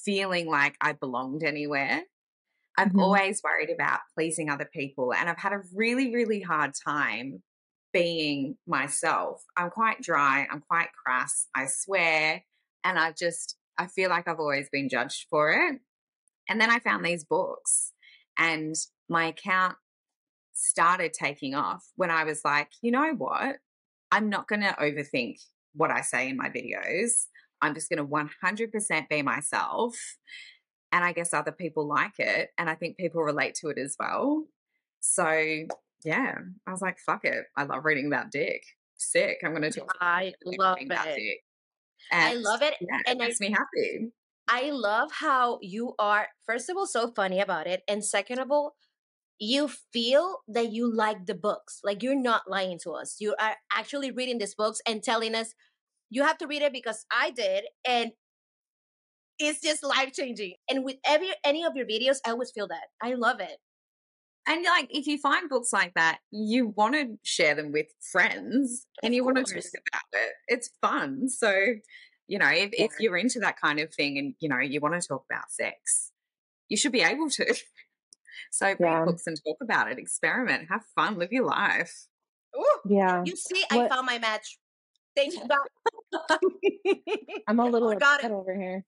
feeling 0.04 0.48
like 0.48 0.76
I 0.82 0.94
belonged 0.94 1.44
anywhere. 1.44 2.04
I've 2.80 2.88
mm-hmm. 2.88 3.02
always 3.02 3.42
worried 3.44 3.70
about 3.70 4.00
pleasing 4.16 4.50
other 4.50 4.70
people, 4.72 5.14
and 5.14 5.30
I've 5.30 5.38
had 5.38 5.52
a 5.52 5.62
really, 5.76 6.14
really 6.14 6.40
hard 6.40 6.72
time 6.74 7.44
being 7.92 8.56
myself. 8.66 9.44
I'm 9.58 9.70
quite 9.70 10.02
dry, 10.02 10.48
I'm 10.50 10.62
quite 10.62 10.88
crass, 10.94 11.48
I 11.54 11.66
swear, 11.68 12.46
and 12.86 12.98
I 12.98 13.12
just, 13.12 13.58
I 13.78 13.88
feel 13.88 14.10
like 14.10 14.30
I've 14.30 14.40
always 14.40 14.70
been 14.72 14.88
judged 14.88 15.26
for 15.30 15.52
it. 15.52 15.82
And 16.48 16.62
then 16.62 16.70
I 16.70 16.80
found 16.80 17.04
these 17.04 17.26
books, 17.26 17.92
and 18.38 18.76
my 19.10 19.26
account 19.26 19.76
started 20.54 21.12
taking 21.12 21.56
off 21.56 21.86
when 21.98 22.10
I 22.10 22.24
was 22.24 22.46
like, 22.46 22.70
you 22.82 22.92
know 22.92 23.14
what? 23.14 23.58
I'm 24.10 24.30
not 24.30 24.48
going 24.48 24.62
to 24.62 24.76
overthink 24.80 25.36
what 25.74 25.92
I 25.92 26.00
say 26.00 26.30
in 26.30 26.38
my 26.38 26.48
videos. 26.48 27.26
I'm 27.62 27.74
just 27.74 27.90
going 27.90 28.00
to 28.00 28.06
100% 28.06 29.10
be 29.10 29.22
myself. 29.22 29.98
And 30.92 31.04
I 31.04 31.14
guess 31.14 31.34
other 31.34 31.52
people 31.52 31.88
like 31.88 32.20
it. 32.20 32.50
And 32.58 32.70
I 32.70 32.76
think 32.76 32.98
people 32.98 33.22
relate 33.22 33.56
to 33.56 33.70
it 33.70 33.78
as 33.78 33.96
well. 34.00 34.46
So, 35.00 35.30
yeah, 36.04 36.36
I 36.68 36.72
was 36.72 36.82
like, 36.82 36.98
fuck 37.00 37.26
it. 37.26 37.46
I 37.56 37.64
love 37.64 37.86
reading 37.86 38.08
about 38.08 38.32
dick. 38.32 38.64
Sick. 38.96 39.38
I'm 39.44 39.52
going 39.52 39.70
to 39.70 39.80
talk 39.80 39.96
I 40.02 40.34
love 40.44 40.78
it. 40.82 41.40
I 42.12 42.36
love 42.36 42.62
it. 42.62 42.76
Yeah, 42.82 43.00
and 43.08 43.22
it 43.22 43.24
makes 43.24 43.40
I, 43.42 43.46
me 43.46 43.52
happy. 43.52 44.12
I 44.48 44.72
love 44.72 45.12
how 45.12 45.60
you 45.62 45.94
are, 46.00 46.28
first 46.46 46.70
of 46.70 46.78
all, 46.78 46.88
so 46.88 47.12
funny 47.12 47.40
about 47.40 47.68
it. 47.68 47.84
And 47.88 48.04
second 48.04 48.40
of 48.40 48.52
all, 48.52 48.74
you 49.40 49.70
feel 49.94 50.40
that 50.48 50.72
you 50.72 50.94
like 50.94 51.26
the 51.28 51.36
books. 51.36 51.80
Like 51.84 52.04
you're 52.04 52.20
not 52.20 52.50
lying 52.50 52.80
to 52.84 52.92
us. 52.92 53.18
You 53.20 53.36
are 53.40 53.56
actually 53.72 54.12
reading 54.12 54.40
these 54.40 54.56
books 54.56 54.82
and 54.86 55.04
telling 55.04 55.36
us 55.36 55.54
you 56.10 56.24
have 56.24 56.38
to 56.40 56.48
read 56.48 56.62
it 56.62 56.74
because 56.74 57.06
I 57.12 57.30
did. 57.32 57.66
And 57.88 58.12
it's 59.40 59.62
just 59.62 59.84
life 59.84 60.12
changing. 60.14 60.54
And 60.70 60.84
with 60.84 60.98
every 61.06 61.30
any 61.44 61.66
of 61.66 61.76
your 61.76 61.86
videos, 61.86 62.18
I 62.26 62.32
always 62.32 62.52
feel 62.52 62.68
that. 62.68 62.88
I 63.02 63.14
love 63.14 63.40
it. 63.40 63.58
And 64.48 64.64
like 64.64 64.88
if 64.90 65.08
you 65.08 65.18
find 65.18 65.50
books 65.50 65.72
like 65.72 65.94
that, 65.96 66.20
you 66.32 66.68
want 66.68 66.96
to 66.96 67.18
share 67.24 67.56
them 67.56 67.72
with 67.72 67.88
friends 68.12 68.86
and 69.04 69.14
you 69.14 69.24
want 69.24 69.38
to 69.38 69.44
talk 69.44 69.54
about 69.54 70.02
it. 70.14 70.34
It's 70.48 70.70
fun. 70.82 71.30
So, 71.30 71.54
you 72.28 72.40
know, 72.40 72.50
if, 72.50 72.72
if 72.74 72.92
you're 73.00 73.18
into 73.18 73.40
that 73.40 73.60
kind 73.60 73.80
of 73.80 73.94
thing 73.94 74.18
and 74.18 74.34
you 74.40 74.50
know 74.50 74.60
you 74.60 74.80
want 74.82 75.00
to 75.00 75.08
talk 75.08 75.24
about 75.30 75.52
sex, 75.52 76.12
you 76.68 76.78
should 76.78 76.92
be 76.92 77.02
able 77.02 77.30
to. 77.32 77.56
So 78.52 78.66
read 78.66 78.78
yeah. 78.80 79.06
books 79.06 79.28
and 79.28 79.38
talk 79.46 79.58
about 79.62 79.92
it, 79.92 80.00
experiment, 80.00 80.70
have 80.70 80.82
fun, 80.96 81.20
live 81.20 81.32
your 81.32 81.46
life. 81.46 82.08
Ooh, 82.58 82.80
yeah. 82.90 83.22
You 83.24 83.36
see, 83.36 83.64
what? 83.70 83.86
I 83.86 83.90
found 83.90 84.08
my 84.08 84.18
match. 84.18 84.58
Thank 85.16 85.34
you, 85.34 85.42
I'm 87.48 87.60
a 87.60 87.66
little 87.66 87.90
oh, 87.90 87.92
upset 87.92 88.32
over 88.32 88.56
here. 88.56 88.86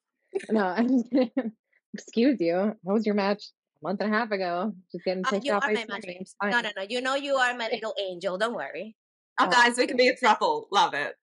No, 0.49 0.65
I'm 0.77 0.87
just 0.87 1.11
kidding. 1.11 1.51
Excuse 1.93 2.37
you. 2.39 2.75
What 2.83 2.93
was 2.93 3.05
your 3.05 3.15
match 3.15 3.43
a 3.83 3.87
month 3.87 4.01
and 4.01 4.13
a 4.13 4.17
half 4.17 4.31
ago? 4.31 4.73
Just 4.91 5.05
getting 5.05 5.23
pissed 5.23 5.49
uh, 5.49 5.55
off 5.55 5.63
by 5.63 6.49
No, 6.49 6.61
no, 6.61 6.69
no. 6.75 6.83
You 6.87 7.01
know 7.01 7.15
you 7.15 7.35
are 7.35 7.55
my 7.55 7.69
little 7.71 7.93
angel. 7.99 8.37
Don't 8.37 8.55
worry. 8.55 8.95
Oh, 9.39 9.47
oh. 9.47 9.51
guys, 9.51 9.77
we 9.77 9.87
can 9.87 9.97
be 9.97 10.07
a 10.07 10.15
throuple. 10.15 10.65
Love 10.71 10.93
it. 10.93 11.15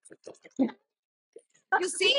you 0.58 1.88
see? 1.88 2.16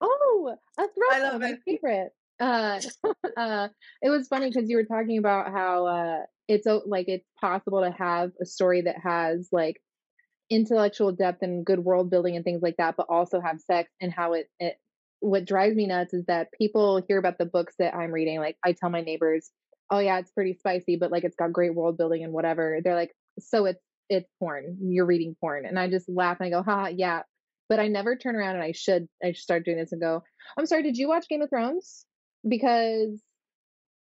Oh, 0.00 0.56
a 0.78 0.82
throuple. 0.82 1.40
My 1.40 1.56
favorite 1.64 2.12
uh, 2.40 2.80
uh, 3.36 3.68
it 4.02 4.08
was 4.08 4.26
funny 4.28 4.48
because 4.48 4.68
you 4.68 4.76
were 4.76 4.84
talking 4.84 5.18
about 5.18 5.52
how 5.52 5.86
uh, 5.86 6.18
it's 6.48 6.66
like 6.86 7.06
it's 7.08 7.26
possible 7.40 7.82
to 7.82 7.90
have 7.90 8.32
a 8.40 8.46
story 8.46 8.82
that 8.82 8.96
has 9.02 9.48
like 9.52 9.80
intellectual 10.48 11.12
depth 11.12 11.42
and 11.42 11.64
good 11.64 11.78
world 11.78 12.10
building 12.10 12.34
and 12.34 12.44
things 12.44 12.62
like 12.62 12.76
that, 12.78 12.96
but 12.96 13.06
also 13.08 13.40
have 13.40 13.60
sex 13.60 13.90
and 14.00 14.12
how 14.12 14.32
it, 14.32 14.48
it 14.58 14.76
what 15.20 15.44
drives 15.44 15.76
me 15.76 15.86
nuts 15.86 16.14
is 16.14 16.24
that 16.26 16.52
people 16.52 17.02
hear 17.06 17.18
about 17.18 17.38
the 17.38 17.46
books 17.46 17.74
that 17.78 17.94
I'm 17.94 18.12
reading. 18.12 18.38
Like 18.38 18.56
I 18.64 18.72
tell 18.72 18.90
my 18.90 19.02
neighbors, 19.02 19.50
oh 19.90 19.98
yeah, 19.98 20.18
it's 20.18 20.30
pretty 20.30 20.54
spicy, 20.54 20.96
but 20.96 21.10
like 21.10 21.24
it's 21.24 21.36
got 21.36 21.52
great 21.52 21.74
world 21.74 21.96
building 21.96 22.24
and 22.24 22.32
whatever. 22.32 22.80
They're 22.82 22.94
like, 22.94 23.14
so 23.38 23.66
it's 23.66 23.80
it's 24.08 24.28
porn. 24.38 24.78
You're 24.82 25.06
reading 25.06 25.36
porn, 25.40 25.66
and 25.66 25.78
I 25.78 25.88
just 25.88 26.08
laugh 26.08 26.38
and 26.40 26.46
I 26.48 26.50
go, 26.50 26.62
ha, 26.62 26.88
yeah. 26.88 27.22
But 27.68 27.78
I 27.78 27.86
never 27.86 28.16
turn 28.16 28.34
around 28.34 28.56
and 28.56 28.64
I 28.64 28.72
should 28.72 29.08
I 29.22 29.32
should 29.32 29.42
start 29.42 29.64
doing 29.64 29.78
this 29.78 29.92
and 29.92 30.00
go, 30.00 30.22
I'm 30.58 30.66
sorry, 30.66 30.82
did 30.82 30.96
you 30.96 31.08
watch 31.08 31.28
Game 31.28 31.42
of 31.42 31.50
Thrones? 31.50 32.06
because 32.46 33.20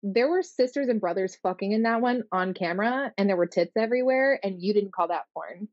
there 0.04 0.30
were 0.30 0.42
sisters 0.42 0.88
and 0.88 1.00
brothers 1.00 1.38
fucking 1.44 1.72
in 1.72 1.84
that 1.84 2.02
one 2.02 2.24
on 2.32 2.54
camera 2.54 3.12
and 3.18 3.30
there 3.30 3.38
were 3.38 3.46
tits 3.46 3.74
everywhere 3.78 4.40
and 4.44 4.62
you 4.62 4.74
didn't 4.74 4.94
call 4.94 5.10
that 5.10 5.26
porn 5.34 5.68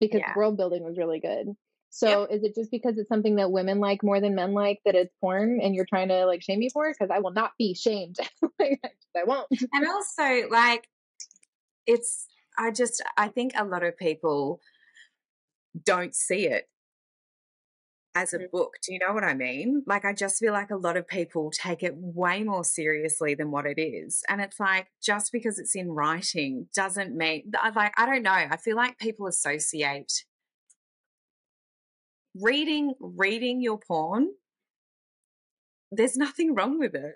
because 0.00 0.20
yeah. 0.20 0.32
world 0.34 0.56
building 0.56 0.82
was 0.82 0.96
really 0.96 1.20
good. 1.20 1.48
So 1.96 2.24
is 2.26 2.42
it 2.42 2.54
just 2.54 2.70
because 2.70 2.98
it's 2.98 3.08
something 3.08 3.36
that 3.36 3.50
women 3.50 3.80
like 3.80 4.02
more 4.02 4.20
than 4.20 4.34
men 4.34 4.52
like 4.52 4.80
that 4.84 4.94
it's 4.94 5.14
porn 5.18 5.60
and 5.62 5.74
you're 5.74 5.86
trying 5.86 6.08
to 6.08 6.26
like 6.26 6.42
shame 6.42 6.58
me 6.58 6.68
for 6.70 6.90
it? 6.90 6.96
Because 6.98 7.10
I 7.10 7.20
will 7.20 7.32
not 7.32 7.52
be 7.58 7.72
shamed. 7.72 8.18
I 8.60 9.24
won't. 9.24 9.48
And 9.72 9.88
also 9.88 10.46
like 10.50 10.88
it's 11.86 12.26
I 12.58 12.70
just 12.70 13.02
I 13.16 13.28
think 13.28 13.52
a 13.56 13.64
lot 13.64 13.82
of 13.82 13.96
people 13.96 14.60
don't 15.86 16.14
see 16.14 16.46
it 16.46 16.68
as 18.14 18.34
a 18.34 18.40
mm. 18.40 18.50
book. 18.50 18.74
Do 18.82 18.92
you 18.92 18.98
know 18.98 19.14
what 19.14 19.24
I 19.24 19.32
mean? 19.32 19.82
Like, 19.86 20.04
I 20.04 20.12
just 20.12 20.38
feel 20.38 20.52
like 20.52 20.70
a 20.70 20.76
lot 20.76 20.96
of 20.98 21.08
people 21.08 21.50
take 21.50 21.82
it 21.82 21.94
way 21.96 22.42
more 22.42 22.64
seriously 22.64 23.34
than 23.34 23.50
what 23.50 23.66
it 23.66 23.80
is. 23.80 24.22
And 24.28 24.40
it's 24.40 24.58
like, 24.58 24.88
just 25.02 25.32
because 25.32 25.58
it's 25.58 25.74
in 25.74 25.90
writing 25.90 26.68
doesn't 26.74 27.14
mean, 27.14 27.52
like, 27.74 27.92
I 27.98 28.06
don't 28.06 28.22
know. 28.22 28.30
I 28.30 28.56
feel 28.56 28.76
like 28.76 28.98
people 28.98 29.26
associate 29.26 30.24
reading, 32.40 32.94
reading 33.00 33.60
your 33.60 33.78
porn, 33.78 34.28
there's 35.90 36.16
nothing 36.16 36.54
wrong 36.54 36.78
with 36.78 36.94
it. 36.94 37.14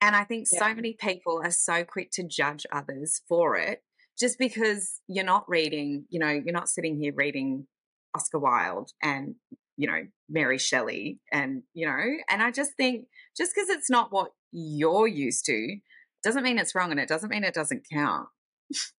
And 0.00 0.14
I 0.14 0.24
think 0.24 0.46
yeah. 0.52 0.60
so 0.60 0.74
many 0.74 0.96
people 0.98 1.40
are 1.42 1.50
so 1.50 1.84
quick 1.84 2.10
to 2.12 2.26
judge 2.26 2.66
others 2.72 3.22
for 3.28 3.56
it 3.56 3.82
just 4.18 4.38
because 4.38 5.00
you're 5.08 5.24
not 5.24 5.48
reading, 5.48 6.04
you 6.10 6.20
know, 6.20 6.28
you're 6.28 6.52
not 6.52 6.68
sitting 6.68 7.00
here 7.00 7.12
reading 7.14 7.66
Oscar 8.14 8.38
Wilde 8.38 8.90
and 9.02 9.34
you 9.76 9.88
know, 9.88 10.02
Mary 10.28 10.58
Shelley 10.58 11.18
and, 11.32 11.62
you 11.72 11.86
know, 11.86 12.16
and 12.30 12.42
I 12.42 12.50
just 12.50 12.72
think 12.76 13.06
just 13.36 13.52
because 13.54 13.68
it's 13.68 13.90
not 13.90 14.12
what 14.12 14.30
you're 14.52 15.08
used 15.08 15.44
to 15.46 15.76
doesn't 16.22 16.44
mean 16.44 16.58
it's 16.58 16.74
wrong 16.74 16.90
and 16.90 17.00
it 17.00 17.08
doesn't 17.08 17.30
mean 17.30 17.44
it 17.44 17.54
doesn't 17.54 17.86
count. 17.92 18.28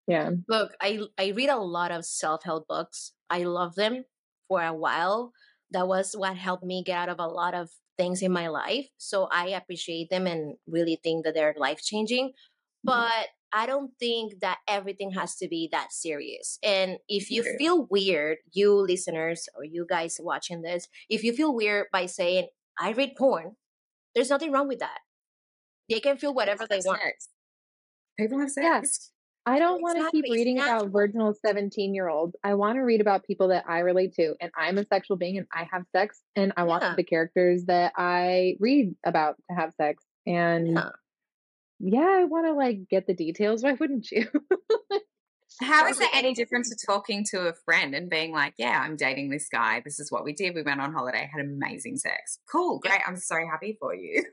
Yeah. 0.08 0.32
Look, 0.48 0.74
I 0.80 1.00
I 1.18 1.30
read 1.30 1.50
a 1.50 1.58
lot 1.58 1.92
of 1.92 2.06
self-help 2.06 2.68
books. 2.68 3.14
I 3.30 3.44
love 3.44 3.76
them 3.76 4.06
for 4.48 4.62
a 4.62 4.74
while. 4.74 5.34
That 5.72 5.88
was 5.88 6.14
what 6.14 6.38
helped 6.38 6.64
me 6.64 6.84
get 6.84 6.98
out 6.98 7.10
of 7.10 7.20
a 7.20 7.28
lot 7.28 7.54
of 7.54 7.70
things 7.98 8.22
in 8.22 8.32
my 8.32 8.48
life. 8.48 8.88
So 8.98 9.28
I 9.32 9.48
appreciate 9.50 10.10
them 10.10 10.28
and 10.28 10.56
really 10.68 11.00
think 11.02 11.26
that 11.26 11.34
they're 11.34 11.56
life-changing. 11.58 12.30
Mm-hmm. 12.30 12.32
But 12.84 13.28
I 13.54 13.66
don't 13.66 13.92
think 14.00 14.42
that 14.42 14.58
everything 14.68 15.12
has 15.12 15.38
to 15.38 15.48
be 15.48 15.70
that 15.72 15.94
serious. 15.94 16.60
And 16.62 16.98
if 17.08 17.32
you 17.32 17.44
feel 17.58 17.88
weird, 17.90 18.40
you 18.52 18.74
listeners 18.74 19.48
or 19.56 19.64
you 19.64 19.86
guys 19.90 20.20
watching 20.22 20.62
this, 20.62 20.90
if 21.10 21.24
you 21.24 21.34
feel 21.34 21.56
weird 21.56 21.88
by 21.92 22.06
saying, 22.06 22.50
I 22.78 22.92
read 22.92 23.16
porn, 23.18 23.56
there's 24.14 24.30
nothing 24.30 24.52
wrong 24.52 24.68
with 24.68 24.80
that. 24.80 25.00
They 25.90 26.02
can 26.02 26.18
feel 26.18 26.34
whatever 26.34 26.68
they 26.70 26.82
want. 26.84 27.00
People 28.20 28.40
have 28.40 28.52
sex. 28.52 29.12
I 29.46 29.60
don't 29.60 29.82
want 29.82 30.00
to 30.00 30.10
keep 30.12 30.26
reading 30.32 30.60
about 30.60 30.90
virginal 30.90 31.34
17 31.46 31.94
year 31.94 32.08
olds. 32.08 32.36
I 32.44 32.56
want 32.56 32.78
to 32.78 32.82
read 32.82 33.02
about 33.02 33.24
people 33.26 33.50
that 33.50 33.66
I 33.68 33.80
relate 33.80 34.14
to. 34.16 34.36
And 34.42 34.52
I'm 34.58 34.78
a 34.78 34.86
sexual 34.86 35.18
being 35.18 35.38
and 35.38 35.48
I 35.54 35.68
have 35.72 35.84
sex. 35.96 36.20
And 36.36 36.52
I 36.58 36.64
want 36.64 36.98
the 36.98 37.04
characters 37.04 37.66
that 37.66 37.94
I 37.96 38.58
read 38.60 38.96
about 39.06 39.36
to 39.50 39.56
have 39.56 39.74
sex. 39.78 40.04
And 40.26 40.74
yeah 40.74 40.90
yeah, 41.80 42.20
I 42.20 42.24
want 42.24 42.48
to 42.48 42.54
like 42.54 42.90
get 42.90 43.08
the 43.08 43.14
details. 43.14 43.64
Why 43.64 43.74
wouldn't 43.74 44.12
you? 44.12 44.28
How 45.62 45.88
is 45.88 45.98
there 45.98 46.10
any 46.14 46.34
difference 46.34 46.70
to 46.70 46.86
talking 46.86 47.24
to 47.32 47.48
a 47.48 47.54
friend 47.54 47.96
and 47.96 48.10
being 48.10 48.34
like, 48.34 48.56
yeah, 48.58 48.82
I'm 48.84 48.98
dating 48.98 49.30
this 49.30 49.48
guy. 49.50 49.82
This 49.86 50.02
is 50.02 50.12
what 50.12 50.26
we 50.26 50.34
did. 50.34 50.54
We 50.54 50.64
went 50.64 50.82
on 50.82 50.92
holiday, 50.92 51.30
had 51.32 51.46
amazing 51.46 51.96
sex. 51.96 52.40
Cool, 52.52 52.80
great. 52.80 53.00
I'm 53.08 53.16
so 53.16 53.38
happy 53.50 53.78
for 53.80 53.96
you. 53.96 54.26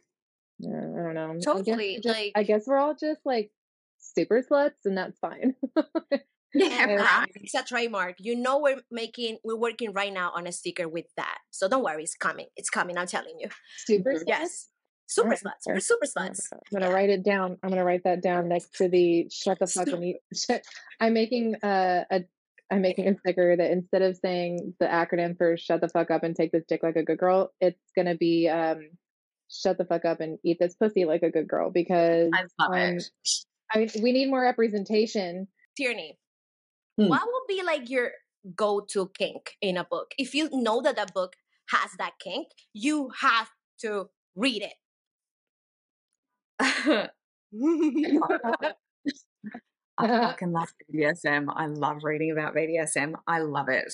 I 0.64 0.68
don't 0.68 1.14
know. 1.14 1.38
Totally. 1.44 1.96
I 1.96 2.00
guess, 2.00 2.12
like, 2.12 2.32
I 2.34 2.42
guess 2.42 2.64
we're 2.66 2.78
all 2.78 2.94
just 2.94 3.20
like 3.24 3.50
super 4.14 4.42
sluts, 4.42 4.84
and 4.84 4.96
that's 4.96 5.18
fine. 5.18 5.54
yeah, 6.54 6.84
right. 6.84 7.30
It's 7.34 7.54
a 7.54 7.62
trademark. 7.62 8.16
You 8.18 8.36
know, 8.36 8.58
we're 8.58 8.80
making, 8.90 9.38
we're 9.44 9.56
working 9.56 9.92
right 9.92 10.12
now 10.12 10.32
on 10.34 10.46
a 10.46 10.52
sticker 10.52 10.88
with 10.88 11.06
that. 11.16 11.38
So 11.50 11.68
don't 11.68 11.82
worry, 11.82 12.02
it's 12.02 12.14
coming. 12.14 12.46
It's 12.56 12.70
coming. 12.70 12.98
I'm 12.98 13.06
telling 13.06 13.36
you. 13.38 13.48
Super. 13.78 14.22
Yes. 14.26 14.68
Super 15.06 15.30
right. 15.30 15.38
sluts. 15.38 15.66
We're 15.66 15.80
super 15.80 16.06
sluts. 16.06 16.48
I'm 16.52 16.60
gonna 16.72 16.86
yeah. 16.86 16.92
write 16.92 17.10
it 17.10 17.22
down. 17.22 17.58
I'm 17.62 17.68
gonna 17.68 17.84
write 17.84 18.04
that 18.04 18.22
down 18.22 18.48
next 18.48 18.76
to 18.76 18.88
the 18.88 19.28
shut 19.30 19.58
the 19.58 19.66
fuck 19.66 19.88
and 19.88 20.04
eat. 20.04 20.16
I'm 21.00 21.12
making 21.12 21.56
uh, 21.62 22.04
a 22.10 22.22
I'm 22.70 22.80
making 22.80 23.08
a 23.08 23.18
sticker 23.18 23.54
that 23.54 23.70
instead 23.70 24.00
of 24.00 24.16
saying 24.16 24.74
the 24.80 24.86
acronym 24.86 25.36
for 25.36 25.58
shut 25.58 25.82
the 25.82 25.88
fuck 25.88 26.10
up 26.10 26.22
and 26.22 26.34
take 26.34 26.52
this 26.52 26.64
dick 26.66 26.82
like 26.82 26.96
a 26.96 27.02
good 27.02 27.18
girl, 27.18 27.52
it's 27.60 27.78
gonna 27.94 28.14
be 28.14 28.48
um 28.48 28.88
shut 29.50 29.76
the 29.76 29.84
fuck 29.84 30.06
up 30.06 30.20
and 30.20 30.38
eat 30.42 30.56
this 30.58 30.74
pussy 30.74 31.04
like 31.04 31.22
a 31.22 31.30
good 31.30 31.46
girl 31.46 31.70
because 31.70 32.30
I 32.32 32.44
love 32.58 32.74
it. 32.74 33.04
I 33.72 33.78
mean, 33.78 33.90
we 34.02 34.12
need 34.12 34.28
more 34.28 34.42
representation. 34.42 35.48
Tierney, 35.76 36.18
hmm. 36.98 37.08
what 37.08 37.22
would 37.24 37.46
be 37.48 37.62
like 37.62 37.88
your 37.88 38.10
go-to 38.54 39.10
kink 39.16 39.56
in 39.60 39.76
a 39.76 39.84
book? 39.84 40.12
If 40.18 40.34
you 40.34 40.48
know 40.52 40.82
that 40.82 40.98
a 40.98 41.06
book 41.12 41.34
has 41.70 41.90
that 41.98 42.12
kink, 42.20 42.48
you 42.72 43.10
have 43.20 43.50
to 43.80 44.08
read 44.36 44.62
it. 44.62 44.74
I 49.98 50.06
fucking 50.08 50.52
love 50.52 50.72
BDSM. 50.92 51.46
I 51.54 51.66
love 51.66 51.98
reading 52.02 52.30
about 52.30 52.54
BDSM. 52.54 53.14
I 53.26 53.40
love 53.40 53.68
it. 53.68 53.92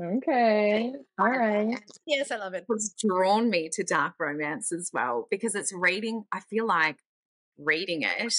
Okay. 0.00 0.92
All 1.18 1.30
right. 1.30 1.78
Yes, 2.06 2.30
I 2.30 2.36
love 2.36 2.54
it. 2.54 2.64
It's 2.68 2.94
drawn 2.94 3.50
me 3.50 3.68
to 3.72 3.84
dark 3.84 4.14
romance 4.18 4.72
as 4.72 4.90
well 4.92 5.26
because 5.30 5.54
it's 5.54 5.72
reading. 5.72 6.24
I 6.32 6.40
feel 6.40 6.66
like 6.66 6.96
reading 7.58 8.02
it, 8.02 8.32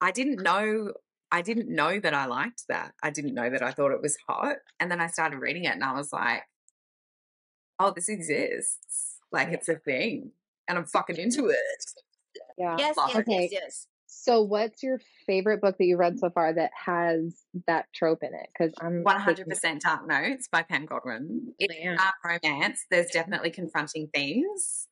I 0.00 0.10
didn't 0.10 0.42
know. 0.42 0.92
I 1.30 1.42
didn't 1.42 1.68
know 1.68 2.00
that 2.00 2.14
I 2.14 2.26
liked 2.26 2.64
that. 2.68 2.94
I 3.02 3.10
didn't 3.10 3.34
know 3.34 3.50
that 3.50 3.62
I 3.62 3.72
thought 3.72 3.92
it 3.92 4.00
was 4.00 4.16
hot. 4.28 4.56
And 4.80 4.90
then 4.90 5.00
I 5.00 5.08
started 5.08 5.38
reading 5.38 5.64
it 5.64 5.74
and 5.74 5.84
I 5.84 5.92
was 5.92 6.12
like, 6.12 6.42
oh, 7.78 7.92
this 7.94 8.08
exists. 8.08 9.18
Like 9.30 9.48
it's 9.48 9.68
a 9.68 9.76
thing. 9.76 10.32
And 10.68 10.78
I'm 10.78 10.86
fucking 10.86 11.16
into 11.16 11.48
it. 11.48 11.84
Yeah. 12.56 12.76
Yes, 12.78 12.94
yes, 12.96 13.16
okay. 13.16 13.42
yes, 13.42 13.50
yes. 13.52 13.86
So, 14.10 14.42
what's 14.42 14.82
your 14.82 15.00
favorite 15.26 15.60
book 15.60 15.76
that 15.78 15.84
you've 15.84 15.98
read 15.98 16.18
so 16.18 16.30
far 16.30 16.52
that 16.52 16.70
has 16.86 17.44
that 17.66 17.86
trope 17.94 18.22
in 18.22 18.34
it? 18.34 18.48
Because 18.52 18.74
I'm 18.80 19.04
100% 19.04 19.80
Dark 19.80 20.08
Notes 20.08 20.48
by 20.50 20.62
Pam 20.62 20.86
Godwin. 20.86 21.52
It's 21.58 22.02
dark 22.02 22.42
romance. 22.42 22.86
There's 22.90 23.10
definitely 23.10 23.50
confronting 23.50 24.08
themes, 24.14 24.88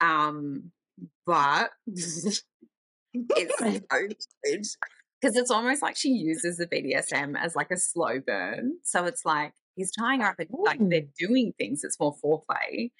um, 0.00 0.72
but 1.26 1.70
it's 3.14 3.58
so 3.58 3.70
good 4.44 4.66
because 5.20 5.36
it's 5.36 5.50
almost 5.50 5.82
like 5.82 5.96
she 5.96 6.10
uses 6.10 6.56
the 6.56 6.66
BDSM 6.66 7.38
as 7.38 7.54
like 7.56 7.70
a 7.70 7.76
slow 7.76 8.20
burn. 8.20 8.74
So 8.84 9.04
it's 9.04 9.24
like 9.24 9.52
he's 9.76 9.92
tying 9.92 10.20
her 10.20 10.28
up 10.28 10.38
and 10.38 10.48
like 10.52 10.78
they're 10.80 11.02
doing 11.18 11.52
things. 11.58 11.84
It's 11.84 11.98
more 12.00 12.16
foreplay. 12.24 12.90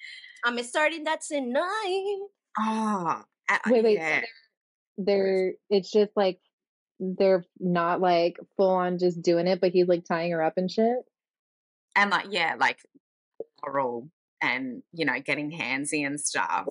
I'm 0.43 0.61
starting 0.63 1.03
that 1.05 1.21
tonight. 1.21 2.19
Ah, 2.57 3.23
oh, 3.49 3.57
wait, 3.67 3.83
wait. 3.83 3.97
Yeah 3.97 4.21
they're 5.05 5.53
it's 5.69 5.91
just 5.91 6.11
like 6.15 6.39
they're 6.99 7.45
not 7.59 7.99
like 7.99 8.37
full 8.57 8.69
on 8.69 8.99
just 8.99 9.21
doing 9.21 9.47
it, 9.47 9.59
but 9.59 9.71
he's 9.71 9.87
like 9.87 10.05
tying 10.05 10.31
her 10.31 10.43
up 10.43 10.53
and 10.57 10.69
shit. 10.69 10.97
And 11.95 12.11
like 12.11 12.27
yeah, 12.29 12.55
like 12.59 12.79
oral 13.63 14.09
and 14.41 14.83
you 14.93 15.05
know 15.05 15.19
getting 15.19 15.51
handsy 15.51 16.05
and 16.05 16.19
stuff. 16.19 16.67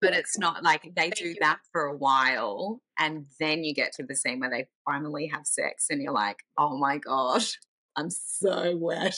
But 0.00 0.14
it's 0.14 0.38
not 0.38 0.62
like 0.62 0.92
they 0.96 1.10
do 1.10 1.34
that 1.40 1.58
for 1.72 1.82
a 1.82 1.96
while 1.96 2.80
and 2.98 3.26
then 3.38 3.64
you 3.64 3.74
get 3.74 3.92
to 3.94 4.02
the 4.02 4.16
scene 4.16 4.40
where 4.40 4.50
they 4.50 4.66
finally 4.84 5.26
have 5.26 5.46
sex 5.46 5.86
and 5.90 6.02
you're 6.02 6.12
like, 6.12 6.38
oh 6.56 6.78
my 6.78 6.98
gosh, 6.98 7.58
I'm 7.96 8.10
so 8.10 8.76
wet. 8.76 9.16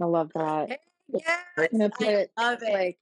I 0.00 0.04
love 0.04 0.30
that. 0.34 0.80
Yeah, 1.08 1.38
I'm 1.58 1.68
gonna 1.70 1.90
put 1.90 2.30
like 2.38 2.98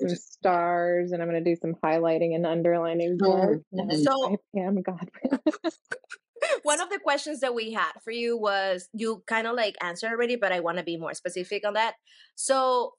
some 0.00 0.16
stars, 0.16 1.12
and 1.12 1.22
I'm 1.22 1.28
gonna 1.28 1.40
do 1.40 1.56
some 1.56 1.74
highlighting 1.82 2.34
and 2.34 2.46
underlining. 2.46 3.18
Mm-hmm. 3.74 4.02
So, 4.02 4.36
yeah, 4.52 4.70
oh 4.70 4.82
God. 4.82 5.10
one 6.62 6.80
of 6.80 6.90
the 6.90 6.98
questions 6.98 7.40
that 7.40 7.54
we 7.54 7.72
had 7.72 7.92
for 8.02 8.10
you 8.10 8.36
was 8.36 8.88
you 8.92 9.22
kind 9.26 9.46
of 9.46 9.56
like 9.56 9.76
answered 9.80 10.10
already, 10.10 10.36
but 10.36 10.52
I 10.52 10.60
want 10.60 10.78
to 10.78 10.84
be 10.84 10.96
more 10.96 11.14
specific 11.14 11.66
on 11.66 11.74
that. 11.74 11.94
So, 12.34 12.92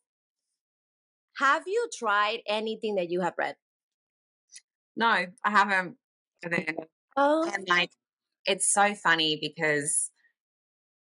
have 1.38 1.63
you 1.67 1.89
tried 1.98 2.39
anything 2.48 2.95
that 2.95 3.10
you 3.10 3.21
have 3.21 3.34
read? 3.38 3.56
No, 4.95 5.08
I 5.08 5.50
haven't. 5.50 5.98
Oh, 7.17 7.50
and 7.52 7.67
like 7.67 7.91
it's 8.45 8.71
so 8.71 8.93
funny 8.93 9.38
because 9.41 10.12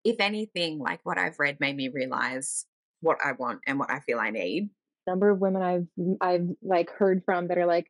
if 0.04 0.18
anything, 0.20 0.80
like 0.80 1.02
what 1.04 1.18
I've 1.18 1.40
read 1.40 1.60
made 1.60 1.76
me 1.76 1.90
realize 1.90 2.66
what 3.02 3.18
I 3.24 3.34
want 3.34 3.60
and 3.68 3.78
what 3.78 3.92
I 3.92 4.00
feel 4.00 4.20
I 4.20 4.30
need. 4.30 4.70
Number 5.06 5.30
of 5.30 5.40
women 5.40 5.62
I've 5.62 5.88
I've 6.22 6.48
like 6.62 6.90
heard 6.90 7.24
from 7.26 7.48
that 7.48 7.58
are 7.58 7.66
like, 7.66 7.88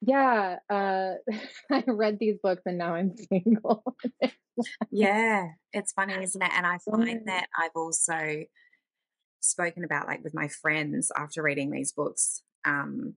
yeah, 0.00 0.56
uh, 0.70 1.14
I 1.70 1.84
read 1.86 2.18
these 2.18 2.38
books 2.42 2.62
and 2.66 2.78
now 2.78 2.94
I'm 2.94 3.14
single. 3.32 3.96
yeah, 4.90 5.48
it's 5.72 5.92
funny, 5.92 6.14
isn't 6.14 6.42
it? 6.42 6.50
And 6.54 6.66
I 6.66 6.78
find 6.78 7.26
that 7.26 7.46
I've 7.56 7.76
also 7.76 8.44
spoken 9.40 9.84
about 9.84 10.06
like 10.06 10.22
with 10.22 10.34
my 10.34 10.48
friends 10.48 11.10
after 11.16 11.42
reading 11.42 11.70
these 11.70 11.92
books 11.92 12.42
um 12.64 13.14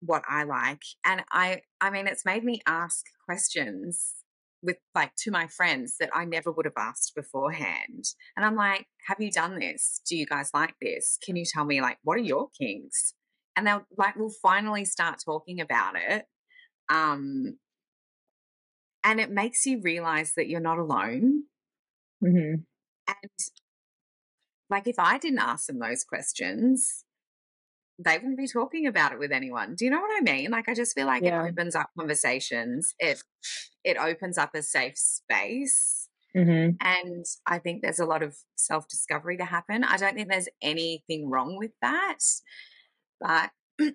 what 0.00 0.22
I 0.28 0.44
like 0.44 0.82
and 1.04 1.24
I 1.32 1.62
I 1.80 1.90
mean 1.90 2.06
it's 2.06 2.24
made 2.24 2.44
me 2.44 2.60
ask 2.66 3.04
questions 3.24 4.18
with 4.62 4.76
like 4.94 5.14
to 5.16 5.30
my 5.30 5.46
friends 5.46 5.96
that 6.00 6.10
I 6.14 6.24
never 6.24 6.50
would 6.50 6.66
have 6.66 6.74
asked 6.76 7.14
beforehand. 7.14 8.04
And 8.36 8.44
I'm 8.44 8.56
like, 8.56 8.86
have 9.06 9.20
you 9.20 9.30
done 9.30 9.58
this? 9.58 10.00
Do 10.08 10.16
you 10.16 10.26
guys 10.26 10.50
like 10.52 10.74
this? 10.80 11.16
Can 11.24 11.36
you 11.36 11.44
tell 11.44 11.64
me 11.64 11.80
like 11.80 11.98
what 12.02 12.16
are 12.18 12.22
your 12.22 12.48
kinks? 12.58 13.14
And 13.56 13.66
they'll 13.66 13.84
like 13.96 14.16
we'll 14.16 14.32
finally 14.42 14.84
start 14.84 15.20
talking 15.24 15.60
about 15.60 15.94
it. 15.96 16.24
Um 16.90 17.58
and 19.04 19.20
it 19.20 19.30
makes 19.30 19.64
you 19.64 19.80
realize 19.80 20.32
that 20.36 20.48
you're 20.48 20.60
not 20.60 20.78
alone. 20.78 21.44
Mm-hmm. 22.22 22.62
And 23.08 23.30
like 24.70 24.86
if 24.86 24.98
I 24.98 25.18
didn't 25.18 25.38
ask 25.38 25.66
them 25.66 25.78
those 25.78 26.04
questions, 26.04 27.04
they 27.98 28.16
wouldn't 28.16 28.38
be 28.38 28.46
talking 28.46 28.86
about 28.86 29.12
it 29.12 29.18
with 29.18 29.32
anyone. 29.32 29.74
Do 29.74 29.84
you 29.84 29.90
know 29.90 30.00
what 30.00 30.16
I 30.16 30.20
mean? 30.20 30.50
Like 30.50 30.68
I 30.68 30.74
just 30.74 30.94
feel 30.94 31.06
like 31.06 31.22
yeah. 31.22 31.44
it 31.44 31.48
opens 31.48 31.74
up 31.74 31.90
conversations. 31.98 32.94
It 32.98 33.22
it 33.84 33.96
opens 33.96 34.38
up 34.38 34.54
a 34.54 34.62
safe 34.62 34.96
space. 34.96 36.08
Mm-hmm. 36.36 36.76
And 36.80 37.24
I 37.46 37.58
think 37.58 37.82
there's 37.82 37.98
a 37.98 38.06
lot 38.06 38.22
of 38.22 38.36
self 38.56 38.86
discovery 38.88 39.36
to 39.38 39.44
happen. 39.44 39.82
I 39.82 39.96
don't 39.96 40.14
think 40.14 40.28
there's 40.28 40.48
anything 40.62 41.28
wrong 41.28 41.56
with 41.56 41.72
that. 41.82 42.18
But 43.20 43.50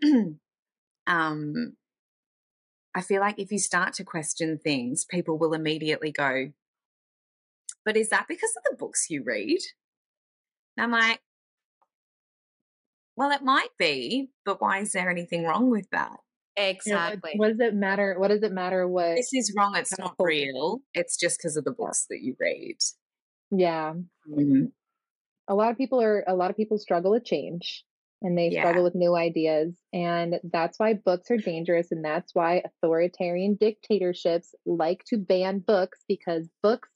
um 1.07 1.75
I 2.95 3.01
feel 3.01 3.21
like 3.21 3.39
if 3.39 3.51
you 3.51 3.59
start 3.59 3.93
to 3.93 4.03
question 4.03 4.59
things, 4.63 5.05
people 5.05 5.37
will 5.39 5.53
immediately 5.53 6.11
go, 6.11 6.51
But 7.85 7.97
is 7.97 8.09
that 8.09 8.27
because 8.27 8.53
of 8.57 8.63
the 8.69 8.75
books 8.77 9.09
you 9.09 9.23
read? 9.25 9.61
And 10.77 10.83
I'm 10.83 10.91
like, 10.91 11.21
well, 13.15 13.31
it 13.31 13.43
might 13.43 13.69
be, 13.77 14.29
but 14.45 14.61
why 14.61 14.79
is 14.79 14.91
there 14.91 15.09
anything 15.09 15.43
wrong 15.43 15.69
with 15.69 15.87
that? 15.91 16.17
Exactly. 16.55 17.33
what, 17.35 17.49
what, 17.49 17.57
does 17.57 17.67
it 17.67 17.75
matter? 17.75 18.15
What 18.17 18.29
does 18.29 18.43
it 18.43 18.51
matter 18.51 18.87
what 18.87 19.15
this 19.15 19.33
is 19.33 19.53
wrong? 19.57 19.75
It's 19.75 19.97
not 19.97 20.15
real. 20.19 20.81
It's 20.93 21.17
just 21.17 21.39
because 21.39 21.57
of 21.57 21.63
the 21.63 21.71
books 21.71 22.05
that 22.09 22.21
you 22.21 22.35
read. 22.39 22.77
Yeah. 23.51 23.93
Mm-hmm. 24.29 24.65
A 25.47 25.55
lot 25.55 25.71
of 25.71 25.77
people 25.77 26.01
are 26.01 26.23
a 26.27 26.35
lot 26.35 26.51
of 26.51 26.57
people 26.57 26.77
struggle 26.77 27.11
with 27.11 27.25
change 27.25 27.83
and 28.21 28.37
they 28.37 28.49
yeah. 28.49 28.61
struggle 28.61 28.83
with 28.83 28.95
new 28.95 29.15
ideas. 29.15 29.75
And 29.91 30.39
that's 30.51 30.79
why 30.79 30.93
books 30.93 31.29
are 31.29 31.37
dangerous. 31.37 31.91
And 31.91 32.03
that's 32.03 32.33
why 32.33 32.63
authoritarian 32.65 33.55
dictatorships 33.59 34.55
like 34.65 35.03
to 35.07 35.17
ban 35.17 35.59
books 35.59 35.99
because 36.07 36.47
books 36.61 36.89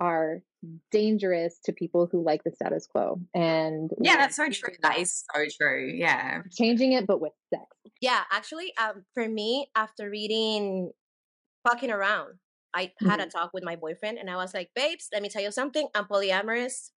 are 0.00 0.42
dangerous 0.90 1.58
to 1.64 1.72
people 1.72 2.08
who 2.10 2.24
like 2.24 2.44
the 2.44 2.52
status 2.52 2.86
quo. 2.86 3.20
And 3.34 3.90
yeah, 4.00 4.16
that's 4.16 4.36
so 4.36 4.48
true. 4.48 4.74
That 4.82 4.98
is 4.98 5.24
so 5.34 5.44
true. 5.58 5.92
Yeah. 5.94 6.42
Changing 6.52 6.92
it, 6.92 7.06
but 7.06 7.20
with 7.20 7.32
sex. 7.52 7.64
Yeah, 8.00 8.20
actually, 8.30 8.72
um, 8.76 9.04
for 9.14 9.28
me, 9.28 9.68
after 9.74 10.08
reading 10.08 10.92
Pucking 11.64 11.90
Around, 11.90 12.34
I 12.74 12.86
mm-hmm. 12.86 13.08
had 13.08 13.20
a 13.20 13.26
talk 13.26 13.50
with 13.52 13.64
my 13.64 13.76
boyfriend 13.76 14.18
and 14.18 14.30
I 14.30 14.36
was 14.36 14.54
like, 14.54 14.70
babes, 14.74 15.08
let 15.12 15.22
me 15.22 15.28
tell 15.28 15.42
you 15.42 15.52
something. 15.52 15.88
I'm 15.94 16.04
polyamorous. 16.04 16.90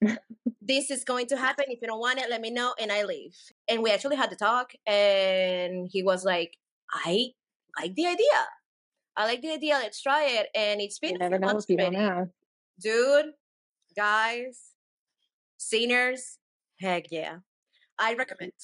this 0.62 0.90
is 0.90 1.04
going 1.04 1.26
to 1.26 1.36
happen. 1.36 1.66
If 1.68 1.80
you 1.82 1.88
don't 1.88 2.00
want 2.00 2.20
it, 2.20 2.30
let 2.30 2.40
me 2.40 2.50
know 2.50 2.74
and 2.80 2.92
I 2.92 3.04
leave. 3.04 3.34
And 3.68 3.82
we 3.82 3.90
actually 3.90 4.16
had 4.16 4.30
the 4.30 4.36
talk 4.36 4.72
and 4.86 5.88
he 5.90 6.02
was 6.02 6.24
like, 6.24 6.56
I 6.92 7.28
like 7.80 7.94
the 7.94 8.06
idea. 8.06 8.46
I 9.16 9.24
like 9.24 9.42
the 9.42 9.50
idea. 9.50 9.74
Let's 9.74 10.00
try 10.00 10.24
it. 10.24 10.46
And 10.54 10.80
it's 10.80 11.00
been 11.00 11.12
you 11.12 11.18
never 11.18 11.38
know 11.38 11.58
if 11.58 11.68
you 11.68 11.76
don't 11.76 11.96
ask 11.96 12.30
dude, 12.80 13.32
guys, 13.96 14.72
seniors, 15.56 16.38
heck 16.80 17.06
yeah. 17.10 17.38
I 17.98 18.14
recommend. 18.14 18.52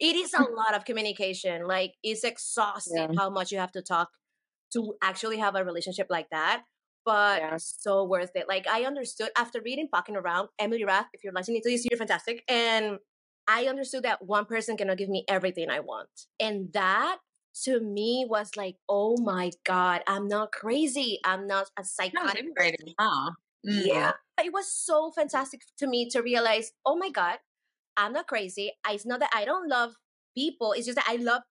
It 0.00 0.16
is 0.16 0.32
a 0.32 0.42
lot 0.42 0.74
of 0.74 0.86
communication. 0.86 1.66
Like 1.66 1.92
it's 2.02 2.24
exhausting 2.24 2.96
yeah. 2.96 3.18
how 3.18 3.28
much 3.28 3.52
you 3.52 3.58
have 3.58 3.72
to 3.72 3.82
talk 3.82 4.08
to 4.72 4.94
actually 5.02 5.36
have 5.36 5.54
a 5.54 5.64
relationship 5.64 6.06
like 6.08 6.28
that. 6.30 6.62
But 7.04 7.42
yeah. 7.42 7.56
so 7.58 8.04
worth 8.04 8.30
it. 8.34 8.46
Like 8.48 8.66
I 8.66 8.84
understood 8.84 9.28
after 9.36 9.60
reading 9.62 9.88
Pucking 9.92 10.16
Around, 10.16 10.48
Emily 10.58 10.84
Rath, 10.84 11.08
if 11.12 11.22
you're 11.22 11.34
listening 11.34 11.60
to 11.62 11.70
this, 11.70 11.84
you're 11.84 11.98
fantastic. 11.98 12.42
And 12.48 13.00
I 13.46 13.66
understood 13.66 14.04
that 14.04 14.24
one 14.24 14.46
person 14.46 14.78
cannot 14.78 14.96
give 14.96 15.10
me 15.10 15.24
everything 15.28 15.68
I 15.68 15.80
want. 15.80 16.08
And 16.40 16.72
that 16.72 17.18
to 17.64 17.80
me 17.80 18.24
was 18.28 18.56
like, 18.56 18.76
oh 18.88 19.16
my 19.20 19.50
God, 19.64 20.02
I'm 20.06 20.26
not 20.26 20.52
crazy. 20.52 21.18
I'm 21.24 21.46
not 21.46 21.68
a 21.78 21.84
psychotic. 21.84 22.46
No, 22.98 23.30
Mm. 23.66 23.86
Yeah. 23.86 24.12
It 24.42 24.52
was 24.52 24.72
so 24.72 25.10
fantastic 25.10 25.62
to 25.78 25.86
me 25.86 26.08
to 26.10 26.22
realize, 26.22 26.72
oh 26.84 26.96
my 26.96 27.10
God, 27.10 27.38
I'm 27.96 28.12
not 28.12 28.26
crazy. 28.26 28.72
It's 28.88 29.06
not 29.06 29.20
that 29.20 29.30
I 29.34 29.44
don't 29.44 29.68
love 29.68 29.94
people. 30.36 30.72
It's 30.72 30.86
just 30.86 30.96
that 30.96 31.08
I 31.08 31.16
love 31.16 31.42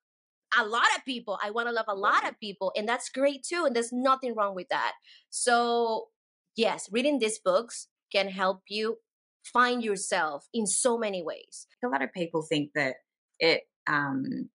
a 0.58 0.66
lot 0.66 0.88
of 0.98 1.06
people. 1.06 1.40
I 1.42 1.52
want 1.52 1.68
to 1.68 1.74
love 1.74 1.86
a 1.88 1.96
lot 1.96 2.28
of 2.28 2.40
people. 2.40 2.72
And 2.76 2.88
that's 2.88 3.10
great 3.10 3.44
too. 3.44 3.66
And 3.66 3.76
there's 3.76 3.94
nothing 3.94 4.36
wrong 4.36 4.56
with 4.56 4.68
that. 4.70 4.94
So, 5.30 6.08
yes, 6.56 6.90
reading 6.92 7.20
these 7.20 7.40
books 7.40 7.88
can 8.12 8.28
help 8.28 8.62
you 8.68 8.98
find 9.44 9.84
yourself 9.84 10.48
in 10.54 10.68
so 10.68 10.98
many 10.98 11.24
ways. 11.24 11.68
A 11.84 11.88
lot 11.88 12.02
of 12.02 12.12
people 12.14 12.42
think 12.42 12.72
that 12.76 12.96
it 13.40 13.62
um 13.88 14.50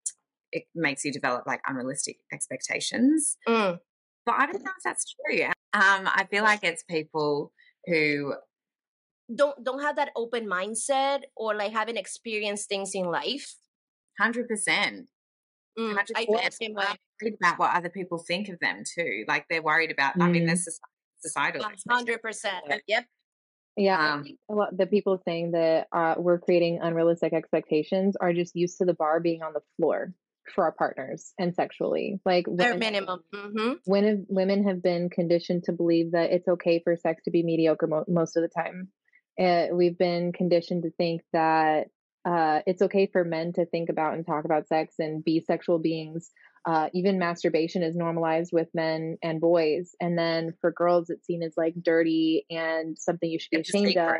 it 0.52 0.64
makes 0.74 1.04
you 1.04 1.12
develop 1.12 1.44
like 1.46 1.60
unrealistic 1.66 2.18
expectations. 2.32 3.36
Mm. 3.48 3.80
But 4.24 4.34
I 4.38 4.46
don't 4.46 4.64
know 4.64 4.70
if 4.76 4.82
that's 4.84 5.14
true. 5.14 5.48
Um, 5.76 6.08
I 6.08 6.26
feel 6.30 6.42
like 6.42 6.60
it's 6.62 6.82
people 6.84 7.52
who 7.84 8.34
don't 9.34 9.62
don't 9.62 9.82
have 9.82 9.96
that 9.96 10.10
open 10.16 10.46
mindset 10.46 11.22
or 11.36 11.54
like 11.54 11.72
haven't 11.72 11.98
experienced 11.98 12.68
things 12.68 12.92
in 12.94 13.04
life. 13.04 13.54
Hundred 14.18 14.48
percent. 14.48 15.08
Mm, 15.78 15.98
I 15.98 16.50
feel 16.50 16.74
worried 16.74 17.36
about 17.42 17.58
what 17.58 17.74
other 17.74 17.90
people 17.90 18.18
think 18.18 18.48
of 18.48 18.58
them 18.60 18.82
too. 18.94 19.24
Like 19.28 19.44
they're 19.50 19.62
worried 19.62 19.90
about. 19.90 20.16
Mm. 20.16 20.22
I 20.22 20.28
mean, 20.30 20.46
there's 20.46 20.64
mm. 20.64 20.78
societal. 21.20 21.66
Hundred 21.90 22.22
percent. 22.22 22.64
Yep. 22.86 23.04
Yeah, 23.76 24.14
um, 24.14 24.24
a 24.48 24.54
lot 24.54 24.74
the 24.74 24.86
people 24.86 25.20
saying 25.26 25.50
that 25.50 25.88
uh, 25.92 26.14
we're 26.16 26.38
creating 26.38 26.78
unrealistic 26.80 27.34
expectations 27.34 28.16
are 28.18 28.32
just 28.32 28.56
used 28.56 28.78
to 28.78 28.86
the 28.86 28.94
bar 28.94 29.20
being 29.20 29.42
on 29.42 29.52
the 29.52 29.60
floor 29.76 30.14
for 30.54 30.64
our 30.64 30.72
partners 30.72 31.32
and 31.38 31.54
sexually. 31.54 32.20
Like 32.24 32.46
bare 32.48 32.72
when, 32.72 32.78
minimum. 32.78 33.20
Mm-hmm. 33.34 33.72
When 33.84 34.26
women 34.28 34.66
have 34.68 34.82
been 34.82 35.10
conditioned 35.10 35.64
to 35.64 35.72
believe 35.72 36.12
that 36.12 36.32
it's 36.32 36.48
okay 36.48 36.80
for 36.82 36.96
sex 36.96 37.22
to 37.24 37.30
be 37.30 37.42
mediocre 37.42 37.86
mo- 37.86 38.04
most 38.08 38.36
of 38.36 38.42
the 38.42 38.48
time. 38.48 38.88
Uh, 39.38 39.74
we've 39.74 39.98
been 39.98 40.32
conditioned 40.32 40.84
to 40.84 40.90
think 40.90 41.22
that 41.32 41.88
uh, 42.26 42.60
it's 42.66 42.82
okay 42.82 43.06
for 43.06 43.24
men 43.24 43.52
to 43.52 43.66
think 43.66 43.88
about 43.88 44.14
and 44.14 44.26
talk 44.26 44.44
about 44.44 44.66
sex 44.66 44.94
and 44.98 45.22
be 45.22 45.44
sexual 45.46 45.78
beings. 45.78 46.30
Uh, 46.66 46.88
even 46.92 47.18
masturbation 47.18 47.84
is 47.84 47.94
normalized 47.94 48.50
with 48.52 48.68
men 48.74 49.16
and 49.22 49.40
boys. 49.40 49.94
And 50.00 50.18
then 50.18 50.54
for 50.60 50.72
girls, 50.72 51.10
it's 51.10 51.24
seen 51.24 51.44
as 51.44 51.54
like 51.56 51.74
dirty 51.80 52.44
and 52.50 52.98
something 52.98 53.30
you 53.30 53.38
should 53.38 53.50
be 53.52 53.60
ashamed 53.60 53.96
of. 53.96 54.10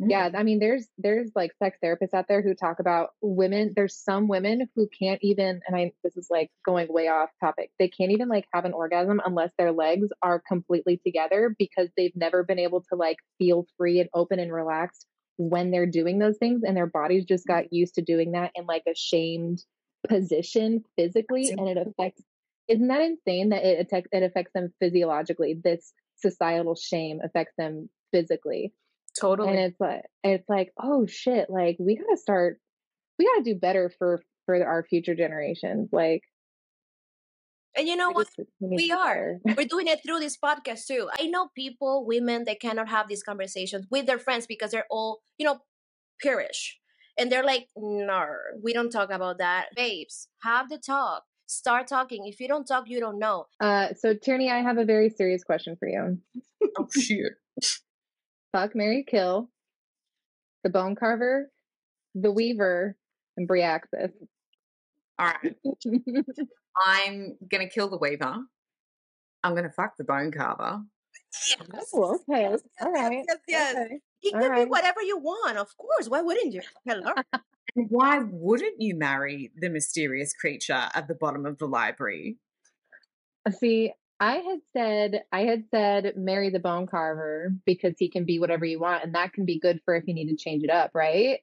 Yeah, 0.00 0.28
mm-hmm. 0.28 0.36
I 0.36 0.42
mean, 0.44 0.58
there's 0.60 0.88
there's 0.96 1.30
like 1.34 1.52
sex 1.62 1.76
therapists 1.84 2.14
out 2.14 2.26
there 2.26 2.40
who 2.40 2.54
talk 2.54 2.80
about 2.80 3.10
women. 3.20 3.74
There's 3.76 3.96
some 3.96 4.28
women 4.28 4.66
who 4.74 4.88
can't 4.98 5.20
even, 5.22 5.60
and 5.66 5.76
I 5.76 5.92
this 6.02 6.16
is 6.16 6.28
like 6.30 6.50
going 6.64 6.90
way 6.90 7.08
off 7.08 7.28
topic. 7.38 7.70
They 7.78 7.88
can't 7.88 8.12
even 8.12 8.28
like 8.28 8.46
have 8.54 8.64
an 8.64 8.72
orgasm 8.72 9.20
unless 9.24 9.52
their 9.58 9.72
legs 9.72 10.08
are 10.22 10.40
completely 10.40 10.98
together 11.04 11.54
because 11.58 11.88
they've 11.96 12.16
never 12.16 12.42
been 12.42 12.58
able 12.58 12.80
to 12.88 12.96
like 12.96 13.18
feel 13.38 13.66
free 13.76 14.00
and 14.00 14.08
open 14.14 14.38
and 14.38 14.52
relaxed 14.52 15.06
when 15.36 15.70
they're 15.70 15.86
doing 15.86 16.18
those 16.18 16.38
things, 16.38 16.62
and 16.64 16.76
their 16.76 16.86
bodies 16.86 17.26
just 17.26 17.46
got 17.46 17.64
mm-hmm. 17.64 17.74
used 17.76 17.96
to 17.96 18.02
doing 18.02 18.32
that 18.32 18.52
in 18.54 18.64
like 18.64 18.84
a 18.88 18.94
shamed 18.94 19.62
position 20.08 20.82
physically, 20.96 21.50
and 21.50 21.68
it 21.68 21.76
affects. 21.76 22.22
Isn't 22.68 22.88
that 22.88 23.02
insane 23.02 23.50
that 23.50 23.64
it 23.64 23.80
affects 23.80 24.08
it 24.12 24.22
affects 24.22 24.52
them 24.54 24.72
physiologically? 24.80 25.60
This 25.62 25.92
societal 26.16 26.74
shame 26.74 27.20
affects 27.22 27.54
them 27.58 27.90
physically 28.12 28.72
Totally. 29.18 29.50
And 29.50 29.58
it's 29.58 29.80
like 29.80 30.02
it's 30.22 30.48
like, 30.48 30.72
oh 30.80 31.06
shit, 31.06 31.48
like 31.50 31.76
we 31.78 31.96
gotta 31.96 32.16
start 32.16 32.58
we 33.18 33.26
gotta 33.26 33.42
do 33.42 33.58
better 33.58 33.90
for 33.98 34.22
for 34.46 34.64
our 34.64 34.84
future 34.84 35.14
generations. 35.14 35.88
Like 35.92 36.22
and 37.76 37.86
you 37.86 37.96
know 37.96 38.10
what? 38.10 38.28
We 38.58 38.90
are. 38.90 39.36
We're 39.44 39.66
doing 39.68 39.86
it 39.86 40.00
through 40.04 40.18
this 40.20 40.36
podcast 40.36 40.86
too. 40.86 41.08
I 41.18 41.26
know 41.26 41.48
people, 41.54 42.04
women, 42.04 42.44
they 42.44 42.56
cannot 42.56 42.88
have 42.88 43.08
these 43.08 43.22
conversations 43.22 43.86
with 43.90 44.06
their 44.06 44.18
friends 44.18 44.46
because 44.46 44.72
they're 44.72 44.86
all, 44.90 45.20
you 45.38 45.46
know, 45.46 45.60
purish. 46.20 46.78
And 47.16 47.30
they're 47.30 47.44
like, 47.44 47.68
no, 47.76 48.26
we 48.62 48.72
don't 48.72 48.90
talk 48.90 49.10
about 49.10 49.38
that. 49.38 49.66
Babes, 49.76 50.28
have 50.42 50.68
the 50.68 50.78
talk. 50.78 51.22
Start 51.46 51.86
talking. 51.86 52.26
If 52.26 52.40
you 52.40 52.48
don't 52.48 52.64
talk, 52.64 52.84
you 52.86 53.00
don't 53.00 53.18
know. 53.18 53.46
Uh, 53.60 53.88
so, 53.98 54.14
Tierney, 54.14 54.50
I 54.50 54.62
have 54.62 54.78
a 54.78 54.84
very 54.84 55.10
serious 55.10 55.44
question 55.44 55.76
for 55.78 55.88
you. 55.88 56.18
oh, 56.78 56.88
shoot. 56.96 57.32
Fuck 58.52 58.74
Mary 58.74 59.04
Kill, 59.06 59.48
the 60.64 60.70
Bone 60.70 60.96
Carver, 60.96 61.50
the 62.14 62.32
Weaver, 62.32 62.96
and 63.36 63.48
Bryaxis. 63.48 64.12
All 65.18 65.26
right. 65.26 65.54
I'm 66.76 67.36
gonna 67.48 67.68
kill 67.68 67.88
the 67.88 67.98
Weaver. 67.98 68.38
I'm 69.44 69.54
gonna 69.54 69.70
fuck 69.70 69.96
the 69.96 70.04
Bone 70.04 70.32
Carver. 70.32 70.82
Yes. 71.72 71.90
Oh, 71.94 72.14
okay. 72.28 72.42
Yes, 72.42 72.60
All 72.80 72.90
right. 72.90 73.24
Yes, 73.26 73.38
yes. 73.46 73.76
Okay. 73.76 74.00
You 74.22 74.32
can 74.32 74.50
right. 74.50 74.64
be 74.64 74.70
whatever 74.70 75.00
you 75.00 75.18
want, 75.18 75.56
of 75.56 75.74
course. 75.76 76.08
Why 76.08 76.20
wouldn't 76.20 76.52
you? 76.52 76.62
Hello. 76.84 77.12
why 77.74 78.20
wouldn't 78.30 78.80
you 78.80 78.96
marry 78.96 79.50
the 79.56 79.70
mysterious 79.70 80.34
creature 80.34 80.88
at 80.94 81.08
the 81.08 81.14
bottom 81.14 81.46
of 81.46 81.58
the 81.58 81.66
library? 81.66 82.36
See, 83.58 83.92
I 84.20 84.36
had 84.36 84.58
said 84.76 85.22
I 85.32 85.40
had 85.44 85.64
said 85.70 86.12
marry 86.16 86.50
the 86.50 86.58
bone 86.58 86.86
carver 86.86 87.52
because 87.64 87.94
he 87.98 88.10
can 88.10 88.26
be 88.26 88.38
whatever 88.38 88.66
you 88.66 88.78
want, 88.78 89.02
and 89.02 89.14
that 89.14 89.32
can 89.32 89.46
be 89.46 89.58
good 89.58 89.80
for 89.84 89.96
if 89.96 90.06
you 90.06 90.12
need 90.12 90.28
to 90.28 90.36
change 90.36 90.62
it 90.62 90.70
up, 90.70 90.90
right? 90.94 91.40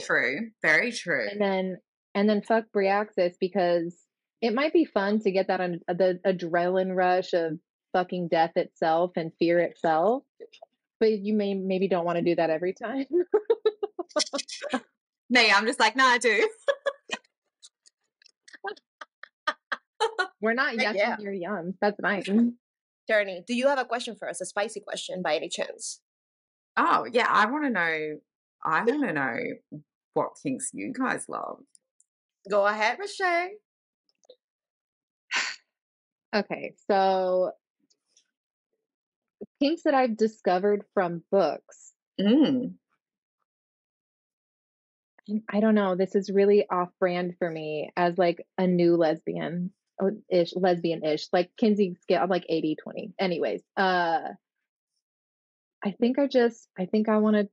True, 0.00 0.50
very 0.62 0.92
true. 0.92 1.26
And 1.30 1.40
then 1.40 1.78
and 2.14 2.28
then 2.28 2.42
fuck 2.42 2.64
Bryaxis 2.72 3.36
because 3.40 3.96
it 4.42 4.54
might 4.54 4.74
be 4.74 4.84
fun 4.84 5.20
to 5.20 5.30
get 5.32 5.48
that 5.48 5.62
on 5.62 5.80
the 5.88 6.20
adrenaline 6.26 6.94
rush 6.94 7.32
of 7.32 7.58
fucking 7.94 8.28
death 8.28 8.52
itself 8.56 9.12
and 9.16 9.32
fear 9.38 9.58
itself, 9.60 10.24
but 11.00 11.10
you 11.10 11.32
may 11.34 11.54
maybe 11.54 11.88
don't 11.88 12.04
want 12.04 12.18
to 12.18 12.22
do 12.24 12.34
that 12.34 12.50
every 12.50 12.74
time. 12.74 13.06
Me, 15.30 15.50
I'm 15.50 15.64
just 15.64 15.80
like, 15.80 15.96
no, 15.96 16.04
I 16.04 16.18
do. 16.18 16.48
We're 20.40 20.54
not 20.54 20.74
yucking 20.74 20.96
yeah. 20.96 21.16
your 21.18 21.32
yum. 21.32 21.74
That's 21.80 21.98
nice. 22.02 22.28
Tierney, 23.06 23.44
do 23.46 23.54
you 23.54 23.68
have 23.68 23.78
a 23.78 23.84
question 23.84 24.16
for 24.16 24.28
us? 24.28 24.40
A 24.40 24.46
spicy 24.46 24.80
question 24.80 25.22
by 25.22 25.36
any 25.36 25.48
chance? 25.48 26.00
Oh, 26.76 27.06
yeah. 27.10 27.28
I 27.28 27.46
want 27.46 27.64
to 27.64 27.70
know. 27.70 28.18
I 28.64 28.84
want 28.84 29.02
to 29.06 29.12
know 29.12 29.38
what 30.14 30.30
kinks 30.42 30.70
you 30.72 30.92
guys 30.92 31.28
love. 31.28 31.60
Go 32.50 32.66
ahead, 32.66 32.98
Rochelle. 32.98 33.50
Okay, 36.34 36.74
so 36.90 37.52
kinks 39.60 39.82
that 39.84 39.94
I've 39.94 40.16
discovered 40.16 40.82
from 40.92 41.22
books. 41.30 41.92
Mm. 42.20 42.74
I 45.48 45.60
don't 45.60 45.76
know. 45.76 45.94
This 45.94 46.14
is 46.14 46.30
really 46.30 46.68
off 46.68 46.90
brand 46.98 47.36
for 47.38 47.48
me 47.48 47.90
as 47.96 48.18
like 48.18 48.44
a 48.58 48.66
new 48.66 48.96
lesbian. 48.96 49.70
Ish 50.28 50.54
lesbian 50.56 51.04
ish 51.04 51.28
like 51.32 51.50
kinsey 51.56 51.96
scale 52.02 52.20
i'm 52.22 52.28
like 52.28 52.46
80 52.48 52.76
20 52.82 53.14
anyways 53.18 53.62
uh 53.76 54.28
i 55.84 55.90
think 55.92 56.18
i 56.18 56.26
just 56.26 56.68
i 56.76 56.86
think 56.86 57.08
i 57.08 57.18
want 57.18 57.36
to 57.36 57.48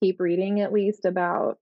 keep 0.00 0.20
reading 0.20 0.60
at 0.60 0.72
least 0.72 1.04
about 1.04 1.58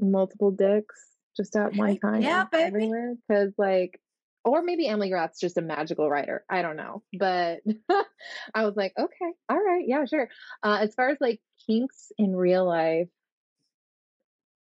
multiple 0.00 0.50
dicks 0.50 1.10
just 1.36 1.56
at 1.56 1.74
one 1.76 1.98
time 1.98 2.22
yeah 2.22 2.44
baby. 2.50 2.64
everywhere 2.64 3.14
because 3.28 3.52
like 3.58 4.00
or 4.44 4.62
maybe 4.62 4.86
emily 4.88 5.12
rath's 5.12 5.38
just 5.38 5.58
a 5.58 5.62
magical 5.62 6.08
writer. 6.08 6.44
I 6.48 6.62
don't 6.62 6.76
know. 6.76 7.02
But 7.12 7.58
i 8.54 8.64
was 8.64 8.74
like 8.74 8.94
okay 8.98 9.32
all 9.48 9.58
right 9.58 9.84
yeah 9.86 10.04
sure. 10.06 10.28
Uh 10.62 10.78
as 10.80 10.94
far 10.94 11.10
as 11.10 11.18
like 11.20 11.40
kinks 11.66 12.10
in 12.16 12.34
real 12.34 12.64
life 12.64 13.08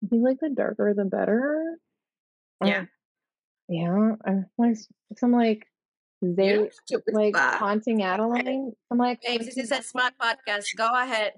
i 0.03 0.07
think 0.07 0.23
like 0.23 0.39
the 0.39 0.49
darker 0.49 0.93
the 0.95 1.05
better. 1.05 1.77
Yeah 2.63 2.85
yeah, 3.69 4.15
I'm 4.25 4.45
like, 4.57 4.77
I'm 5.21 5.31
like, 5.31 5.67
they 6.21 6.69
like 7.11 7.35
haunting 7.35 8.01
Adeline. 8.01 8.71
I'm 8.91 8.97
like, 8.97 9.19
hey, 9.21 9.37
this 9.37 9.57
is 9.57 9.71
a 9.71 9.83
smart 9.83 10.13
podcast. 10.19 10.65
Go 10.75 10.89
ahead. 10.91 11.33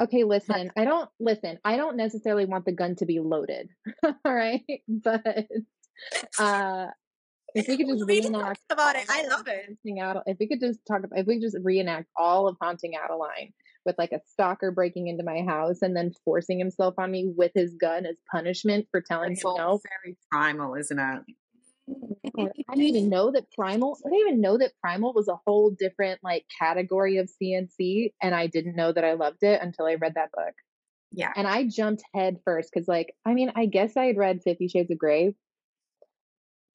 Okay, 0.00 0.24
listen. 0.24 0.70
I 0.76 0.84
don't 0.84 1.08
listen. 1.20 1.58
I 1.64 1.76
don't 1.76 1.96
necessarily 1.96 2.46
want 2.46 2.64
the 2.64 2.72
gun 2.72 2.96
to 2.96 3.06
be 3.06 3.20
loaded. 3.20 3.68
all 4.04 4.14
right, 4.24 4.62
but 4.88 5.46
uh, 6.38 6.86
if 7.54 7.68
we 7.68 7.76
could 7.76 7.88
just 7.98 8.08
reenact 8.08 8.60
about 8.70 8.96
it, 8.96 9.04
I 9.08 9.26
love 9.26 9.46
it. 9.48 9.76
if 9.84 10.36
we 10.40 10.48
could 10.48 10.60
just 10.60 10.80
talk 10.88 11.04
about, 11.04 11.18
if 11.18 11.26
we 11.26 11.40
just 11.40 11.56
reenact 11.62 12.08
all 12.16 12.48
of 12.48 12.56
haunting 12.60 12.92
Adeline 12.96 13.52
with 13.84 13.96
like 13.98 14.12
a 14.12 14.20
stalker 14.26 14.70
breaking 14.70 15.08
into 15.08 15.24
my 15.24 15.42
house 15.42 15.82
and 15.82 15.96
then 15.96 16.12
forcing 16.24 16.58
himself 16.58 16.94
on 16.98 17.10
me 17.10 17.32
with 17.36 17.52
his 17.54 17.74
gun 17.80 18.06
as 18.06 18.16
punishment 18.30 18.86
for 18.90 19.00
telling 19.00 19.32
it's 19.32 19.44
him 19.44 19.54
no. 19.56 19.80
Very 20.04 20.16
primal, 20.30 20.74
isn't 20.74 20.98
it? 20.98 21.22
I 22.38 22.74
didn't 22.74 22.82
even 22.82 23.08
know 23.08 23.30
that 23.30 23.50
Primal. 23.52 23.98
I 24.04 24.08
didn't 24.08 24.28
even 24.28 24.40
know 24.40 24.58
that 24.58 24.72
Primal 24.80 25.12
was 25.12 25.28
a 25.28 25.38
whole 25.46 25.70
different 25.70 26.20
like 26.22 26.44
category 26.58 27.18
of 27.18 27.30
CNC, 27.42 28.12
and 28.22 28.34
I 28.34 28.46
didn't 28.46 28.76
know 28.76 28.92
that 28.92 29.04
I 29.04 29.14
loved 29.14 29.42
it 29.42 29.60
until 29.62 29.86
I 29.86 29.94
read 29.94 30.14
that 30.14 30.32
book. 30.32 30.54
Yeah, 31.10 31.32
and 31.36 31.46
I 31.46 31.64
jumped 31.68 32.02
head 32.14 32.38
first 32.44 32.70
because, 32.72 32.88
like, 32.88 33.14
I 33.26 33.34
mean, 33.34 33.52
I 33.54 33.66
guess 33.66 33.96
I 33.96 34.06
had 34.06 34.16
read 34.16 34.42
Fifty 34.42 34.68
Shades 34.68 34.90
of 34.90 34.98
Grey 34.98 35.34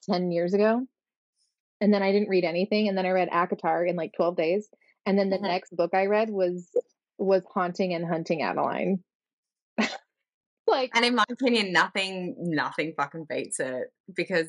ten 0.08 0.30
years 0.30 0.54
ago, 0.54 0.86
and 1.80 1.92
then 1.92 2.02
I 2.02 2.12
didn't 2.12 2.28
read 2.28 2.44
anything, 2.44 2.88
and 2.88 2.96
then 2.96 3.06
I 3.06 3.10
read 3.10 3.30
ACOTAR 3.30 3.88
in 3.88 3.96
like 3.96 4.12
twelve 4.16 4.36
days, 4.36 4.68
and 5.06 5.18
then 5.18 5.30
the 5.30 5.36
mm-hmm. 5.36 5.46
next 5.46 5.76
book 5.76 5.90
I 5.94 6.06
read 6.06 6.30
was 6.30 6.68
was 7.18 7.42
Haunting 7.52 7.94
and 7.94 8.06
Hunting 8.06 8.42
Adeline. 8.42 9.02
like, 10.66 10.90
and 10.94 11.04
in 11.04 11.14
my 11.14 11.24
opinion, 11.28 11.72
nothing, 11.72 12.36
nothing 12.38 12.94
fucking 12.96 13.26
beats 13.28 13.60
it 13.60 13.88
because 14.14 14.48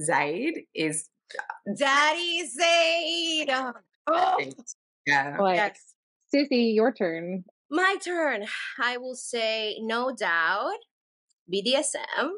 Zade 0.00 0.66
is 0.74 1.08
Daddy 1.76 2.44
Zade. 2.48 3.48
Uh, 3.50 3.72
oh. 4.08 4.38
Yeah. 5.06 5.36
like, 5.38 5.56
Yes. 5.56 5.94
Susie, 6.32 6.72
your 6.74 6.92
turn. 6.92 7.44
My 7.70 7.96
turn. 8.04 8.46
I 8.82 8.96
will 8.96 9.14
say 9.14 9.78
no 9.80 10.14
doubt. 10.14 10.78
BDSM. 11.52 12.30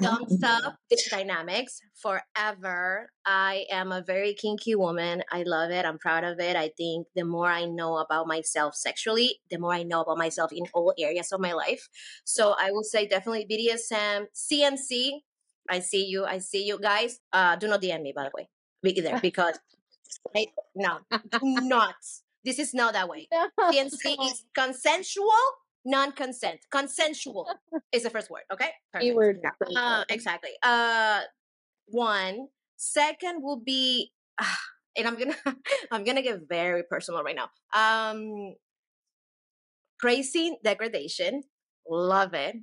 Thumbs 0.00 0.42
up 0.42 0.76
this 0.90 1.08
dynamics 1.08 1.80
forever. 2.02 3.08
I 3.24 3.66
am 3.70 3.92
a 3.92 4.02
very 4.02 4.34
kinky 4.34 4.74
woman. 4.74 5.22
I 5.30 5.44
love 5.44 5.70
it. 5.70 5.84
I'm 5.84 5.98
proud 5.98 6.24
of 6.24 6.40
it. 6.40 6.56
I 6.56 6.70
think 6.76 7.06
the 7.14 7.24
more 7.24 7.48
I 7.48 7.66
know 7.66 7.98
about 7.98 8.26
myself 8.26 8.74
sexually, 8.74 9.38
the 9.50 9.58
more 9.58 9.72
I 9.72 9.84
know 9.84 10.00
about 10.00 10.18
myself 10.18 10.50
in 10.52 10.64
all 10.74 10.92
areas 10.98 11.30
of 11.30 11.40
my 11.40 11.52
life. 11.52 11.88
So 12.24 12.56
I 12.58 12.72
will 12.72 12.82
say 12.82 13.06
definitely 13.06 13.46
BDSM, 13.48 14.26
CNC. 14.34 15.20
I 15.70 15.78
see 15.78 16.04
you. 16.06 16.24
I 16.24 16.38
see 16.38 16.64
you 16.64 16.78
guys. 16.78 17.20
Uh, 17.32 17.56
do 17.56 17.68
not 17.68 17.80
DM 17.80 18.02
me, 18.02 18.12
by 18.14 18.24
the 18.24 18.32
way, 18.36 18.48
be 18.82 18.98
either 18.98 19.18
because 19.22 19.58
I, 20.36 20.46
no, 20.74 20.98
not. 21.42 21.94
This 22.44 22.58
is 22.58 22.74
not 22.74 22.94
that 22.94 23.08
way. 23.08 23.28
CNC 23.60 24.16
is 24.26 24.44
consensual, 24.54 25.30
non-consent. 25.84 26.60
Consensual 26.70 27.46
is 27.92 28.02
the 28.02 28.10
first 28.10 28.30
word. 28.30 28.42
Okay. 28.52 28.70
Keyword. 28.98 29.40
Uh, 29.76 30.04
exactly. 30.08 30.50
Uh, 30.62 31.20
one. 31.86 32.48
Second 32.76 33.42
will 33.42 33.60
be, 33.60 34.10
and 34.96 35.06
I'm 35.06 35.16
gonna, 35.16 35.36
I'm 35.92 36.02
gonna 36.02 36.22
get 36.22 36.40
very 36.48 36.82
personal 36.82 37.22
right 37.22 37.36
now. 37.36 37.50
Um, 37.76 38.54
praising 39.98 40.56
degradation. 40.64 41.42
Love 41.88 42.32
it. 42.34 42.56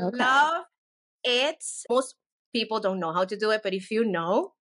Okay. 0.00 0.16
Love 0.16 0.64
it. 1.24 1.62
Most 1.90 2.14
people 2.54 2.80
don't 2.80 3.00
know 3.00 3.12
how 3.12 3.26
to 3.26 3.36
do 3.36 3.50
it, 3.52 3.62
but 3.64 3.74
if 3.74 3.90
you 3.90 4.06
know, 4.06 4.54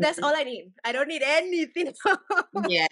that's 0.00 0.18
all 0.20 0.34
I 0.36 0.44
need. 0.44 0.72
I 0.84 0.92
don't 0.92 1.08
need 1.08 1.22
anything. 1.24 1.94
Yeah. 2.68 2.88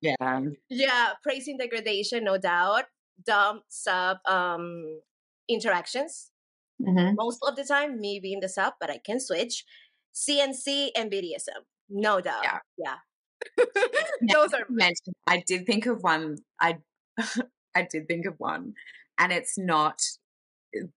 yeah. 0.00 0.40
yeah, 0.68 1.08
praising 1.22 1.58
degradation, 1.58 2.24
no 2.24 2.38
doubt. 2.38 2.84
Dom 3.26 3.62
sub 3.68 4.18
um 4.26 5.00
interactions. 5.48 6.32
Mhm. 6.80 7.14
most 7.16 7.40
of 7.46 7.56
the 7.56 7.64
time 7.64 8.00
me 8.00 8.20
being 8.20 8.40
the 8.40 8.48
sub, 8.48 8.74
but 8.80 8.90
I 8.90 8.98
can 8.98 9.20
switch. 9.20 9.64
CNC 10.14 10.90
and 10.96 11.10
BDSM, 11.12 11.62
no 11.90 12.20
doubt. 12.22 12.42
Yeah. 12.42 12.58
Yeah. 12.78 12.96
Yeah. 14.22 14.34
Those 14.34 14.52
are 14.54 14.66
mentioned, 14.68 15.14
I 15.26 15.42
did 15.46 15.66
think 15.66 15.86
of 15.86 16.02
one. 16.02 16.38
I 16.60 16.78
I 17.74 17.86
did 17.90 18.08
think 18.08 18.26
of 18.26 18.34
one, 18.38 18.74
and 19.18 19.32
it's 19.32 19.58
not. 19.58 20.00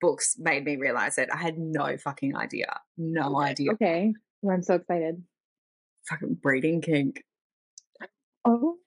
Books 0.02 0.36
made 0.38 0.66
me 0.66 0.76
realize 0.76 1.18
it. 1.18 1.30
I 1.34 1.38
had 1.38 1.58
no 1.58 1.98
fucking 1.98 2.36
idea. 2.36 2.80
No 2.98 3.40
idea. 3.40 3.72
Okay. 3.74 4.14
Well, 4.42 4.56
I'm 4.56 4.64
so 4.64 4.76
excited. 4.76 5.24
Fucking 6.10 6.36
breeding 6.42 6.82
kink. 6.82 7.24
Oh, 8.46 8.78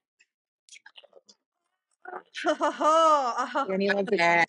Oh, 2.47 3.66
Danny 3.68 3.91
loves 3.91 4.09
a 4.12 4.16
Yeah. 4.16 4.45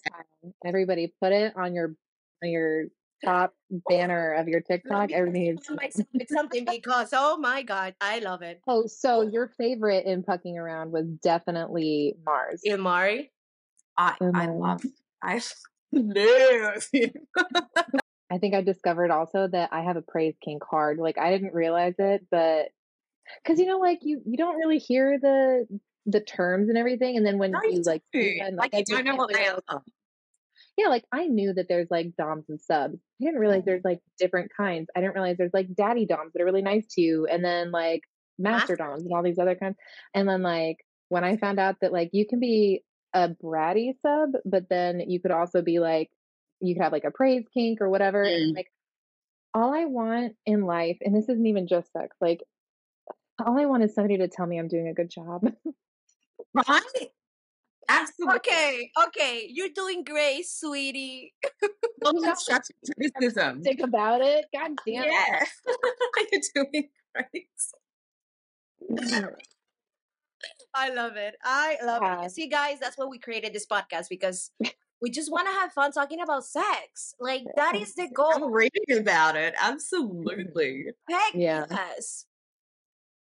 Everybody 0.65 1.13
put 1.21 1.31
it 1.31 1.55
on 1.55 1.73
your 1.73 1.95
on 2.43 2.49
your 2.49 2.85
top 3.23 3.53
banner 3.89 4.33
of 4.33 4.47
your 4.47 4.61
TikTok. 4.61 5.11
Everything 5.11 5.57
is 5.57 6.01
it's 6.13 6.33
something 6.33 6.65
because 6.65 7.09
oh 7.13 7.37
my 7.37 7.63
god, 7.63 7.95
I 8.01 8.19
love 8.19 8.41
it. 8.41 8.61
Oh, 8.67 8.85
so 8.85 9.21
your 9.21 9.51
favorite 9.57 10.05
in 10.05 10.23
pucking 10.23 10.57
around 10.57 10.91
was 10.91 11.05
definitely 11.23 12.15
Mars. 12.25 12.61
Ilmari. 12.65 13.29
I 13.97 14.15
I 14.21 14.47
love. 14.47 14.83
I 15.23 15.41
him. 15.91 17.11
I 18.29 18.39
think 18.39 18.55
I 18.55 18.61
discovered 18.61 19.09
also 19.11 19.47
that 19.47 19.69
I 19.71 19.81
have 19.81 19.95
a 19.95 20.01
praise 20.01 20.35
king 20.43 20.59
card. 20.59 20.97
Like 20.97 21.17
I 21.17 21.31
didn't 21.31 21.53
realize 21.53 21.95
it, 21.97 22.25
but 22.29 22.67
because 23.43 23.59
you 23.59 23.65
know, 23.65 23.77
like 23.77 23.99
you 24.01 24.21
you 24.25 24.37
don't 24.37 24.57
really 24.57 24.79
hear 24.79 25.17
the 25.19 25.65
the 26.05 26.21
terms 26.21 26.69
and 26.69 26.77
everything, 26.77 27.17
and 27.17 27.25
then 27.25 27.37
when 27.37 27.51
No, 27.51 27.59
you 27.63 27.73
you 27.73 27.81
like 27.83 28.03
see 28.13 28.39
do. 28.39 28.45
them, 28.45 28.55
Like 28.55 28.73
I 28.73 28.79
you 28.79 28.85
don't 28.85 29.05
know 29.05 29.15
what 29.15 29.33
they 29.33 29.47
are. 29.47 29.83
Yeah, 30.77 30.89
like 30.89 31.05
I 31.11 31.25
knew 31.27 31.53
that 31.53 31.67
there's 31.67 31.89
like 31.89 32.15
doms 32.17 32.45
and 32.49 32.61
subs. 32.61 32.99
I 33.21 33.25
didn't 33.25 33.39
realize 33.39 33.63
there's 33.65 33.79
mm-hmm. 33.79 33.87
like 33.89 34.01
different 34.19 34.51
kinds. 34.55 34.89
I 34.95 35.01
didn't 35.01 35.15
realize 35.15 35.37
there's 35.37 35.53
like 35.53 35.73
daddy 35.73 36.05
doms 36.05 36.33
that 36.33 36.41
are 36.41 36.45
really 36.45 36.61
nice 36.61 36.85
to 36.91 37.01
you, 37.01 37.25
and 37.25 37.43
then 37.43 37.71
like 37.71 38.01
master 38.37 38.73
Master. 38.73 38.75
doms 38.75 39.03
and 39.03 39.13
all 39.13 39.23
these 39.23 39.39
other 39.39 39.55
kinds. 39.55 39.77
And 40.13 40.27
then 40.27 40.41
like 40.43 40.77
when 41.09 41.23
I 41.23 41.37
found 41.37 41.59
out 41.59 41.77
that 41.81 41.93
like 41.93 42.09
you 42.13 42.25
can 42.27 42.39
be 42.39 42.83
a 43.13 43.29
bratty 43.29 43.93
sub, 44.01 44.31
but 44.45 44.69
then 44.69 44.99
you 44.99 45.19
could 45.19 45.31
also 45.31 45.61
be 45.61 45.79
like 45.79 46.09
you 46.59 46.73
could 46.75 46.83
have 46.83 46.91
like 46.91 47.03
a 47.03 47.11
praise 47.11 47.45
kink 47.53 47.81
or 47.81 47.89
whatever. 47.89 48.23
And 48.23 48.53
Mm. 48.53 48.55
like 48.55 48.71
all 49.53 49.73
I 49.73 49.85
want 49.85 50.35
in 50.45 50.63
life, 50.63 50.97
and 51.01 51.15
this 51.15 51.29
isn't 51.29 51.45
even 51.45 51.67
just 51.67 51.91
sex, 51.91 52.15
like 52.19 52.43
all 53.43 53.59
I 53.59 53.65
want 53.65 53.83
is 53.83 53.93
somebody 53.93 54.17
to 54.17 54.27
tell 54.27 54.45
me 54.45 54.57
I'm 54.57 54.67
doing 54.67 54.87
a 54.87 54.93
good 54.93 55.09
job. 55.09 55.43
Right? 56.53 56.67
Absolutely. 57.89 58.35
Okay, 58.37 58.91
okay, 59.07 59.47
you're 59.49 59.69
doing 59.69 60.03
great, 60.03 60.45
sweetie. 60.45 61.33
Not 62.01 62.15
constructive 62.23 62.75
criticism. 62.99 63.63
Think 63.63 63.79
about 63.79 64.21
it. 64.21 64.45
God 64.53 64.71
damn 64.85 65.03
it. 65.05 65.11
Yeah. 65.11 65.45
You're 66.31 66.65
doing 66.65 66.89
great. 67.15 67.47
I 70.77 70.89
love 70.93 71.15
it. 71.17 71.35
I 71.43 71.77
love 71.83 72.01
Yeah. 72.03 72.25
it. 72.25 72.31
See, 72.31 72.47
guys, 72.47 72.79
that's 72.79 72.97
why 72.97 73.05
we 73.05 73.17
created 73.17 73.51
this 73.53 73.65
podcast 73.65 74.09
because 74.09 74.51
we 75.01 75.09
just 75.09 75.31
want 75.31 75.47
to 75.47 75.53
have 75.53 75.73
fun 75.73 75.91
talking 75.91 76.21
about 76.21 76.45
sex. 76.45 77.15
Like 77.19 77.43
that 77.55 77.75
is 77.75 77.95
the 77.95 78.03
I'm 78.03 78.13
goal. 78.13 78.49
reading 78.49 78.97
about 78.99 79.35
it. 79.35 79.55
Absolutely. 79.59 80.85
Heck 81.09 81.33
Yeah. 81.33 81.65
yes. 81.69 82.25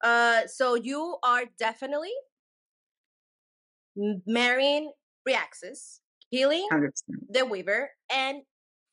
Uh, 0.02 0.46
so 0.48 0.74
you 0.74 1.16
are 1.22 1.44
definitely 1.58 2.12
marrying 4.26 4.92
Bryaxis, 5.26 6.00
killing 6.32 6.66
100%. 6.72 6.90
the 7.30 7.46
Weaver, 7.46 7.90
and 8.12 8.42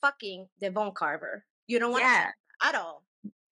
fucking 0.01 0.47
the 0.59 0.69
Bone 0.69 0.91
Carver. 0.93 1.45
You 1.67 1.79
don't 1.79 1.91
want 1.91 2.03
Yeah. 2.03 2.31
at 2.63 2.75
all. 2.75 3.03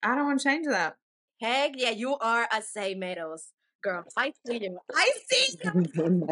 I 0.04 0.16
don't 0.16 0.26
want 0.26 0.40
to 0.40 0.44
change 0.44 0.68
that. 0.68 0.96
Heck 1.42 1.72
yeah, 1.76 1.90
you 1.90 2.16
are 2.18 2.44
a 2.52 2.62
Zade 2.62 2.98
Meadows 2.98 3.52
girl. 3.82 4.04
I 4.18 4.34
see 4.46 4.64
you. 4.64 4.80
I 4.94 5.12
see 5.30 5.58
you. 5.64 6.28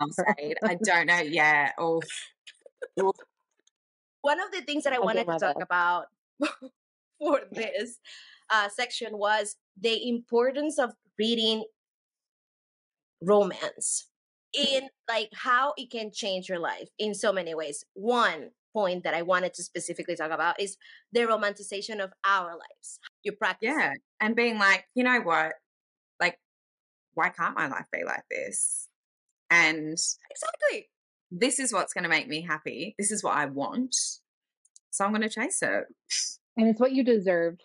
I'm 0.00 0.12
sorry. 0.12 0.54
I 0.64 0.76
don't 0.82 1.06
know. 1.06 1.20
Yeah. 1.20 1.72
Oh, 1.78 2.00
one 4.20 4.40
of 4.40 4.50
the 4.52 4.62
things 4.62 4.84
that 4.84 4.92
I 4.92 4.96
I'll 4.96 5.04
wanted 5.04 5.28
to 5.28 5.36
talk 5.36 5.58
best. 5.58 5.62
about 5.62 6.06
for 7.18 7.40
this 7.50 7.98
uh, 8.50 8.68
section 8.68 9.18
was 9.18 9.56
the 9.80 10.08
importance 10.08 10.78
of 10.78 10.92
reading 11.18 11.64
romance 13.22 14.08
in 14.52 14.88
like 15.08 15.30
how 15.34 15.72
it 15.76 15.90
can 15.90 16.10
change 16.12 16.48
your 16.48 16.58
life 16.58 16.88
in 16.98 17.14
so 17.14 17.32
many 17.32 17.54
ways. 17.54 17.84
One 17.94 18.50
point 18.72 19.04
that 19.04 19.14
I 19.14 19.22
wanted 19.22 19.54
to 19.54 19.62
specifically 19.62 20.16
talk 20.16 20.30
about 20.30 20.60
is 20.60 20.76
the 21.12 21.20
romanticization 21.20 22.00
of 22.02 22.12
our 22.26 22.50
lives. 22.50 22.98
You 23.22 23.32
practice. 23.32 23.70
yeah. 23.76 23.92
And 24.20 24.34
being 24.36 24.58
like, 24.58 24.86
you 24.94 25.04
know 25.04 25.20
what? 25.20 25.52
Why 27.14 27.28
can't 27.28 27.56
my 27.56 27.68
life 27.68 27.86
be 27.92 28.04
like 28.04 28.24
this? 28.30 28.88
And 29.50 29.92
exactly. 29.92 30.88
this 31.30 31.58
is 31.58 31.72
what's 31.72 31.92
going 31.92 32.04
to 32.04 32.10
make 32.10 32.28
me 32.28 32.42
happy. 32.42 32.94
This 32.98 33.10
is 33.10 33.22
what 33.22 33.36
I 33.36 33.46
want. 33.46 33.94
So 34.90 35.04
I'm 35.04 35.10
going 35.10 35.22
to 35.22 35.28
chase 35.28 35.62
it. 35.62 35.84
And 36.56 36.68
it's 36.68 36.80
what 36.80 36.92
you 36.92 37.04
deserve. 37.04 37.58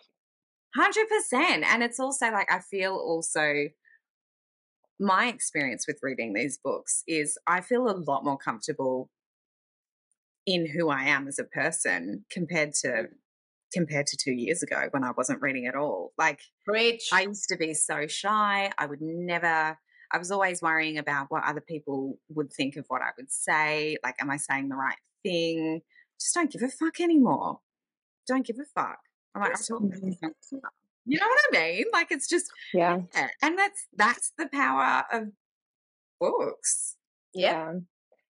Hundred 0.74 1.06
percent. 1.08 1.64
And 1.64 1.82
it's 1.82 2.00
also 2.00 2.30
like 2.30 2.50
I 2.52 2.60
feel 2.60 2.92
also 2.92 3.68
my 5.00 5.26
experience 5.26 5.86
with 5.86 6.00
reading 6.02 6.32
these 6.32 6.58
books 6.58 7.04
is 7.06 7.38
I 7.46 7.60
feel 7.60 7.88
a 7.88 7.96
lot 7.96 8.24
more 8.24 8.38
comfortable 8.38 9.10
in 10.46 10.66
who 10.66 10.88
I 10.88 11.04
am 11.04 11.28
as 11.28 11.38
a 11.38 11.44
person 11.44 12.24
compared 12.30 12.72
to 12.82 12.88
mm. 12.88 13.08
Compared 13.72 14.06
to 14.08 14.16
two 14.16 14.32
years 14.32 14.62
ago 14.62 14.88
when 14.90 15.04
I 15.04 15.10
wasn't 15.16 15.42
reading 15.42 15.66
at 15.66 15.74
all. 15.74 16.12
Like 16.18 16.40
Preach. 16.66 17.08
I 17.12 17.22
used 17.22 17.48
to 17.50 17.56
be 17.56 17.74
so 17.74 18.06
shy. 18.06 18.70
I 18.78 18.86
would 18.86 19.00
never 19.00 19.78
I 20.10 20.18
was 20.18 20.30
always 20.30 20.62
worrying 20.62 20.98
about 20.98 21.26
what 21.28 21.44
other 21.44 21.60
people 21.60 22.18
would 22.30 22.52
think 22.52 22.76
of 22.76 22.86
what 22.88 23.02
I 23.02 23.10
would 23.18 23.30
say. 23.30 23.98
Like, 24.02 24.14
am 24.20 24.30
I 24.30 24.38
saying 24.38 24.68
the 24.68 24.76
right 24.76 24.96
thing? 25.22 25.82
Just 26.18 26.34
don't 26.34 26.50
give 26.50 26.62
a 26.62 26.68
fuck 26.68 27.00
anymore. 27.00 27.60
Don't 28.26 28.46
give 28.46 28.56
a 28.58 28.64
fuck. 28.74 28.98
I'm 29.34 29.42
like, 29.42 29.50
I'm 29.50 29.62
talking 29.62 29.90
to 29.90 30.00
myself. 30.06 30.32
Mm-hmm. 30.52 30.56
you 31.04 31.18
know 31.18 31.26
what 31.26 31.40
I 31.52 31.60
mean? 31.60 31.84
Like, 31.92 32.10
it's 32.10 32.28
just, 32.28 32.46
Yeah. 32.72 33.00
yeah. 33.14 33.28
and 33.42 33.58
that's 33.58 33.86
that's 33.94 34.32
the 34.38 34.48
power 34.48 35.04
of 35.12 35.28
books. 36.20 36.96
yeah. 37.34 37.74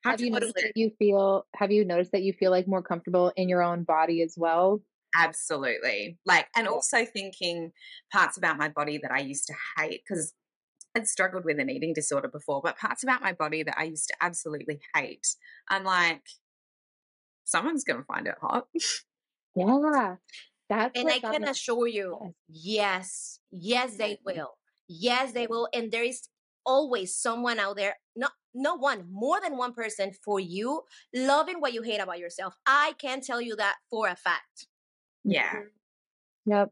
Have 0.04 0.20
you 0.20 0.30
noticed 0.30 0.54
that 0.54 0.72
you 0.76 0.90
feel 0.98 1.46
have 1.56 1.72
you 1.72 1.84
noticed 1.84 2.12
that 2.12 2.22
you 2.22 2.32
feel 2.32 2.50
like 2.50 2.68
more 2.68 2.82
comfortable 2.82 3.32
in 3.36 3.48
your 3.48 3.62
own 3.62 3.82
body 3.82 4.22
as 4.22 4.34
well? 4.36 4.80
Absolutely. 5.16 6.18
Like, 6.24 6.48
and 6.56 6.68
also 6.68 7.04
thinking 7.04 7.72
parts 8.12 8.36
about 8.36 8.58
my 8.58 8.68
body 8.68 8.98
that 9.02 9.10
I 9.10 9.20
used 9.20 9.46
to 9.46 9.54
hate 9.76 10.02
because 10.06 10.34
I'd 10.94 11.08
struggled 11.08 11.44
with 11.44 11.58
an 11.58 11.70
eating 11.70 11.92
disorder 11.94 12.28
before, 12.28 12.60
but 12.62 12.78
parts 12.78 13.02
about 13.02 13.22
my 13.22 13.32
body 13.32 13.62
that 13.62 13.78
I 13.78 13.84
used 13.84 14.08
to 14.08 14.14
absolutely 14.20 14.80
hate, 14.94 15.26
I'm 15.68 15.84
like, 15.84 16.22
someone's 17.44 17.84
going 17.84 18.00
to 18.00 18.04
find 18.04 18.26
it 18.26 18.36
hot. 18.40 18.66
Yeah. 19.54 20.16
That's 20.68 21.00
and 21.00 21.08
I 21.08 21.18
can 21.18 21.44
assure 21.44 21.86
you, 21.86 22.34
yes, 22.46 23.40
yes, 23.50 23.96
they 23.96 24.18
will. 24.24 24.50
Yes, 24.86 25.32
they 25.32 25.46
will. 25.46 25.68
And 25.72 25.90
there 25.90 26.04
is 26.04 26.28
always 26.66 27.16
someone 27.16 27.58
out 27.58 27.76
there, 27.76 27.96
not 28.14 28.32
no 28.54 28.74
one, 28.74 29.06
more 29.10 29.40
than 29.40 29.56
one 29.56 29.72
person 29.72 30.12
for 30.22 30.38
you 30.38 30.82
loving 31.14 31.60
what 31.60 31.72
you 31.72 31.82
hate 31.82 32.00
about 32.00 32.18
yourself. 32.18 32.54
I 32.66 32.94
can 32.98 33.22
tell 33.22 33.40
you 33.40 33.56
that 33.56 33.76
for 33.90 34.08
a 34.08 34.16
fact. 34.16 34.66
Yeah. 35.24 35.48
Mm-hmm. 35.48 36.50
Yep. 36.50 36.70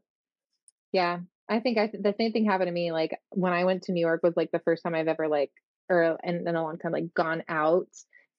Yeah. 0.91 1.19
I 1.49 1.59
think 1.59 1.77
I 1.77 1.87
the 1.87 2.15
same 2.17 2.31
thing 2.31 2.45
happened 2.45 2.67
to 2.67 2.73
me. 2.73 2.91
Like 2.91 3.17
when 3.29 3.53
I 3.53 3.63
went 3.63 3.83
to 3.83 3.91
New 3.91 4.01
York 4.01 4.21
was 4.23 4.35
like 4.35 4.51
the 4.51 4.59
first 4.59 4.83
time 4.83 4.95
I've 4.95 5.07
ever 5.07 5.27
like 5.27 5.51
or 5.89 6.17
and 6.23 6.47
in 6.47 6.55
a 6.55 6.63
long 6.63 6.77
time 6.77 6.91
like 6.91 7.13
gone 7.13 7.43
out 7.47 7.87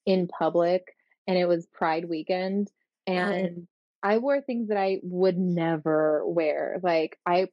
in 0.05 0.29
public 0.29 0.83
and 1.27 1.39
it 1.39 1.47
was 1.47 1.67
Pride 1.73 2.09
weekend 2.09 2.71
and 3.07 3.67
I 4.03 4.19
wore 4.19 4.41
things 4.41 4.69
that 4.69 4.77
I 4.77 4.99
would 5.03 5.39
never 5.39 6.23
wear. 6.27 6.79
Like 6.83 7.19
I 7.25 7.49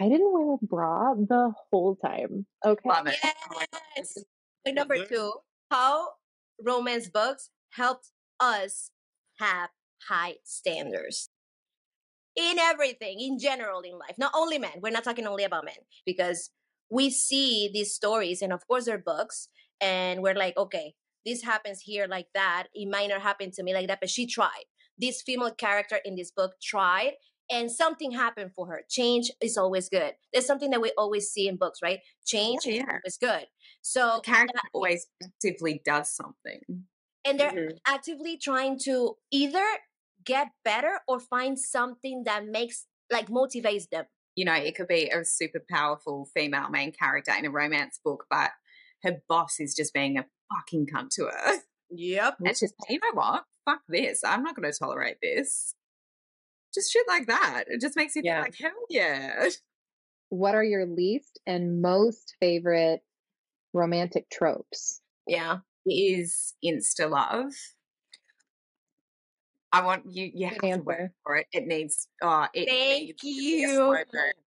I 0.00 0.08
didn't 0.08 0.32
wear 0.32 0.54
a 0.54 0.66
bra 0.66 1.14
the 1.14 1.52
whole 1.70 1.96
time. 1.96 2.46
Okay. 2.64 2.88
Love 2.88 3.06
it. 3.08 3.16
Yes. 3.96 4.18
And 4.64 4.76
number 4.76 5.04
two, 5.04 5.32
how 5.70 6.08
romance 6.60 7.08
books 7.08 7.50
helped 7.70 8.10
us 8.38 8.90
have 9.38 9.70
high 10.08 10.34
standards 10.44 11.28
in 12.36 12.58
everything, 12.58 13.20
in 13.20 13.38
general, 13.38 13.80
in 13.80 13.92
life. 13.92 14.16
Not 14.18 14.32
only 14.34 14.58
men. 14.58 14.80
We're 14.82 14.90
not 14.90 15.04
talking 15.04 15.26
only 15.26 15.44
about 15.44 15.64
men 15.64 15.74
because 16.06 16.50
we 16.90 17.10
see 17.10 17.70
these 17.72 17.94
stories, 17.94 18.42
and 18.42 18.52
of 18.52 18.66
course, 18.66 18.84
they're 18.84 18.98
books, 18.98 19.48
and 19.80 20.22
we're 20.22 20.34
like, 20.34 20.56
okay, 20.56 20.94
this 21.24 21.42
happens 21.42 21.80
here 21.80 22.06
like 22.06 22.26
that. 22.34 22.68
It 22.74 22.88
might 22.88 23.08
not 23.08 23.22
happen 23.22 23.50
to 23.52 23.62
me 23.62 23.74
like 23.74 23.88
that, 23.88 24.00
but 24.00 24.10
she 24.10 24.26
tried. 24.26 24.64
This 24.98 25.22
female 25.22 25.52
character 25.52 25.98
in 26.04 26.16
this 26.16 26.30
book 26.30 26.54
tried, 26.62 27.12
and 27.50 27.70
something 27.70 28.10
happened 28.10 28.52
for 28.54 28.66
her. 28.66 28.82
Change 28.88 29.30
is 29.40 29.56
always 29.56 29.88
good. 29.88 30.12
There's 30.32 30.46
something 30.46 30.70
that 30.70 30.80
we 30.80 30.92
always 30.96 31.30
see 31.30 31.48
in 31.48 31.56
books, 31.56 31.80
right? 31.82 32.00
Change 32.26 32.60
yeah. 32.66 32.98
is 33.04 33.16
good. 33.16 33.46
So 33.82 34.16
the 34.16 34.30
character 34.30 34.54
that, 34.54 34.70
always 34.72 35.06
actively 35.22 35.82
does 35.84 36.14
something. 36.14 36.86
And 37.24 37.38
they're 37.38 37.52
mm-hmm. 37.52 37.76
actively 37.86 38.36
trying 38.36 38.78
to 38.84 39.16
either 39.30 39.64
get 40.24 40.48
better 40.64 41.00
or 41.08 41.20
find 41.20 41.58
something 41.58 42.24
that 42.24 42.46
makes 42.46 42.86
like 43.10 43.28
motivates 43.28 43.88
them. 43.90 44.06
You 44.34 44.46
know, 44.46 44.54
it 44.54 44.74
could 44.74 44.88
be 44.88 45.10
a 45.10 45.24
super 45.24 45.62
powerful 45.70 46.28
female 46.34 46.70
main 46.70 46.92
character 46.92 47.32
in 47.38 47.44
a 47.44 47.50
romance 47.50 48.00
book, 48.02 48.24
but 48.30 48.50
her 49.02 49.18
boss 49.28 49.60
is 49.60 49.74
just 49.74 49.92
being 49.92 50.18
a 50.18 50.26
fucking 50.52 50.86
cunt 50.86 51.10
to 51.16 51.24
her. 51.24 51.58
Yep. 51.94 52.36
And 52.40 52.56
she's 52.56 52.72
you 52.88 52.98
know 53.02 53.10
what? 53.12 53.44
Fuck 53.66 53.82
this. 53.86 54.24
I'm 54.24 54.42
not 54.42 54.56
going 54.56 54.72
to 54.72 54.78
tolerate 54.78 55.18
this. 55.22 55.74
Just 56.72 56.90
shit 56.90 57.06
like 57.06 57.26
that. 57.26 57.64
It 57.66 57.82
just 57.82 57.96
makes 57.96 58.16
you 58.16 58.22
yeah. 58.24 58.42
think 58.42 58.54
like, 58.54 58.58
hell 58.58 58.86
yeah. 58.88 59.48
What 60.30 60.54
are 60.54 60.64
your 60.64 60.86
least 60.86 61.38
and 61.46 61.82
most 61.82 62.36
favorite 62.40 63.00
romantic 63.74 64.30
tropes? 64.30 65.02
Yeah. 65.26 65.58
Is 65.84 66.54
insta 66.64 67.10
love. 67.10 67.52
I 69.72 69.82
want 69.82 70.02
you. 70.06 70.30
You 70.34 70.48
have 70.48 70.58
to 70.58 70.76
work 70.78 71.12
for 71.24 71.36
it. 71.36 71.46
It 71.52 71.66
needs. 71.66 72.08
Oh, 72.22 72.46
it 72.52 72.68
thank 72.68 73.16
you. 73.22 73.96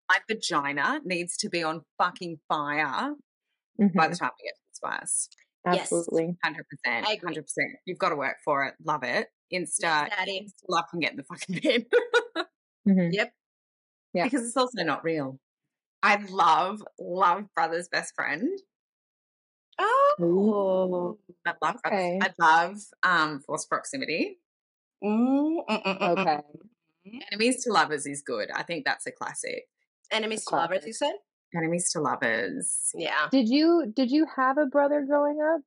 My 0.10 0.18
vagina 0.30 1.02
needs 1.04 1.36
to 1.38 1.50
be 1.50 1.64
on 1.64 1.82
fucking 1.98 2.40
fire 2.48 3.14
mm-hmm. 3.82 3.98
by 3.98 4.08
the 4.08 4.16
time 4.16 4.32
we 4.40 4.48
get 4.48 4.56
to 4.56 4.62
this 4.70 4.78
spice. 4.78 5.30
Absolutely, 5.66 6.38
hundred 6.44 6.66
percent, 6.70 7.06
hundred 7.06 7.42
percent. 7.42 7.72
You've 7.86 7.98
got 7.98 8.10
to 8.10 8.16
work 8.16 8.38
for 8.46 8.66
it. 8.66 8.76
Love 8.86 9.04
it. 9.04 9.28
Insta, 9.54 10.10
yes, 10.28 10.52
love 10.68 10.86
can 10.92 11.00
get 11.00 11.12
in 11.12 11.18
the 11.18 11.24
fucking 11.24 11.60
bin. 11.62 11.86
mm-hmm. 12.88 13.12
Yep. 13.12 13.32
Yeah. 14.14 14.24
Because 14.26 14.46
it's 14.46 14.58
also 14.58 14.84
not 14.84 15.04
real. 15.04 15.40
I 16.04 16.18
love, 16.30 16.84
love 17.00 17.46
Brother's 17.56 17.88
Best 17.88 18.14
Friend. 18.16 18.50
Oh, 19.80 21.18
I 21.46 21.54
love 21.62 21.76
okay. 21.86 22.20
I 22.22 22.32
love 22.40 22.78
um 23.04 23.42
forced 23.46 23.70
proximity. 23.70 24.40
Mm, 25.04 25.58
mm, 25.70 25.84
mm, 25.84 26.00
mm 26.00 26.18
okay. 26.18 26.40
Enemies 27.32 27.64
to 27.64 27.72
lovers 27.72 28.06
is 28.06 28.22
good. 28.22 28.50
I 28.52 28.64
think 28.64 28.86
that's 28.86 29.08
a 29.08 29.12
classic. 29.12 29.64
Enemies 30.12 30.46
to 30.46 30.56
lovers, 30.56 30.86
you 30.86 30.94
said? 30.94 31.14
Enemies 31.56 31.92
to 31.92 32.02
lovers. 32.02 32.92
Yeah. 32.94 33.28
Did 33.32 33.48
you 33.48 33.92
did 33.96 34.12
you 34.12 34.28
have 34.36 34.58
a 34.58 34.66
brother 34.66 35.06
growing 35.08 35.40
up? 35.42 35.62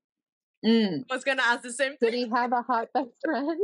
Mm. 0.64 1.04
I 1.10 1.14
was 1.14 1.24
gonna 1.24 1.42
ask 1.42 1.62
the 1.62 1.72
same 1.72 1.96
thing. 1.96 2.10
Did 2.10 2.14
he 2.14 2.28
have 2.28 2.52
a 2.52 2.62
hot 2.62 2.88
best 2.92 3.10
friend? 3.24 3.58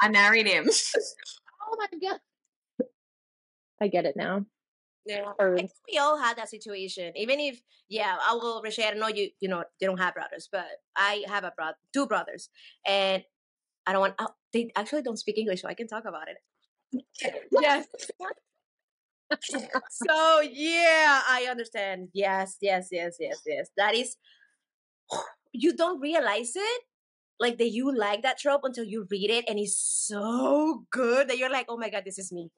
I 0.00 0.08
married 0.08 0.46
him. 0.46 0.68
oh 0.68 1.76
my 1.78 1.86
god. 2.00 2.20
I 3.80 3.88
get 3.88 4.04
it 4.04 4.16
now. 4.16 4.44
Yeah, 5.06 5.32
I 5.38 5.54
think 5.54 5.70
we 5.90 5.98
all 5.98 6.18
had 6.18 6.38
that 6.38 6.48
situation. 6.48 7.12
Even 7.14 7.38
if, 7.38 7.60
yeah, 7.90 8.16
I 8.26 8.32
will, 8.34 8.62
Rachel, 8.62 8.84
I 8.86 8.94
know 8.94 9.08
you, 9.08 9.28
you 9.38 9.48
know, 9.48 9.62
you 9.78 9.86
don't 9.86 9.98
have 9.98 10.14
brothers, 10.14 10.48
but 10.50 10.64
I 10.96 11.24
have 11.28 11.44
a 11.44 11.52
brother, 11.54 11.76
two 11.92 12.06
brothers, 12.06 12.48
and 12.86 13.22
I 13.86 13.92
don't 13.92 14.00
want. 14.00 14.14
Oh, 14.18 14.28
they 14.52 14.70
actually 14.76 15.02
don't 15.02 15.18
speak 15.18 15.38
English, 15.38 15.62
so 15.62 15.68
I 15.68 15.74
can 15.74 15.88
talk 15.88 16.04
about 16.04 16.28
it. 16.28 16.38
yes. 17.60 17.86
so 19.90 20.40
yeah, 20.40 21.22
I 21.28 21.46
understand. 21.50 22.08
Yes, 22.12 22.56
yes, 22.60 22.88
yes, 22.90 23.16
yes, 23.18 23.40
yes. 23.46 23.68
That 23.76 23.94
is, 23.94 24.16
you 25.52 25.76
don't 25.76 26.00
realize 26.00 26.52
it, 26.54 26.82
like 27.40 27.58
that 27.58 27.70
you 27.70 27.94
like 27.96 28.22
that 28.22 28.38
trope 28.38 28.62
until 28.64 28.84
you 28.84 29.06
read 29.10 29.30
it, 29.30 29.44
and 29.48 29.58
it's 29.58 29.76
so 29.76 30.84
good 30.90 31.28
that 31.28 31.38
you're 31.38 31.50
like, 31.50 31.66
oh 31.68 31.76
my 31.76 31.90
god, 31.90 32.04
this 32.04 32.18
is 32.18 32.32
me. 32.32 32.50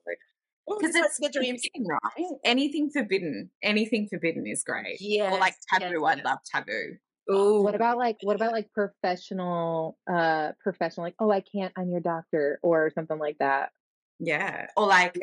Because 0.67 0.95
it's 0.95 1.17
the 1.17 1.29
dream 1.29 1.55
right? 1.87 2.27
Anything 2.43 2.89
forbidden, 2.89 3.49
anything 3.63 4.07
forbidden 4.09 4.45
is 4.45 4.63
great. 4.63 4.97
Yeah, 4.99 5.33
or 5.33 5.39
like 5.39 5.55
taboo. 5.71 6.01
Yes, 6.03 6.19
I 6.25 6.29
love 6.29 6.39
taboo. 6.45 6.97
Ooh. 7.31 7.61
What 7.61 7.75
about 7.75 7.97
like 7.97 8.17
what 8.21 8.35
about 8.35 8.53
like 8.53 8.71
professional 8.73 9.97
uh 10.09 10.51
professional 10.61 11.05
like 11.05 11.15
oh 11.19 11.29
I 11.29 11.41
can't 11.41 11.73
I'm 11.77 11.89
your 11.89 11.99
doctor 11.99 12.59
or 12.63 12.89
something 12.93 13.17
like 13.17 13.37
that. 13.39 13.71
Yeah. 14.19 14.67
Or 14.77 14.87
like 14.87 15.17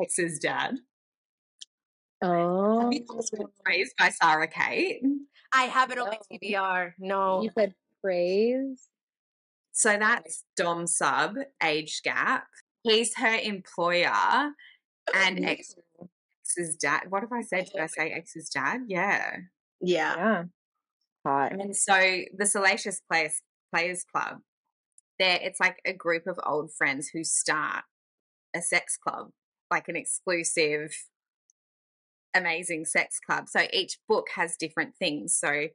ex's 0.00 0.38
dad. 0.38 0.76
Oh 2.22 2.92
praised 3.64 3.94
by 3.98 4.10
Sara 4.10 4.48
Cate. 4.48 5.02
I 5.52 5.64
have 5.64 5.90
it 5.90 5.98
on 5.98 6.08
my 6.08 6.18
TBR. 6.32 6.92
No. 6.98 7.42
You 7.42 7.50
said 7.56 7.74
praise. 8.02 8.88
So 9.72 9.96
that's 9.98 10.44
Dom 10.56 10.86
sub, 10.86 11.36
age 11.62 12.00
gap. 12.02 12.46
He's 12.82 13.16
her 13.16 13.38
employer 13.42 14.52
and 15.12 15.44
ex 15.44 15.74
ex's 16.44 16.76
dad. 16.76 17.02
What 17.08 17.22
have 17.22 17.32
I 17.32 17.42
said? 17.42 17.66
Did 17.66 17.80
I 17.80 17.86
say 17.86 18.10
ex's 18.10 18.48
dad? 18.48 18.82
Yeah. 18.86 19.38
Yeah. 19.80 20.16
Yeah 20.16 20.44
hot. 21.26 21.52
And 21.52 21.76
so 21.76 21.94
the 22.36 22.46
Salacious 22.46 23.00
Players 23.10 23.42
Players 23.74 24.04
Club, 24.04 24.38
there 25.18 25.38
it's 25.42 25.60
like 25.60 25.78
a 25.84 25.92
group 25.92 26.26
of 26.26 26.38
old 26.46 26.70
friends 26.72 27.08
who 27.12 27.24
start 27.24 27.84
a 28.54 28.62
sex 28.62 28.96
club, 28.96 29.30
like 29.70 29.88
an 29.88 29.96
exclusive, 29.96 30.96
amazing 32.34 32.84
sex 32.84 33.18
club. 33.18 33.48
So 33.48 33.62
each 33.72 33.98
book 34.08 34.26
has 34.34 34.56
different 34.56 34.94
things. 34.96 35.36
So 35.38 35.68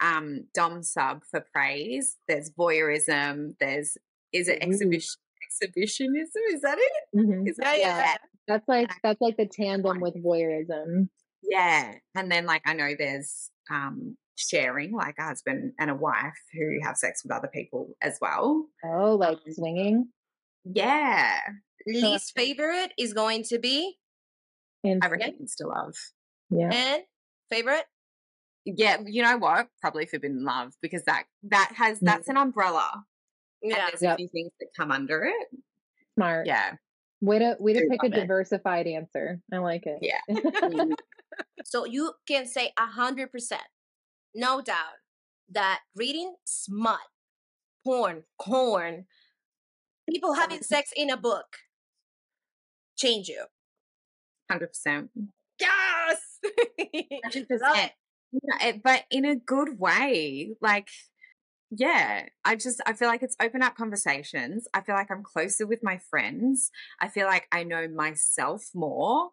um 0.00 0.46
Dom 0.54 0.82
sub 0.82 1.22
for 1.30 1.44
praise. 1.52 2.16
There's 2.28 2.50
voyeurism. 2.50 3.54
There's 3.58 3.96
is 4.32 4.48
it 4.48 4.58
exhibition 4.62 5.20
exhibitionism? 5.46 6.42
Is 6.54 6.60
that 6.62 6.78
it? 6.78 7.18
Mm-hmm. 7.18 7.46
Is 7.48 7.56
that 7.56 7.78
yeah. 7.78 8.14
That's 8.48 8.66
like 8.68 8.90
that's 9.02 9.20
like 9.20 9.36
the 9.36 9.46
tandem 9.46 10.00
with 10.00 10.22
voyeurism. 10.22 11.08
Yeah. 11.42 11.94
And 12.14 12.30
then 12.30 12.46
like 12.46 12.62
I 12.64 12.74
know 12.74 12.94
there's 12.98 13.50
um 13.70 14.16
sharing, 14.36 14.92
like 14.92 15.14
a 15.18 15.24
husband 15.24 15.72
and 15.78 15.90
a 15.90 15.94
wife 15.94 16.38
who 16.52 16.78
have 16.82 16.96
sex 16.96 17.22
with 17.24 17.32
other 17.32 17.50
people 17.52 17.94
as 18.02 18.18
well. 18.20 18.66
Oh, 18.84 19.16
like 19.16 19.38
um, 19.38 19.52
swinging? 19.52 20.08
Yeah. 20.64 21.38
Least 21.86 22.32
favorite 22.36 22.92
is 22.96 23.12
going 23.12 23.42
to 23.44 23.58
be 23.58 23.96
I 24.84 25.08
reckon 25.08 25.34
insta 25.42 25.66
love. 25.66 25.94
Yeah. 26.50 26.70
And 26.72 27.02
favorite? 27.50 27.84
Yeah, 28.64 28.98
you 29.04 29.22
know 29.22 29.36
what? 29.38 29.68
Probably 29.80 30.06
forbidden 30.06 30.44
love 30.44 30.72
because 30.80 31.04
that 31.04 31.24
that 31.44 31.72
has 31.74 31.98
mm. 31.98 32.06
that's 32.06 32.28
an 32.28 32.36
umbrella. 32.36 33.04
Yeah. 33.62 33.76
And 33.76 33.88
there's 33.88 34.02
yep. 34.02 34.14
a 34.14 34.16
few 34.16 34.28
things 34.28 34.52
that 34.60 34.68
come 34.76 34.90
under 34.90 35.24
it. 35.24 35.48
Smart. 36.16 36.46
Yeah. 36.46 36.72
Way 37.20 37.38
to 37.40 37.56
way 37.58 37.72
to 37.74 37.86
pick 37.88 38.02
a 38.02 38.08
diversified 38.08 38.86
answer. 38.86 39.40
I 39.52 39.58
like 39.58 39.84
it. 39.86 39.98
Yeah. 40.00 40.20
so 41.64 41.84
you 41.84 42.12
can 42.26 42.46
say 42.46 42.72
a 42.78 42.86
hundred 42.86 43.30
percent 43.30 43.62
no 44.34 44.60
doubt 44.60 45.00
that 45.50 45.80
reading 45.94 46.34
smut, 46.44 46.98
porn, 47.84 48.24
corn, 48.38 49.06
people 50.08 50.34
having 50.34 50.62
sex 50.62 50.90
in 50.96 51.10
a 51.10 51.16
book 51.16 51.56
change 52.96 53.28
you. 53.28 53.44
100%. 54.50 55.08
Yes! 55.58 56.38
100%. 56.80 57.90
Yeah, 58.60 58.72
but 58.82 59.04
in 59.10 59.26
a 59.26 59.36
good 59.36 59.78
way. 59.78 60.54
Like, 60.62 60.88
yeah, 61.70 62.26
I 62.46 62.56
just 62.56 62.80
I 62.86 62.94
feel 62.94 63.08
like 63.08 63.22
it's 63.22 63.36
opened 63.42 63.62
up 63.62 63.76
conversations. 63.76 64.66
I 64.72 64.80
feel 64.80 64.94
like 64.94 65.10
I'm 65.10 65.22
closer 65.22 65.66
with 65.66 65.80
my 65.82 65.98
friends. 65.98 66.70
I 66.98 67.08
feel 67.08 67.26
like 67.26 67.46
I 67.52 67.62
know 67.64 67.88
myself 67.88 68.70
more. 68.74 69.28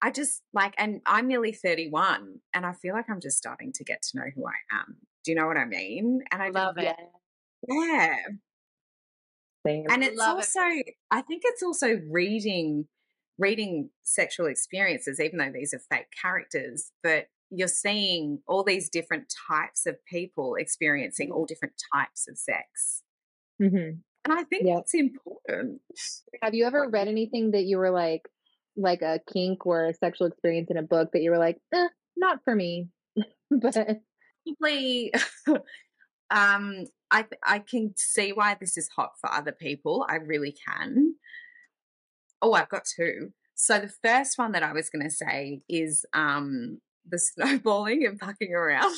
I 0.00 0.10
just 0.10 0.42
like, 0.52 0.74
and 0.78 1.00
I'm 1.06 1.26
nearly 1.26 1.52
31, 1.52 2.40
and 2.54 2.66
I 2.66 2.72
feel 2.72 2.94
like 2.94 3.10
I'm 3.10 3.20
just 3.20 3.38
starting 3.38 3.72
to 3.74 3.84
get 3.84 4.02
to 4.02 4.18
know 4.18 4.26
who 4.34 4.46
I 4.46 4.76
am. 4.76 4.96
Do 5.24 5.32
you 5.32 5.36
know 5.36 5.46
what 5.46 5.56
I 5.56 5.64
mean? 5.64 6.22
And 6.30 6.42
I 6.42 6.50
love 6.50 6.78
it. 6.78 6.96
Yeah. 7.68 8.16
Same. 9.66 9.84
And 9.90 10.04
it's 10.04 10.16
Love 10.18 10.36
also, 10.36 10.60
I 11.10 11.22
think 11.22 11.42
it's 11.44 11.62
also 11.62 12.00
reading 12.10 12.86
reading 13.38 13.90
sexual 14.02 14.46
experiences, 14.46 15.20
even 15.20 15.38
though 15.38 15.52
these 15.52 15.72
are 15.72 15.78
fake 15.78 16.08
characters, 16.20 16.90
but 17.04 17.26
you're 17.50 17.68
seeing 17.68 18.40
all 18.48 18.64
these 18.64 18.90
different 18.90 19.32
types 19.48 19.86
of 19.86 19.96
people 20.06 20.56
experiencing 20.56 21.30
all 21.30 21.46
different 21.46 21.74
types 21.94 22.26
of 22.28 22.36
sex. 22.36 23.02
hmm 23.60 24.00
And 24.24 24.32
I 24.32 24.42
think 24.42 24.66
Yep. 24.66 24.76
that's 24.76 24.94
important. 24.94 25.80
Have 26.42 26.54
you 26.54 26.66
ever 26.66 26.88
read 26.88 27.06
anything 27.08 27.52
that 27.52 27.64
you 27.64 27.78
were 27.78 27.90
like, 27.90 28.28
like 28.78 29.02
a 29.02 29.20
kink 29.32 29.66
or 29.66 29.86
a 29.86 29.94
sexual 29.94 30.28
experience 30.28 30.70
in 30.70 30.76
a 30.76 30.82
book 30.82 31.10
that 31.12 31.22
you 31.22 31.30
were 31.30 31.38
like, 31.38 31.58
eh, 31.74 31.88
not 32.16 32.40
for 32.44 32.54
me, 32.54 32.88
but 33.50 34.00
Probably, 34.60 35.12
um, 36.30 36.84
I 37.10 37.24
I 37.42 37.58
can 37.58 37.94
see 37.96 38.32
why 38.32 38.56
this 38.58 38.76
is 38.76 38.88
hot 38.94 39.12
for 39.20 39.32
other 39.32 39.52
people. 39.52 40.06
I 40.08 40.16
really 40.16 40.54
can. 40.66 41.14
Oh, 42.40 42.52
I've 42.52 42.68
got 42.68 42.84
two. 42.84 43.32
So 43.54 43.80
the 43.80 43.92
first 44.02 44.38
one 44.38 44.52
that 44.52 44.62
I 44.62 44.72
was 44.72 44.88
going 44.88 45.04
to 45.04 45.10
say 45.10 45.60
is 45.68 46.04
um 46.12 46.78
the 47.08 47.18
snowballing 47.34 48.06
and 48.06 48.18
fucking 48.18 48.52
around. 48.52 48.94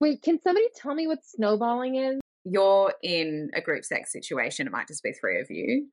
wait, 0.00 0.22
can 0.22 0.40
somebody 0.40 0.66
tell 0.74 0.94
me 0.94 1.06
what 1.06 1.24
snowballing 1.24 1.96
is? 1.96 2.20
You're 2.44 2.94
in 3.02 3.50
a 3.54 3.60
group 3.60 3.84
sex 3.84 4.12
situation. 4.12 4.66
It 4.66 4.72
might 4.72 4.88
just 4.88 5.02
be 5.02 5.12
three 5.12 5.40
of 5.40 5.50
you. 5.50 5.88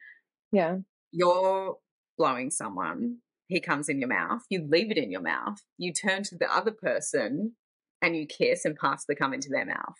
Yeah. 0.51 0.77
You're 1.11 1.77
blowing 2.17 2.49
someone. 2.51 3.17
He 3.47 3.59
comes 3.61 3.87
in 3.89 3.99
your 3.99 4.09
mouth. 4.09 4.41
You 4.49 4.67
leave 4.69 4.91
it 4.91 4.97
in 4.97 5.11
your 5.11 5.21
mouth. 5.21 5.59
You 5.77 5.93
turn 5.93 6.23
to 6.23 6.37
the 6.37 6.53
other 6.53 6.71
person 6.71 7.53
and 8.01 8.15
you 8.15 8.25
kiss 8.25 8.65
and 8.65 8.75
pass 8.75 9.05
the 9.07 9.15
cum 9.15 9.33
into 9.33 9.49
their 9.49 9.65
mouth. 9.65 9.95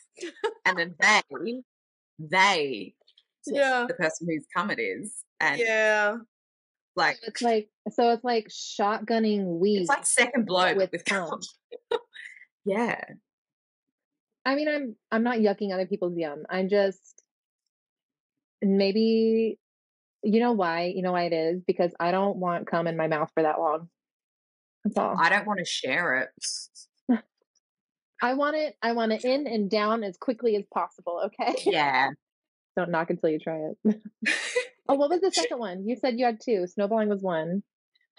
and 0.66 0.78
then 0.78 0.96
they, 1.00 1.62
they, 2.20 2.94
Yeah. 3.46 3.86
the 3.88 3.94
person 3.94 4.28
whose 4.30 4.46
cum 4.56 4.70
it 4.70 4.80
is, 4.80 5.24
and 5.40 5.60
Yeah. 5.60 6.18
like 6.96 7.18
It's 7.24 7.42
like 7.42 7.70
so 7.92 8.12
it's 8.12 8.24
like 8.24 8.48
shotgunning 8.50 9.60
weed. 9.60 9.82
it's 9.82 9.90
like 9.90 10.06
second 10.06 10.46
blow 10.46 10.68
with 10.74 10.78
with, 10.78 10.92
with 10.92 11.06
cum. 11.06 11.30
cum. 11.92 12.00
yeah, 12.66 13.00
I 14.46 14.56
mean, 14.56 14.68
I'm 14.68 14.96
I'm 15.12 15.24
not 15.24 15.38
yucking 15.38 15.74
other 15.74 15.86
people's 15.86 16.18
yum. 16.18 16.44
I'm 16.50 16.68
just 16.70 17.24
maybe 18.62 19.60
you 20.24 20.40
know 20.40 20.54
why? 20.54 20.92
You 20.96 21.02
know 21.02 21.12
why 21.12 21.24
it 21.24 21.34
is? 21.34 21.62
Because 21.66 21.94
I 22.00 22.12
don't 22.12 22.38
want 22.38 22.68
cum 22.68 22.88
in 22.88 22.98
my 22.98 23.08
mouth 23.08 23.32
for 23.34 23.44
that 23.44 23.60
long. 23.60 23.90
That's 24.84 24.98
all. 24.98 25.16
I 25.20 25.30
don't 25.30 25.48
want 25.48 25.60
to 25.60 25.66
share 25.66 26.30
it. 27.10 27.20
I 28.22 28.34
want 28.34 28.56
it 28.56 28.76
I 28.82 28.94
want 28.94 29.12
it 29.12 29.24
in 29.24 29.48
and 29.48 29.70
down 29.70 30.04
as 30.04 30.18
quickly 30.18 30.56
as 30.56 30.64
possible, 30.74 31.22
okay? 31.26 31.56
Yeah. 31.66 32.10
Don't 32.76 32.92
knock 32.92 33.10
until 33.10 33.30
you 33.30 33.40
try 33.40 33.58
it. 33.58 34.02
oh, 34.88 34.94
what 34.94 35.10
was 35.10 35.22
the 35.22 35.32
second 35.32 35.58
one? 35.58 35.88
You 35.88 35.96
said 35.96 36.20
you 36.20 36.26
had 36.26 36.40
two. 36.40 36.68
Snowballing 36.68 37.10
was 37.10 37.24
one. 37.24 37.64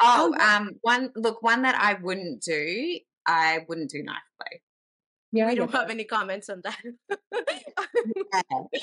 Oh, 0.00 0.34
yeah. 0.36 0.56
um, 0.56 0.70
one 0.82 1.10
look, 1.14 1.42
one 1.42 1.62
that 1.62 1.76
I 1.80 1.94
wouldn't 1.94 2.42
do. 2.42 2.98
I 3.24 3.64
wouldn't 3.68 3.90
do 3.90 4.02
knife 4.02 4.16
play. 4.40 4.60
Yeah, 5.32 5.48
I 5.48 5.54
we 5.54 5.54
don't 5.54 5.70
have 5.72 5.88
that. 5.88 5.90
any 5.90 6.04
comments 6.04 6.48
on 6.48 6.62
that. 6.64 6.78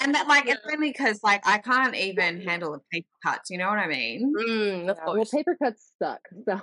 And 0.01 0.13
that, 0.15 0.27
like, 0.27 0.47
it's 0.47 0.61
only 0.71 0.91
because, 0.91 1.21
like, 1.23 1.41
I 1.45 1.57
can't 1.57 1.95
even 1.95 2.41
handle 2.41 2.73
a 2.75 2.79
paper 2.91 3.07
cut. 3.25 3.41
Do 3.47 3.53
you 3.53 3.57
know 3.59 3.69
what 3.69 3.79
I 3.79 3.87
mean? 3.87 4.33
Mm, 4.37 4.89
of 4.89 4.97
Yeah, 4.97 5.13
well, 5.13 5.25
paper 5.25 5.57
cuts 5.61 5.91
suck. 6.01 6.21
So 6.47 6.61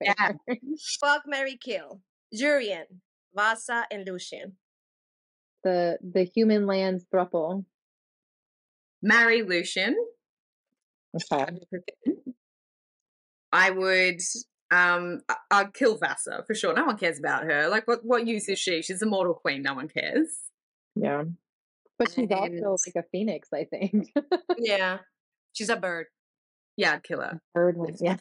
Yeah. 0.00 0.32
Fuck 1.00 1.22
Mary 1.26 1.56
Kill. 1.62 2.00
Jurian, 2.34 2.84
Vassa, 3.34 3.86
and 3.90 4.06
Lucien. 4.06 4.56
the 5.62 5.98
the 6.02 6.24
human 6.24 6.66
lands 6.66 7.06
thruple. 7.12 7.64
Marry 9.02 9.42
Lucien. 9.42 9.96
Okay. 11.32 11.46
I 13.52 13.70
would. 13.70 14.20
Um, 14.74 15.20
I- 15.28 15.36
I'd 15.50 15.74
kill 15.74 15.96
Vassa 15.98 16.42
for 16.46 16.54
sure. 16.54 16.74
No 16.74 16.84
one 16.84 16.96
cares 16.98 17.18
about 17.18 17.44
her. 17.44 17.68
Like, 17.68 17.86
what 17.86 18.04
what 18.04 18.26
use 18.26 18.48
is 18.48 18.58
she? 18.58 18.82
She's 18.82 19.02
a 19.02 19.06
mortal 19.06 19.34
queen. 19.34 19.62
No 19.62 19.74
one 19.74 19.88
cares. 19.88 20.28
Yeah. 20.96 21.24
But 21.98 22.10
she's 22.12 22.28
also 22.30 22.90
like 22.94 23.04
a 23.04 23.08
phoenix, 23.12 23.48
I 23.52 23.64
think. 23.64 24.12
Yeah. 24.58 24.98
She's 25.52 25.68
a 25.68 25.76
bird. 25.76 26.06
Yeah, 26.76 26.94
I'd 26.94 27.04
kill 27.04 27.20
her. 27.20 27.40
Bird 27.54 27.76
one. 27.76 27.94
Yeah. 28.00 28.16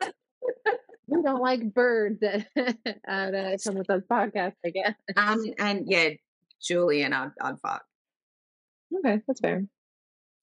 we 1.06 1.22
don't 1.22 1.40
like 1.40 1.72
birds 1.72 2.20
at, 2.22 2.46
at 3.06 3.34
uh, 3.34 3.56
Come 3.64 3.74
With 3.76 3.90
Us 3.90 4.02
podcast, 4.10 4.54
I 4.66 4.70
guess. 4.70 4.94
Um, 5.16 5.44
and 5.58 5.84
yeah, 5.86 6.10
Jurian, 6.60 7.12
I'd 7.12 7.30
I'd 7.40 7.60
fuck. 7.60 7.84
Okay, 8.98 9.20
that's 9.26 9.40
fair. 9.40 9.64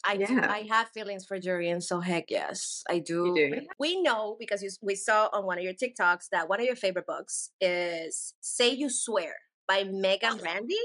I 0.05 0.17
do. 0.17 0.39
I 0.39 0.65
have 0.69 0.89
feelings 0.89 1.25
for 1.25 1.39
Jurian, 1.39 1.83
so 1.83 1.99
heck 1.99 2.25
yes, 2.29 2.83
I 2.89 2.99
do. 2.99 3.33
do? 3.35 3.61
We 3.79 4.01
know 4.01 4.37
because 4.39 4.63
you, 4.63 4.69
we 4.81 4.95
saw 4.95 5.29
on 5.33 5.45
one 5.45 5.57
of 5.57 5.63
your 5.63 5.73
TikToks 5.73 6.29
that 6.31 6.47
one 6.47 6.59
of 6.59 6.65
your 6.65 6.75
favorite 6.75 7.05
books 7.05 7.51
is 7.59 8.33
"Say 8.39 8.69
You 8.71 8.89
Swear" 8.89 9.33
by 9.67 9.83
Megan 9.83 10.39
oh, 10.39 10.43
Randy. 10.43 10.75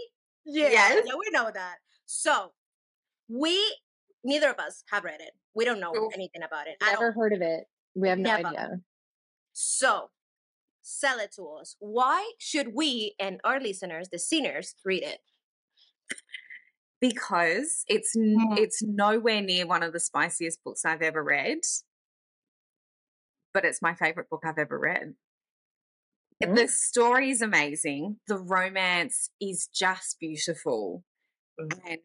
Yeah, 0.45 0.69
Yes. 0.71 1.05
yeah, 1.07 1.15
we 1.15 1.31
know 1.31 1.51
that. 1.53 1.77
So 2.07 2.53
we 3.29 3.61
neither 4.25 4.51
of 4.51 4.59
us 4.59 4.83
have 4.91 5.05
read 5.05 5.21
it. 5.21 5.31
We 5.55 5.65
don't 5.65 5.81
know 5.81 5.93
Nope. 5.95 6.13
anything 6.15 6.43
about 6.43 6.67
it. 6.67 6.77
Never 6.83 7.13
heard 7.13 7.33
of 7.33 7.41
it. 7.41 7.65
We 7.95 8.09
have 8.09 8.19
no 8.19 8.37
Never. 8.37 8.49
idea. 8.49 8.81
So 9.53 10.11
sell 10.83 11.19
it 11.19 11.33
to 11.37 11.47
us. 11.61 11.77
Why 11.79 12.33
should 12.39 12.75
we 12.75 13.15
and 13.19 13.41
our 13.45 13.61
listeners, 13.61 14.09
the 14.11 14.19
sinners, 14.19 14.75
read 14.85 15.03
it? 15.03 15.21
Because 17.09 17.85
it's 17.89 18.17
n 18.17 18.37
Mhm. 18.37 18.57
it's 18.57 18.83
nowhere 18.83 19.43
near 19.43 19.67
one 19.67 19.83
of 19.83 19.93
the 19.93 20.01
spiciest 20.01 20.63
books 20.65 20.85
I've 20.85 21.03
ever 21.03 21.23
read, 21.23 21.61
but 23.53 23.65
it's 23.65 23.81
my 23.83 23.95
favorite 23.95 24.29
book 24.29 24.43
I've 24.45 24.59
ever 24.59 24.79
read. 24.79 25.15
Mm. 26.43 26.55
The 26.55 26.69
story 26.69 27.31
is 27.31 27.43
amazing. 27.43 28.21
The 28.29 28.39
romance 28.39 29.31
is 29.41 29.67
just 29.69 30.19
beautiful, 30.21 31.05
and 31.59 32.01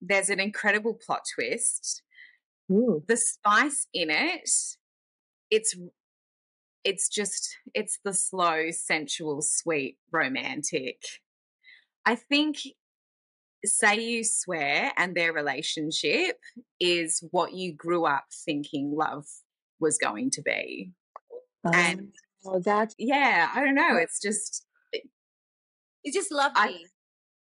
there's 0.00 0.30
an 0.30 0.40
incredible 0.40 0.94
plot 0.94 1.22
twist. 1.34 2.02
Ooh. 2.70 3.04
The 3.08 3.16
spice 3.16 3.88
in 3.92 4.08
it, 4.10 4.48
it's 5.50 5.76
it's 6.84 7.08
just 7.08 7.56
it's 7.74 7.98
the 8.04 8.12
slow, 8.12 8.70
sensual, 8.70 9.42
sweet, 9.42 9.98
romantic. 10.12 11.02
I 12.06 12.16
think 12.16 12.58
say 13.64 14.00
you 14.00 14.24
swear 14.24 14.92
and 14.96 15.14
their 15.14 15.32
relationship 15.32 16.36
is 16.80 17.22
what 17.30 17.54
you 17.54 17.74
grew 17.74 18.04
up 18.04 18.24
thinking 18.44 18.94
love 18.96 19.26
was 19.80 19.98
going 19.98 20.30
to 20.32 20.42
be. 20.42 20.92
And- 21.64 22.12
oh, 22.44 22.54
oh 22.54 22.60
that's 22.60 22.94
Yeah, 22.98 23.50
I 23.54 23.64
don't 23.64 23.74
know. 23.74 23.96
It's 23.96 24.20
just 24.20 24.64
It's 24.92 26.16
just 26.16 26.32
lovely. 26.32 26.86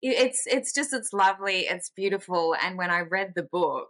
it's 0.03 0.47
it's 0.47 0.75
just 0.75 0.93
it's 0.93 1.13
lovely, 1.13 1.61
it's 1.61 1.91
beautiful. 1.95 2.55
And 2.63 2.77
when 2.77 2.91
I 2.91 3.01
read 3.01 3.33
the 3.37 3.45
book, 3.45 3.89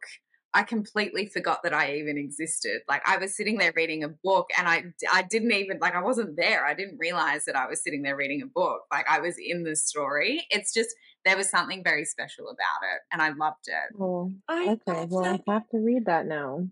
I 0.54 0.62
completely 0.62 1.26
forgot 1.26 1.62
that 1.62 1.72
I 1.72 1.94
even 1.94 2.18
existed. 2.18 2.82
Like 2.88 3.02
I 3.06 3.16
was 3.16 3.34
sitting 3.34 3.56
there 3.56 3.72
reading 3.74 4.04
a 4.04 4.08
book 4.08 4.50
and 4.58 4.68
I 4.68 4.84
I 5.10 5.22
didn't 5.22 5.52
even 5.52 5.78
like 5.80 5.94
I 5.94 6.02
wasn't 6.02 6.36
there. 6.36 6.66
I 6.66 6.74
didn't 6.74 6.98
realize 6.98 7.46
that 7.46 7.56
I 7.56 7.66
was 7.66 7.82
sitting 7.82 8.02
there 8.02 8.16
reading 8.16 8.42
a 8.42 8.46
book. 8.46 8.82
Like 8.92 9.06
I 9.10 9.20
was 9.20 9.36
in 9.38 9.64
the 9.64 9.74
story. 9.74 10.46
It's 10.50 10.74
just 10.74 10.94
there 11.24 11.36
was 11.36 11.50
something 11.50 11.82
very 11.84 12.04
special 12.04 12.46
about 12.48 12.82
it 12.94 13.00
and 13.12 13.22
I 13.22 13.28
loved 13.30 13.66
it. 13.68 13.96
oh, 14.00 14.32
I 14.48 14.70
okay. 14.70 14.98
love 15.00 15.10
Well, 15.10 15.24
that. 15.24 15.40
I 15.48 15.52
have 15.54 15.68
to 15.70 15.78
read 15.78 16.06
that 16.06 16.26
now. 16.26 16.66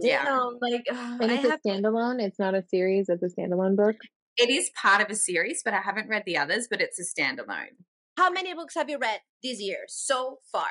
Yeah. 0.00 0.24
Damn, 0.24 0.58
like 0.60 0.84
uh, 0.90 1.18
And 1.20 1.30
it's 1.32 1.44
a 1.44 1.50
have 1.50 1.60
standalone. 1.66 2.22
It's 2.22 2.38
not 2.38 2.54
a 2.54 2.62
series. 2.68 3.08
It's 3.08 3.22
a 3.22 3.28
standalone 3.40 3.76
book. 3.76 3.96
It 4.36 4.50
is 4.50 4.70
part 4.80 5.00
of 5.00 5.10
a 5.10 5.14
series, 5.14 5.62
but 5.64 5.74
I 5.74 5.80
haven't 5.80 6.08
read 6.08 6.24
the 6.26 6.36
others, 6.38 6.66
but 6.70 6.80
it's 6.80 6.98
a 6.98 7.04
standalone. 7.04 7.76
How 8.16 8.30
many 8.30 8.52
books 8.54 8.74
have 8.74 8.88
you 8.90 8.98
read 8.98 9.20
this 9.42 9.60
year 9.60 9.84
so 9.88 10.38
far? 10.50 10.66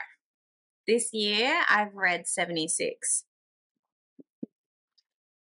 This 0.88 1.10
year 1.14 1.62
I've 1.70 1.94
read 1.94 2.28
76. 2.28 3.26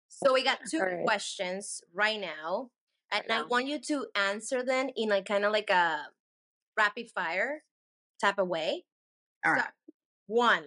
So 0.09 0.33
we 0.33 0.43
got 0.43 0.59
two 0.69 0.79
All 0.79 0.85
right. 0.85 1.03
questions 1.05 1.81
right 1.93 2.19
now, 2.19 2.69
and 3.11 3.23
Right 3.27 3.39
I 3.39 3.43
want 3.43 3.65
you 3.65 3.79
to 3.87 4.05
answer 4.15 4.63
them 4.63 4.89
in 4.95 5.09
like 5.09 5.25
kind 5.25 5.45
of 5.45 5.51
like 5.51 5.69
a 5.71 6.05
rapid 6.77 7.09
fire 7.09 7.63
type 8.21 8.39
of 8.39 8.47
way. 8.47 8.85
All 9.45 9.55
So, 9.55 9.61
one 10.27 10.63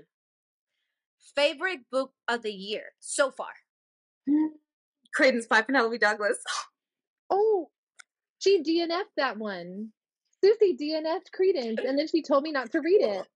favorite 1.35 1.81
book 1.91 2.13
of 2.29 2.43
the 2.43 2.53
year 2.53 2.93
so 3.01 3.31
far. 3.31 3.49
Credence 5.15 5.47
by 5.47 5.63
Penelope 5.63 5.99
Douglas. 5.99 6.39
Oh, 7.31 7.71
She 8.39 8.63
DNF'd 8.63 9.09
that 9.17 9.39
one. 9.39 9.91
Susie 10.43 10.77
DNF'd 10.79 11.33
Credence, 11.33 11.81
and 11.87 11.99
then 11.99 12.07
she 12.07 12.23
told 12.23 12.43
me 12.43 12.53
not 12.53 12.71
to 12.73 12.81
read 12.81 13.01
it. 13.01 13.27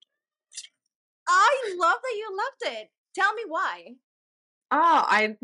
I 1.26 1.74
love 1.78 1.96
that 2.02 2.14
you 2.16 2.36
loved 2.36 2.76
it. 2.76 2.90
Tell 3.14 3.32
me 3.34 3.42
why. 3.48 3.94
Oh, 4.70 5.04
I 5.08 5.36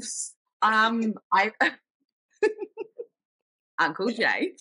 um 0.62 1.14
I 1.33 1.53
Uncle 3.79 4.11
Jay. 4.11 4.53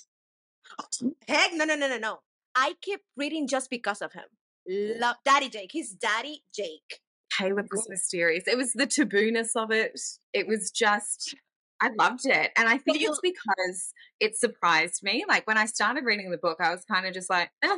Heck 1.27 1.53
no 1.53 1.65
no 1.65 1.75
no 1.75 1.87
no 1.87 1.97
no. 1.97 2.19
I 2.55 2.73
kept 2.85 3.03
reading 3.17 3.47
just 3.47 3.69
because 3.69 4.01
of 4.01 4.13
him. 4.13 4.25
Love 4.67 5.17
Daddy 5.25 5.49
Jake. 5.49 5.71
He's 5.71 5.91
Daddy 5.91 6.43
Jake. 6.55 7.01
Kaleb 7.37 7.67
was 7.71 7.87
mysterious. 7.89 8.43
It 8.47 8.57
was 8.57 8.73
the 8.73 8.87
tabooness 8.87 9.55
of 9.55 9.71
it. 9.71 9.99
It 10.33 10.47
was 10.47 10.71
just 10.71 11.35
I 11.81 11.89
loved 11.99 12.25
it. 12.25 12.51
And 12.55 12.69
I 12.69 12.77
think 12.77 13.01
it's 13.01 13.19
because 13.21 13.93
it 14.19 14.37
surprised 14.37 15.03
me. 15.03 15.25
Like 15.27 15.45
when 15.45 15.57
I 15.57 15.65
started 15.65 16.05
reading 16.05 16.31
the 16.31 16.37
book, 16.37 16.59
I 16.61 16.71
was 16.71 16.85
kind 16.85 17.05
of 17.05 17.13
just 17.13 17.29
like, 17.29 17.49
eh, 17.61 17.77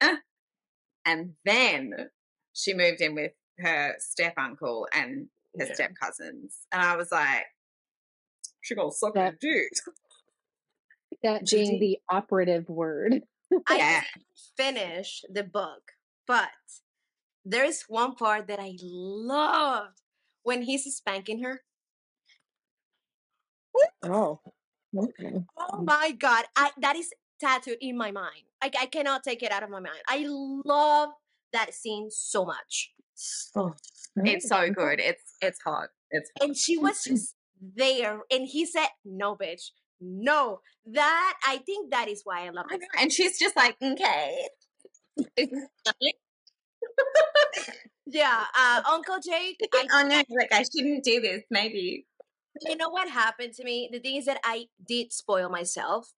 eh. 0.00 0.16
and 1.04 1.34
then 1.44 1.92
she 2.54 2.72
moved 2.72 3.02
in 3.02 3.14
with 3.14 3.32
her 3.58 3.94
step 3.98 4.34
uncle 4.38 4.88
and 4.94 5.26
her 5.58 5.66
yeah. 5.66 5.74
step 5.74 5.90
cousins. 6.00 6.60
And 6.72 6.80
I 6.80 6.96
was 6.96 7.12
like, 7.12 7.44
she 8.62 8.74
gonna 8.74 8.90
suck 8.90 9.14
that, 9.14 9.38
dude. 9.38 9.66
That 11.22 11.46
being 11.50 11.78
the 11.78 11.98
operative 12.10 12.68
word. 12.68 13.22
I 13.68 13.76
yeah. 13.76 14.02
finish 14.56 15.24
the 15.32 15.44
book, 15.44 15.92
but 16.26 16.48
there's 17.44 17.84
one 17.88 18.14
part 18.14 18.48
that 18.48 18.60
I 18.60 18.76
loved 18.80 20.00
when 20.42 20.62
he's 20.62 20.84
spanking 20.84 21.42
her. 21.42 21.62
Oh. 24.04 24.40
Okay. 24.96 25.42
Oh 25.56 25.78
mm. 25.78 25.84
my 25.84 26.12
god. 26.12 26.44
I 26.56 26.70
that 26.80 26.96
is 26.96 27.10
tattooed 27.40 27.78
in 27.80 27.96
my 27.96 28.10
mind. 28.10 28.44
I, 28.62 28.70
I 28.80 28.86
cannot 28.86 29.22
take 29.22 29.42
it 29.42 29.50
out 29.50 29.62
of 29.62 29.70
my 29.70 29.80
mind. 29.80 29.98
I 30.08 30.24
love 30.28 31.10
that 31.52 31.74
scene 31.74 32.08
so 32.10 32.44
much. 32.44 32.92
Oh, 33.56 33.74
it's 34.16 34.48
so 34.48 34.70
good. 34.70 35.00
It's 35.00 35.36
it's 35.40 35.58
hot. 35.64 35.88
It's 36.10 36.30
hot. 36.38 36.46
And 36.46 36.56
she 36.56 36.76
was 36.76 37.04
just 37.04 37.34
there 37.76 38.20
and 38.30 38.46
he 38.46 38.66
said, 38.66 38.88
No, 39.04 39.36
bitch. 39.36 39.70
No. 40.02 40.60
That 40.86 41.34
I 41.46 41.58
think 41.58 41.92
that 41.92 42.08
is 42.08 42.22
why 42.24 42.46
I 42.46 42.50
love 42.50 42.66
her 42.68 42.78
And 42.98 43.12
she's 43.12 43.38
just 43.38 43.56
like, 43.56 43.76
okay. 43.80 44.48
yeah, 48.06 48.44
uh, 48.58 48.82
Uncle 48.90 49.18
Jake. 49.24 49.60
I, 49.74 49.86
oh 49.92 50.02
no, 50.08 50.16
like 50.36 50.52
I 50.52 50.64
shouldn't 50.64 51.04
do 51.04 51.20
this. 51.20 51.42
Maybe 51.50 52.06
you 52.60 52.76
know 52.76 52.90
what 52.90 53.08
happened 53.08 53.54
to 53.54 53.64
me? 53.64 53.88
The 53.92 54.00
thing 54.00 54.16
is 54.16 54.26
that 54.26 54.40
I 54.44 54.66
did 54.86 55.12
spoil 55.12 55.48
myself, 55.48 56.12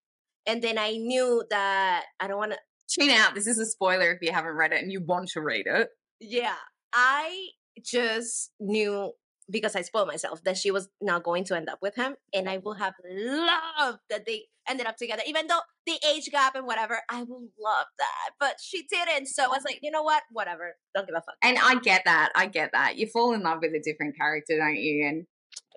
and 0.47 0.63
then 0.63 0.79
I 0.79 0.93
knew 0.93 1.45
that 1.51 2.05
I 2.21 2.27
don't 2.27 2.39
want 2.39 2.53
to 2.53 2.59
tune 2.89 3.11
out. 3.11 3.35
This 3.35 3.47
is 3.47 3.59
a 3.59 3.67
spoiler 3.67 4.13
if 4.13 4.19
you 4.23 4.33
haven't 4.33 4.57
read 4.57 4.73
it 4.73 4.83
and 4.83 4.91
you 4.91 5.03
want 5.05 5.29
to 5.31 5.41
read 5.41 5.67
it. 5.67 5.89
Yeah, 6.21 6.57
I 6.93 7.49
just 7.83 8.51
knew 8.61 9.13
because 9.51 9.77
I 9.77 9.83
spoiled 9.83 10.09
myself 10.09 10.43
that 10.45 10.57
she 10.57 10.71
was 10.71 10.89
not 11.01 11.23
going 11.23 11.45
to 11.45 11.57
end 11.57 11.69
up 11.69 11.79
with 11.83 11.95
him, 11.95 12.17
and 12.33 12.49
I 12.49 12.59
will 12.59 12.75
have 12.75 12.95
loved 13.05 13.99
that 14.11 14.27
they 14.27 14.45
ended 14.69 14.87
up 14.87 14.97
together, 14.97 15.23
even 15.27 15.47
though 15.47 15.61
the 15.87 15.99
age 16.09 16.31
gap 16.31 16.55
and 16.55 16.67
whatever. 16.67 17.01
I 17.11 17.23
will 17.23 17.49
love 17.61 17.87
that, 17.99 18.31
but 18.41 18.57
she 18.63 18.87
didn't. 18.91 19.27
So 19.27 19.45
I 19.45 19.49
was 19.49 19.65
like, 19.65 19.81
you 19.83 19.91
know 19.91 20.03
what? 20.03 20.23
Whatever. 20.31 20.77
Don't 20.95 21.07
give 21.07 21.15
a 21.15 21.21
fuck. 21.21 21.37
And 21.43 21.59
I 21.63 21.77
get 21.77 22.03
that. 22.05 22.31
I 22.35 22.47
get 22.47 22.71
that. 22.73 22.97
You 22.97 23.07
fall 23.07 23.35
in 23.35 23.43
love 23.43 23.59
with 23.61 23.75
a 23.75 23.81
different 23.81 24.17
character, 24.17 24.57
don't 24.59 24.77
you? 24.77 25.07
And 25.07 25.27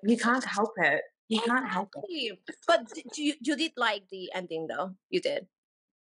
you 0.02 0.16
can't 0.16 0.44
help 0.44 0.72
it. 0.78 1.02
You 1.28 1.40
can't 1.42 1.68
help 1.68 1.90
it. 2.08 2.38
But 2.66 2.86
you 3.16 3.34
you 3.40 3.56
did 3.56 3.72
like 3.76 4.04
the 4.10 4.30
ending 4.34 4.66
though. 4.66 4.94
You 5.10 5.20
did. 5.20 5.46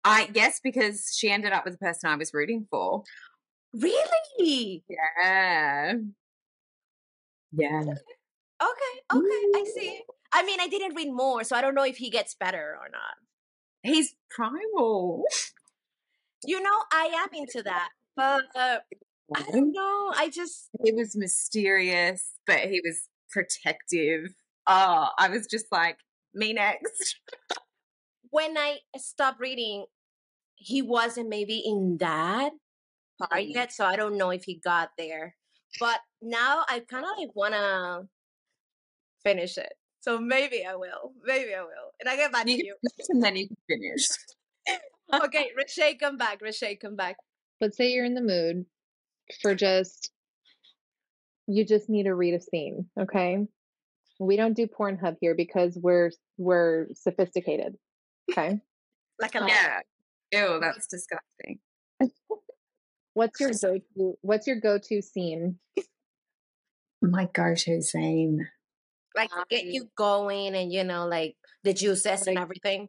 I 0.05 0.31
yes, 0.33 0.61
because 0.63 1.13
she 1.17 1.31
ended 1.31 1.53
up 1.53 1.65
with 1.65 1.75
the 1.75 1.79
person 1.79 2.09
I 2.09 2.17
was 2.17 2.33
rooting 2.33 2.69
for. 2.71 3.03
Really? 3.75 4.85
Yeah. 4.89 5.95
Yeah. 7.57 7.81
Okay, 7.81 8.95
okay, 9.13 9.43
I 9.55 9.65
see. 9.75 10.01
I 10.33 10.45
mean, 10.45 10.61
I 10.61 10.69
didn't 10.69 10.95
read 10.95 11.13
more, 11.13 11.45
so 11.45 11.57
I 11.57 11.61
don't 11.61 11.75
know 11.75 11.85
if 11.85 11.97
he 11.97 12.11
gets 12.11 12.35
better 12.35 12.77
or 12.81 12.89
not. 12.91 13.15
He's 13.83 14.15
primal. 14.31 15.25
You 16.45 16.63
know, 16.63 16.79
I 16.93 17.11
am 17.17 17.29
into 17.33 17.63
that, 17.63 17.91
but 18.17 18.45
uh, 18.55 18.79
I 19.35 19.43
don't 19.53 19.73
know. 19.73 20.13
I 20.17 20.31
just 20.33 20.69
he 20.85 20.93
was 20.93 21.17
mysterious, 21.17 22.33
but 22.47 22.61
he 22.61 22.81
was 22.85 23.09
protective. 23.31 24.35
Oh, 24.67 25.09
I 25.19 25.29
was 25.29 25.47
just 25.47 25.67
like, 25.71 25.99
me 26.35 26.53
next. 26.53 27.17
when 28.31 28.57
I 28.59 28.79
stopped 28.97 29.41
reading, 29.41 29.87
he 30.57 30.83
wasn't 30.83 31.29
maybe 31.29 31.63
in 31.65 31.97
that 31.99 32.53
part 33.19 33.33
mm-hmm. 33.33 33.51
yet, 33.51 33.73
so 33.73 33.85
I 33.85 33.97
don't 33.97 34.19
know 34.19 34.31
if 34.31 34.45
he 34.45 34.61
got 34.63 34.91
there. 34.99 35.37
But 35.81 36.01
now 36.27 36.65
I 36.69 36.81
kind 36.81 37.05
of 37.05 37.11
like 37.19 37.31
wanna 37.35 38.03
finish 39.23 39.59
it. 39.59 39.73
So 40.01 40.19
maybe 40.19 40.65
I 40.65 40.77
will. 40.77 41.13
Maybe 41.25 41.55
I 41.55 41.63
will. 41.63 41.91
And 42.01 42.09
I 42.09 42.17
get 42.17 42.33
back 42.33 42.47
you 42.47 42.59
to 42.59 42.65
you. 42.65 42.77
And 43.09 43.23
then 43.23 43.37
you 43.37 43.49
can 43.49 43.57
finish. 43.69 44.07
okay, 45.25 45.51
Rashay, 45.59 45.99
come 45.99 46.17
back. 46.17 46.41
Rashay, 46.41 46.79
come 46.81 46.95
back. 46.97 47.17
Let's 47.61 47.77
say 47.77 47.91
you're 47.91 48.05
in 48.05 48.15
the 48.15 48.21
mood 48.21 48.67
for 49.43 49.55
just 49.55 50.11
you 51.49 51.65
just 51.65 51.89
need 51.89 52.05
to 52.05 52.15
read 52.15 52.35
a 52.35 52.41
scene, 52.41 52.87
okay? 52.99 53.47
We 54.19 54.37
don't 54.37 54.55
do 54.55 54.67
Pornhub 54.67 55.17
here 55.21 55.35
because 55.35 55.79
we're 55.81 56.11
we're 56.39 56.87
sophisticated. 56.95 57.77
Okay. 58.31 58.61
like 59.21 59.35
a 59.35 59.43
um 59.43 59.49
yeah. 59.49 59.81
Ew, 60.33 60.59
that's 60.61 60.87
disgusting. 60.89 61.59
what's 63.15 63.41
your 63.41 63.51
go 63.51 63.79
to 63.97 64.19
what's 64.23 64.47
your 64.47 64.61
go 64.61 64.79
to 64.79 65.03
scene? 65.03 65.59
My 67.03 67.29
go 67.33 67.55
to 67.55 67.83
scene. 67.83 68.49
Like 69.15 69.31
get 69.49 69.65
um 69.65 69.71
you 69.71 69.89
going 69.97 70.55
and 70.55 70.73
you 70.73 70.85
know, 70.85 71.07
like 71.07 71.37
the 71.65 71.73
juices 71.73 72.07
like, 72.07 72.29
and 72.29 72.39
everything. 72.39 72.89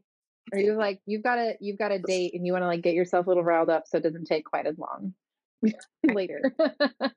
Are 0.53 0.60
you 0.60 0.78
like 0.78 0.99
you've 1.05 1.24
got 1.24 1.38
a 1.39 1.55
you've 1.60 1.78
got 1.78 1.91
a 1.91 1.99
date 1.99 2.34
and 2.34 2.45
you 2.45 2.53
want 2.53 2.64
to 2.64 2.68
like 2.68 2.82
get 2.82 2.93
yourself 2.93 3.28
a 3.28 3.30
little 3.30 3.43
riled 3.43 3.70
up 3.70 3.84
so 3.86 3.97
it 3.97 4.03
doesn't 4.03 4.26
take 4.26 4.45
quite 4.45 4.66
as 4.66 4.78
long 4.78 5.14
later. 6.03 6.41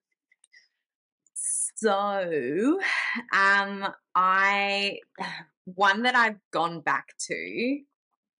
So, 1.82 2.78
um, 3.32 3.88
I 4.14 4.98
one 5.64 6.02
that 6.02 6.14
I've 6.14 6.38
gone 6.52 6.80
back 6.80 7.06
to. 7.28 7.78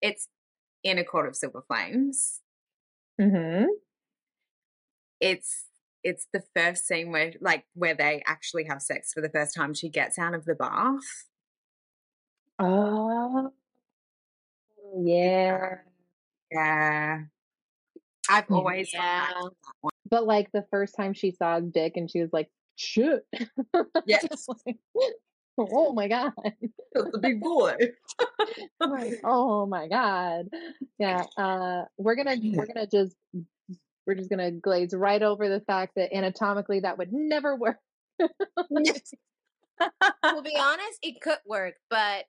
It's 0.02 0.28
in 0.82 0.98
a 0.98 1.04
court 1.04 1.26
of 1.28 1.36
silver 1.36 1.62
flames. 1.66 2.40
Mm-hmm. 3.20 3.64
It's 5.20 5.64
it's 6.02 6.26
the 6.32 6.42
first 6.54 6.86
scene 6.86 7.10
where 7.12 7.32
like 7.40 7.64
where 7.74 7.94
they 7.94 8.22
actually 8.26 8.64
have 8.64 8.82
sex 8.82 9.12
for 9.12 9.20
the 9.20 9.28
first 9.28 9.54
time. 9.54 9.74
She 9.74 9.88
gets 9.88 10.18
out 10.18 10.34
of 10.34 10.44
the 10.44 10.54
bath. 10.54 11.26
Oh, 12.58 13.52
yeah, 15.02 15.76
yeah. 16.52 17.20
I've 18.28 18.50
always 18.50 18.92
yeah. 18.92 19.28
But 20.10 20.26
like 20.26 20.50
the 20.52 20.64
first 20.70 20.94
time 20.96 21.14
she 21.14 21.30
saw 21.30 21.60
Dick, 21.60 21.96
and 21.96 22.10
she 22.10 22.20
was 22.20 22.30
like, 22.32 22.50
shit. 22.76 23.26
Yes. 24.06 24.46
like, 24.66 24.76
oh 25.58 25.92
my 25.92 26.08
god. 26.08 26.32
the 26.94 27.18
big 27.20 27.40
boy. 27.40 27.76
like, 28.80 29.20
oh 29.24 29.66
my 29.66 29.88
god. 29.88 30.48
Yeah. 30.98 31.24
Uh 31.36 31.84
we're 31.98 32.16
gonna 32.16 32.36
we're 32.42 32.66
gonna 32.74 32.86
just 32.86 33.14
we're 34.10 34.16
just 34.16 34.28
gonna 34.28 34.50
glaze 34.50 34.92
right 34.92 35.22
over 35.22 35.48
the 35.48 35.60
fact 35.60 35.92
that 35.94 36.12
anatomically 36.12 36.80
that 36.80 36.98
would 36.98 37.12
never 37.12 37.54
work. 37.54 37.76
we'll 38.18 38.82
be 40.42 40.56
honest, 40.58 40.98
it 41.00 41.20
could 41.20 41.38
work, 41.46 41.74
but 41.88 42.24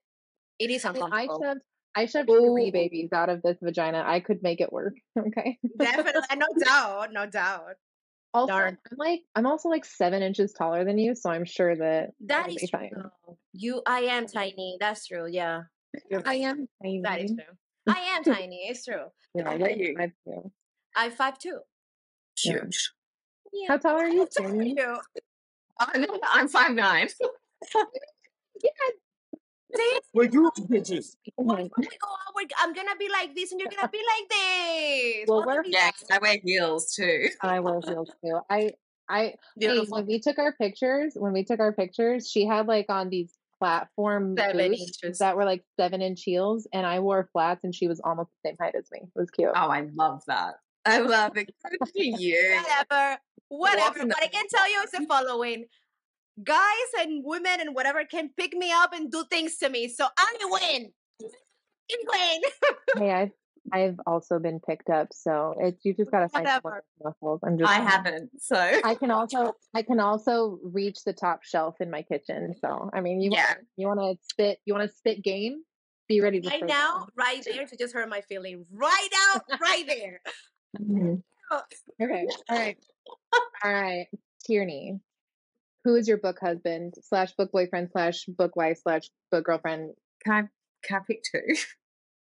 it 0.59 0.69
is 0.69 0.85
uncomfortable. 0.85 1.11
I 1.11 1.25
shoved 1.25 1.61
I 1.95 2.05
shoved 2.05 2.29
Ooh. 2.29 2.53
three 2.53 2.69
babies 2.69 3.09
out 3.13 3.29
of 3.29 3.41
this 3.41 3.57
vagina. 3.63 4.03
I 4.05 4.19
could 4.19 4.43
make 4.43 4.61
it 4.61 4.71
work. 4.71 4.93
Okay. 5.19 5.57
Definitely, 5.77 6.21
no 6.37 6.45
doubt, 6.63 7.09
no 7.11 7.25
doubt. 7.25 7.73
Also, 8.33 8.53
Darn. 8.53 8.77
I'm 8.91 8.97
like 8.97 9.21
I'm 9.35 9.47
also 9.47 9.69
like 9.69 9.83
seven 9.83 10.21
inches 10.21 10.53
taller 10.53 10.85
than 10.85 10.99
you, 10.99 11.15
so 11.15 11.31
I'm 11.31 11.45
sure 11.45 11.75
that 11.75 12.11
that 12.27 12.51
is 12.51 12.69
true. 12.69 12.89
You, 13.53 13.81
I 13.87 14.01
am 14.01 14.27
tiny. 14.27 14.77
That's 14.79 15.07
true. 15.07 15.25
Yeah, 15.27 15.63
I 16.25 16.35
am 16.35 16.67
tiny. 16.81 17.01
That 17.01 17.21
is 17.21 17.33
true. 17.33 17.93
I 17.93 17.99
am 18.15 18.23
tiny. 18.35 18.67
It's 18.69 18.85
true. 18.85 19.05
Yeah, 19.33 19.49
I 19.49 19.55
am? 19.55 21.11
Five 21.17 21.39
two. 21.39 21.59
I'm 22.45 22.53
five 22.53 22.61
two. 22.61 22.67
Huge. 22.67 22.91
Yeah. 23.53 23.67
How 23.67 23.77
tall 23.77 23.97
are 23.97 24.07
you? 24.07 24.27
How 24.37 24.43
tall 24.43 24.59
are 24.59 24.63
you? 24.63 24.97
Uh, 25.79 26.17
I'm 26.31 26.47
five 26.47 26.71
nine. 26.71 27.07
yeah, 28.63 28.69
we're 30.13 30.27
group 30.27 30.53
bitches. 30.55 31.15
When 31.35 31.57
we 31.57 31.85
go 31.85 32.07
out, 32.07 32.35
we're, 32.35 32.47
I'm 32.59 32.73
gonna 32.73 32.95
be 32.99 33.09
like 33.09 33.35
this, 33.35 33.51
and 33.51 33.59
you're 33.59 33.69
gonna 33.69 33.89
be 33.89 33.99
like 33.99 34.29
this. 34.29 35.25
Well, 35.27 35.43
we're 35.45 35.63
yeah, 35.65 35.91
I 36.11 36.17
wear 36.19 36.37
heels 36.43 36.93
too. 36.93 37.29
I 37.41 37.59
wear 37.59 37.79
heels 37.85 38.11
too. 38.23 38.39
I 38.49 38.71
I 39.09 39.35
hey, 39.59 39.79
when 39.89 40.05
we 40.05 40.19
took 40.19 40.39
our 40.39 40.53
pictures, 40.53 41.13
when 41.15 41.33
we 41.33 41.43
took 41.43 41.59
our 41.59 41.73
pictures, 41.73 42.29
she 42.29 42.45
had 42.45 42.67
like 42.67 42.87
on 42.89 43.09
these 43.09 43.33
platform 43.59 44.35
Seven 44.37 44.71
boots 44.71 44.99
inches. 45.03 45.19
that 45.19 45.35
were 45.35 45.45
like 45.45 45.63
seven 45.79 46.01
inch 46.01 46.23
heels, 46.23 46.67
and 46.73 46.85
I 46.85 46.99
wore 46.99 47.29
flats, 47.31 47.63
and 47.63 47.73
she 47.73 47.87
was 47.87 48.01
almost 48.03 48.29
the 48.43 48.49
same 48.49 48.57
height 48.59 48.75
as 48.75 48.85
me. 48.91 49.01
It 49.03 49.19
was 49.19 49.29
cute. 49.29 49.51
Oh, 49.55 49.69
I 49.69 49.87
love 49.95 50.23
that. 50.27 50.55
I 50.85 50.99
love 50.99 51.37
it. 51.37 51.53
Good 51.69 51.79
for 51.79 51.89
you. 51.95 52.61
whatever, 52.89 53.19
whatever. 53.49 54.05
But 54.07 54.23
I 54.23 54.27
can 54.27 54.45
tell 54.53 54.69
you 54.71 54.81
is 54.83 54.91
the 54.91 55.05
following: 55.07 55.65
guys 56.43 56.87
and 56.99 57.23
women 57.23 57.59
and 57.59 57.75
whatever 57.75 58.03
can 58.05 58.29
pick 58.37 58.53
me 58.53 58.71
up 58.71 58.93
and 58.93 59.11
do 59.11 59.23
things 59.29 59.57
to 59.57 59.69
me, 59.69 59.87
so 59.87 60.07
I 60.17 60.35
win. 60.43 60.91
I 61.91 61.95
win. 62.07 62.41
hey, 62.97 63.11
I've 63.11 63.31
I've 63.71 63.99
also 64.07 64.39
been 64.39 64.59
picked 64.59 64.89
up, 64.89 65.09
so 65.13 65.53
it's 65.59 65.85
you 65.85 65.93
just 65.93 66.09
gotta 66.09 66.29
find 66.29 66.47
some 66.47 66.61
muscles. 67.03 67.41
I'm 67.45 67.59
just 67.59 67.69
I 67.69 67.75
haven't. 67.75 68.31
So 68.41 68.55
I 68.83 68.95
can 68.95 69.11
also 69.11 69.53
I 69.75 69.83
can 69.83 69.99
also 69.99 70.59
reach 70.63 71.03
the 71.05 71.13
top 71.13 71.43
shelf 71.43 71.75
in 71.79 71.91
my 71.91 72.01
kitchen. 72.01 72.55
So 72.59 72.89
I 72.93 73.01
mean, 73.01 73.21
you 73.21 73.31
Yeah. 73.31 73.45
wanna, 73.45 73.59
you 73.77 73.87
want 73.87 74.19
to 74.19 74.23
spit 74.27 74.59
you 74.65 74.73
want 74.73 74.89
to 74.89 74.95
spit 74.97 75.23
game? 75.23 75.63
Be 76.07 76.19
ready 76.19 76.41
to 76.41 76.49
Right 76.49 76.65
now, 76.65 76.67
down. 76.97 77.07
right 77.15 77.41
there, 77.45 77.65
to 77.65 77.77
just 77.77 77.93
hurt 77.93 78.09
my 78.09 78.19
feeling. 78.21 78.65
Right 78.73 79.09
out, 79.33 79.43
right 79.61 79.85
there. 79.87 80.19
Mhm. 80.79 81.21
Okay. 81.51 81.75
All 81.99 82.07
right. 82.07 82.27
All 83.63 83.73
right. 83.73 84.07
Tierney, 84.45 84.99
who 85.83 85.95
is 85.95 86.07
your 86.07 86.17
book 86.17 86.37
husband 86.39 86.93
slash 87.01 87.33
book 87.33 87.51
boyfriend 87.51 87.89
slash 87.91 88.25
book 88.25 88.55
wife 88.55 88.79
slash 88.83 89.09
book 89.31 89.45
girlfriend? 89.45 89.93
can 90.23 90.33
I, 90.33 90.41
can 90.87 90.97
I 90.97 91.03
pick 91.05 91.23
two? 91.23 91.41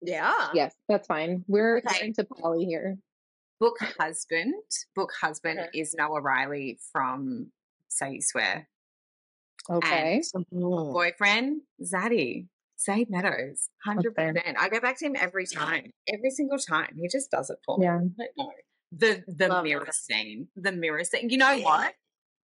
Yeah. 0.02 0.48
Yes, 0.54 0.74
that's 0.88 1.06
fine. 1.06 1.44
We're 1.46 1.78
Okay. 1.78 2.06
into 2.06 2.24
Polly 2.24 2.64
here. 2.64 2.96
Book 3.58 3.76
husband. 3.98 4.54
Book 4.96 5.12
husband 5.20 5.58
Okay. 5.60 5.78
is 5.78 5.94
Noah 5.94 6.22
Riley 6.22 6.78
from 6.92 7.52
Say 7.88 8.14
You 8.14 8.22
Swear. 8.22 8.66
Okay. 9.68 10.22
Boyfriend, 10.50 11.60
Zaddy. 11.82 12.46
Zade 12.88 13.10
Meadows. 13.10 13.68
100%. 13.86 14.56
I 14.58 14.68
go 14.68 14.80
back 14.80 14.98
to 14.98 15.06
him 15.06 15.16
every 15.18 15.46
time. 15.46 15.90
Every 16.08 16.30
single 16.30 16.58
time. 16.58 16.96
He 16.96 17.08
just 17.08 17.30
does 17.30 17.50
it 17.50 17.58
for 17.64 17.78
me. 17.78 17.84
Yeah. 17.86 17.98
Don't. 18.36 18.52
The 18.92 19.22
the 19.28 19.48
Love 19.48 19.64
mirror 19.64 19.84
that. 19.84 19.94
scene. 19.94 20.48
The 20.56 20.72
mirror 20.72 21.04
scene. 21.04 21.30
You 21.30 21.38
know 21.38 21.58
what? 21.60 21.94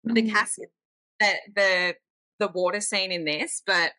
The 0.05 0.23
Mhm. 0.23 0.31
casket 0.33 0.71
the 1.19 1.35
the 1.57 1.95
the 2.39 2.49
water 2.49 2.81
scene 2.81 3.13
in 3.13 3.25
this, 3.25 3.63
but 3.67 3.93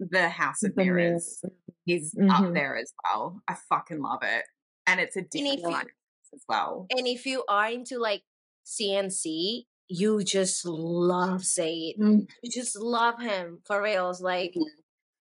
the 0.00 0.28
House 0.28 0.62
of 0.62 0.74
The 0.74 0.84
mirror. 0.84 0.96
Mirrors 0.96 1.44
is 1.86 2.14
Mhm. 2.14 2.30
up 2.48 2.52
there 2.54 2.76
as 2.76 2.92
well. 3.04 3.40
I 3.48 3.54
fucking 3.54 4.00
love 4.00 4.22
it. 4.22 4.44
And 4.86 5.00
it's 5.00 5.16
a 5.16 5.22
different 5.22 5.62
one 5.62 5.86
as 6.34 6.44
well. 6.48 6.86
And 6.90 7.06
if 7.06 7.26
you 7.26 7.44
are 7.48 7.70
into 7.70 7.98
like 7.98 8.22
CNC, 8.64 9.66
you 9.88 10.22
just 10.24 10.64
love 10.66 11.40
Zade. 11.42 11.96
Mm. 11.98 12.28
You 12.42 12.50
just 12.50 12.76
love 12.76 13.20
him 13.20 13.62
for 13.66 13.82
reals. 13.82 14.20
Like 14.20 14.52
Mhm. 14.54 14.64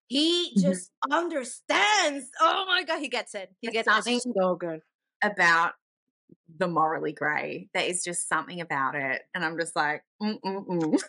He 0.08 0.54
Mhm. 0.58 0.62
just 0.62 0.92
understands. 1.12 2.30
Oh 2.42 2.66
my 2.68 2.84
god, 2.84 3.00
he 3.00 3.10
gets 3.10 3.36
it. 3.36 3.54
He 3.62 3.70
gets 3.70 3.88
it 3.88 3.92
something- 3.92 4.20
so 4.20 4.56
good. 4.56 4.82
About 5.24 5.74
the 6.50 6.68
morally 6.68 7.14
grey. 7.14 7.70
There 7.74 7.86
is 7.86 8.04
just 8.04 8.28
something 8.30 8.62
about 8.62 8.96
it. 8.96 9.24
And 9.36 9.46
I'm 9.46 9.58
just 9.60 9.76
like, 9.76 10.04
mm 10.22 10.40
mm 10.42 10.66
mm. 10.68 11.04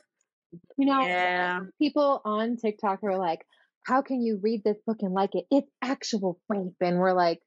You 0.78 0.86
know, 0.86 1.03
Yeah. 1.03 1.61
people 1.80 2.22
on 2.24 2.57
TikTok 2.57 3.03
are 3.05 3.18
like, 3.18 3.46
"How 3.86 4.03
can 4.03 4.22
you 4.22 4.38
read 4.38 4.64
this 4.64 4.78
book 4.86 4.99
and 5.03 5.14
like 5.14 5.34
it? 5.34 5.46
It's 5.51 5.70
actual 5.82 6.40
rape," 6.49 6.76
and 6.80 6.99
we're 7.01 7.12
like, 7.14 7.42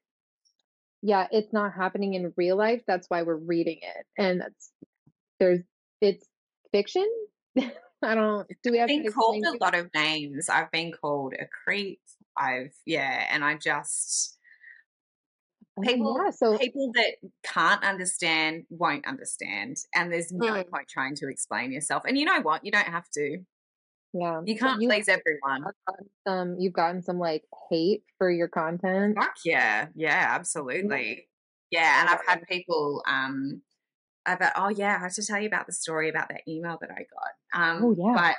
"Yeah, 1.02 1.26
it's 1.32 1.52
not 1.52 1.72
happening 1.74 2.14
in 2.14 2.32
real 2.36 2.56
life. 2.56 2.82
That's 2.86 3.08
why 3.10 3.22
we're 3.22 3.36
reading 3.36 3.78
it." 3.82 4.06
And 4.16 4.40
that's 4.40 4.72
there's 5.40 5.60
it's 6.00 6.28
fiction. 6.72 7.08
I 8.02 8.14
don't. 8.14 8.48
Do 8.62 8.72
we 8.72 8.78
have 8.78 8.88
I've 8.90 8.96
been 9.02 9.12
called 9.12 9.44
a 9.44 9.64
lot 9.64 9.74
of 9.74 9.90
names. 9.94 10.48
I've 10.48 10.70
been 10.70 10.92
called 10.92 11.34
a 11.34 11.46
creep. 11.64 12.00
I've 12.36 12.74
yeah, 12.86 13.26
and 13.30 13.44
I 13.44 13.56
just 13.56 14.38
Oh, 15.76 15.82
people 15.82 16.14
yeah, 16.24 16.30
so 16.30 16.58
people 16.58 16.92
that 16.94 17.16
can't 17.44 17.82
understand 17.82 18.64
won't 18.68 19.06
understand, 19.06 19.76
and 19.94 20.12
there's 20.12 20.30
no 20.32 20.62
Mm. 20.62 20.70
point 20.70 20.88
trying 20.88 21.14
to 21.16 21.28
explain 21.28 21.72
yourself. 21.72 22.04
And 22.06 22.18
you 22.18 22.24
know 22.26 22.40
what? 22.42 22.64
You 22.64 22.72
don't 22.72 22.86
have 22.88 23.08
to. 23.14 23.38
yeah, 24.12 24.42
You 24.44 24.56
can't 24.58 24.82
you 24.82 24.88
please 24.88 25.08
everyone. 25.08 25.64
some. 26.26 26.56
You've 26.58 26.72
gotten 26.72 27.02
some 27.02 27.18
like 27.18 27.44
hate 27.70 28.04
for 28.18 28.30
your 28.30 28.48
content. 28.48 29.16
Fuck 29.18 29.34
yeah, 29.44 29.88
yeah, 29.94 30.26
absolutely. 30.30 31.28
Yeah, 31.70 32.00
and 32.00 32.08
I've 32.08 32.20
had 32.26 32.42
people 32.48 33.02
um 33.06 33.62
about 34.26 34.52
oh 34.56 34.68
yeah, 34.68 34.96
I 34.96 34.98
have 35.00 35.14
to 35.14 35.26
tell 35.26 35.40
you 35.40 35.46
about 35.48 35.66
the 35.66 35.72
story 35.72 36.08
about 36.08 36.28
that 36.28 36.42
email 36.48 36.78
that 36.80 36.90
I 36.90 37.04
got. 37.12 37.60
Um 37.60 37.84
Oh, 37.84 37.94
yeah. 37.98 38.14
but 38.14 38.36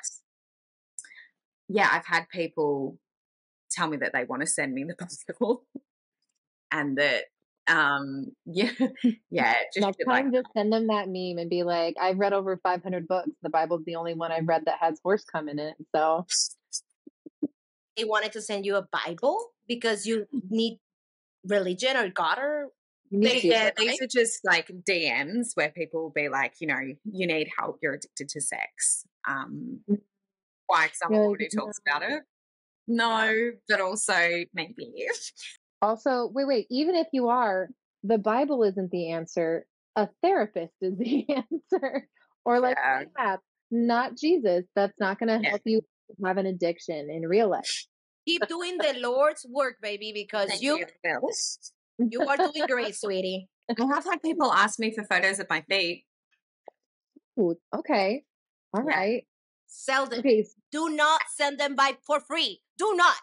yeah, 1.69 1.89
I've 1.91 2.05
had 2.05 2.29
people 2.29 2.97
tell 3.71 3.87
me 3.87 3.97
that 3.97 4.13
they 4.13 4.23
want 4.25 4.41
to 4.41 4.47
send 4.47 4.73
me 4.73 4.83
the 4.83 4.95
Bible 5.39 5.65
and 6.71 6.97
that 6.97 7.23
um 7.67 8.27
yeah 8.45 8.71
yeah 9.29 9.53
just 9.73 9.85
Next 9.85 9.97
shit 9.97 10.07
like 10.07 10.31
just 10.33 10.47
send 10.55 10.71
them 10.73 10.87
that 10.87 11.07
meme 11.07 11.37
and 11.37 11.49
be 11.49 11.63
like, 11.63 11.95
"I've 11.99 12.17
read 12.19 12.33
over 12.33 12.57
500 12.57 13.07
books. 13.07 13.29
The 13.41 13.49
Bible's 13.49 13.83
the 13.85 13.95
only 13.95 14.13
one 14.13 14.31
I've 14.31 14.47
read 14.47 14.63
that 14.65 14.79
has 14.81 14.99
horse 15.03 15.23
come 15.23 15.47
in 15.49 15.59
it." 15.59 15.75
So 15.95 16.25
They 17.97 18.03
wanted 18.05 18.31
to 18.33 18.41
send 18.41 18.65
you 18.65 18.75
a 18.75 18.87
Bible 19.05 19.51
because 19.67 20.05
you 20.05 20.27
need 20.49 20.79
religion 21.45 21.95
or 21.95 22.09
God 22.09 22.39
or 22.39 22.49
you 22.49 22.67
need 22.67 22.82
They, 23.21 23.41
yeah, 23.41 23.65
right? 23.65 23.75
these 23.77 24.01
are 24.01 24.07
just 24.07 24.39
like 24.43 24.71
DMs 24.89 25.49
where 25.53 25.69
people 25.69 26.01
will 26.01 26.09
be 26.09 26.29
like, 26.29 26.55
you 26.59 26.67
know, 26.67 26.79
you 26.79 27.27
need 27.27 27.47
help, 27.57 27.77
you're 27.81 27.93
addicted 27.93 28.27
to 28.29 28.41
sex. 28.41 29.05
Um, 29.27 29.81
why 30.65 30.89
someone 30.93 31.35
like, 31.39 31.51
talks 31.55 31.79
about 31.87 32.01
it? 32.01 32.23
No, 32.87 33.51
but 33.69 33.81
also 33.81 34.13
maybe. 34.53 35.07
Also, 35.81 36.29
wait, 36.33 36.47
wait. 36.47 36.67
Even 36.71 36.95
if 36.95 37.07
you 37.11 37.27
are, 37.27 37.67
the 38.03 38.17
Bible 38.17 38.63
isn't 38.63 38.89
the 38.91 39.09
answer. 39.11 39.65
A 39.97 40.07
therapist 40.23 40.71
is 40.81 40.97
the 40.97 41.25
answer, 41.29 42.07
or 42.45 42.61
like 42.61 42.77
Yeah. 43.19 43.35
not 43.69 44.15
Jesus. 44.17 44.63
That's 44.77 44.97
not 44.97 45.19
going 45.19 45.27
to 45.27 45.43
Yeah. 45.43 45.49
help 45.49 45.61
you 45.65 45.81
have 46.23 46.37
an 46.37 46.45
addiction 46.45 47.09
in 47.09 47.23
real 47.27 47.49
life. 47.49 47.85
keep 48.25 48.47
doing 48.47 48.77
the 48.77 48.93
Lord's 49.01 49.45
work, 49.49 49.75
baby, 49.81 50.13
because 50.13 50.47
Thank 50.47 50.61
you 50.61 50.85
Phil. 51.03 51.19
You 51.99 52.21
are 52.21 52.37
doing 52.37 52.65
great, 52.67 52.95
sweetie. 52.95 53.47
I 53.69 53.85
have 53.93 54.03
had 54.03 54.21
people 54.21 54.51
ask 54.51 54.79
me 54.79 54.93
for 54.93 55.03
photos 55.03 55.39
of 55.39 55.47
my 55.49 55.61
feet. 55.69 56.05
Ooh, 57.39 57.55
okay, 57.75 58.23
all 58.73 58.83
Yeah. 58.87 58.95
right. 58.95 59.27
Sell 59.67 60.05
them. 60.05 60.19
Okay, 60.19 60.45
Do 60.71 60.89
not 60.89 61.21
send 61.35 61.59
them 61.59 61.75
by 61.75 61.97
for 62.05 62.19
free. 62.19 62.61
Do 62.77 62.93
not. 62.95 63.15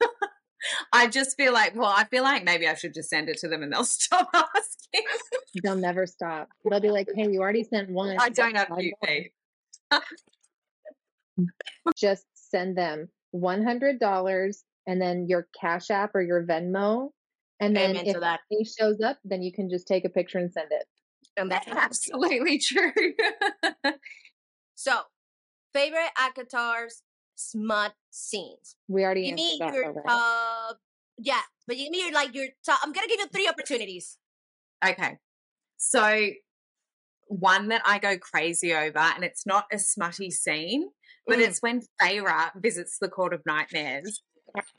I 0.92 1.06
just 1.06 1.38
feel 1.38 1.54
like, 1.54 1.74
well, 1.74 1.92
I 1.96 2.04
feel 2.04 2.22
like 2.22 2.44
maybe 2.44 2.68
I 2.68 2.74
should 2.74 2.92
just 2.92 3.08
send 3.08 3.30
it 3.30 3.38
to 3.38 3.48
them 3.48 3.62
and 3.62 3.72
they'll 3.72 3.84
stop 3.86 4.28
asking. 4.34 5.06
they'll 5.62 5.76
never 5.76 6.06
stop. 6.06 6.48
They'll 6.68 6.80
be 6.80 6.90
like, 6.90 7.08
"Hey, 7.14 7.30
you 7.30 7.40
already 7.40 7.64
sent 7.64 7.88
one. 7.88 8.14
I 8.18 8.28
don't 8.28 8.54
have 8.56 8.68
feet. 8.76 9.32
Just 11.96 12.26
send 12.34 12.76
them 12.76 13.08
one 13.30 13.64
hundred 13.64 13.98
dollars 14.00 14.64
and 14.86 15.00
then 15.00 15.26
your 15.28 15.48
Cash 15.58 15.90
App 15.90 16.14
or 16.14 16.20
your 16.20 16.44
Venmo, 16.44 17.10
and 17.60 17.76
then 17.76 17.90
Amen 17.90 18.06
if 18.06 18.14
to 18.14 18.20
that. 18.20 18.40
he 18.48 18.64
shows 18.64 19.00
up, 19.00 19.18
then 19.24 19.42
you 19.42 19.52
can 19.52 19.68
just 19.70 19.86
take 19.86 20.04
a 20.04 20.08
picture 20.08 20.38
and 20.38 20.52
send 20.52 20.68
it. 20.72 20.84
And 21.36 21.50
that's 21.50 21.68
Absolutely 21.70 22.58
true. 22.58 22.92
So, 24.74 24.98
favorite 25.74 26.08
ACOTAR's 26.18 27.02
smut 27.34 27.92
scenes. 28.10 28.76
We 28.88 29.04
already 29.04 29.26
Give 29.26 29.34
me 29.34 29.56
that 29.60 29.74
your 29.74 29.84
already. 29.86 30.08
top. 30.08 30.78
Yeah, 31.18 31.40
but 31.66 31.76
give 31.76 31.90
me 31.90 32.00
your 32.02 32.12
like 32.12 32.34
your 32.34 32.46
top. 32.64 32.80
I'm 32.82 32.92
gonna 32.92 33.06
give 33.06 33.20
you 33.20 33.26
three 33.28 33.46
opportunities. 33.46 34.16
Okay. 34.82 35.18
So 35.76 36.28
one 37.26 37.68
that 37.68 37.82
I 37.84 37.98
go 37.98 38.16
crazy 38.16 38.72
over, 38.72 38.98
and 38.98 39.22
it's 39.22 39.46
not 39.46 39.66
a 39.70 39.78
smutty 39.78 40.30
scene, 40.30 40.88
but 41.26 41.36
Mm. 41.38 41.42
it's 41.48 41.60
when 41.60 41.82
Feyre 42.00 42.52
visits 42.56 42.96
the 42.98 43.08
Court 43.10 43.34
of 43.34 43.42
Nightmares. 43.44 44.22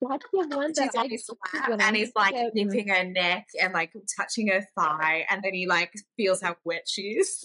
That's 0.00 0.24
the 0.32 0.56
one 0.56 0.68
She's 0.70 0.76
that 0.76 0.90
I 0.96 1.02
on 1.02 1.10
his 1.10 1.28
lap 1.54 1.80
and 1.80 1.96
he's 1.96 2.12
like 2.14 2.34
a 2.34 2.50
kid. 2.50 2.54
nipping 2.54 2.88
her 2.88 3.04
neck 3.04 3.46
and 3.60 3.72
like 3.72 3.92
touching 4.16 4.48
her 4.48 4.64
thigh, 4.78 5.26
and 5.30 5.42
then 5.42 5.54
he 5.54 5.66
like 5.66 5.92
feels 6.16 6.40
how 6.40 6.56
wet 6.64 6.84
she 6.88 7.02
is. 7.02 7.44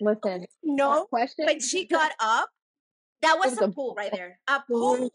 Listen, 0.00 0.46
No, 0.62 0.92
that 1.00 1.06
question. 1.08 1.46
when 1.46 1.60
she 1.60 1.86
got 1.86 2.12
up, 2.20 2.48
that 3.22 3.38
was 3.38 3.52
was 3.52 3.58
a 3.60 3.64
a 3.64 3.72
pool 3.72 3.94
right 3.96 4.12
there. 4.12 4.38
A 4.48 4.60
pool 4.68 5.10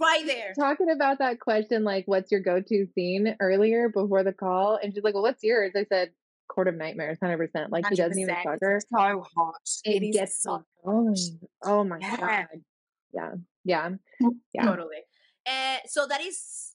right 0.00 0.26
there. 0.26 0.52
talking 0.58 0.90
about 0.90 1.18
that 1.20 1.40
question, 1.40 1.84
like, 1.84 2.04
what's 2.06 2.30
your 2.30 2.40
go-to 2.40 2.86
scene 2.94 3.36
earlier 3.40 3.88
before 3.88 4.22
the 4.24 4.32
call, 4.32 4.78
and 4.82 4.92
she's 4.94 5.02
like, 5.04 5.14
"Well, 5.14 5.22
what's 5.22 5.42
yours?" 5.42 5.72
I 5.76 5.84
said, 5.88 6.10
"Court 6.48 6.68
of 6.68 6.74
Nightmares, 6.74 7.18
hundred 7.22 7.38
percent." 7.38 7.72
Like 7.72 7.86
he 7.88 7.96
doesn't 7.96 8.18
even 8.18 8.34
100%. 8.34 8.42
fuck 8.42 8.58
her. 8.60 8.76
It's 8.76 8.86
so 8.90 9.24
hot. 9.36 9.54
It 9.84 10.02
is 10.02 10.16
gets 10.16 10.42
so 10.42 10.64
so 10.84 10.90
going. 10.90 11.16
Oh 11.62 11.84
my 11.84 11.98
Yeah. 12.00 12.16
god. 12.16 12.46
Yeah. 13.14 13.30
Yeah. 13.68 13.90
Yeah. 14.54 14.64
Totally. 14.64 15.02
Uh, 15.46 15.78
so 15.86 16.06
that 16.08 16.20
is 16.20 16.74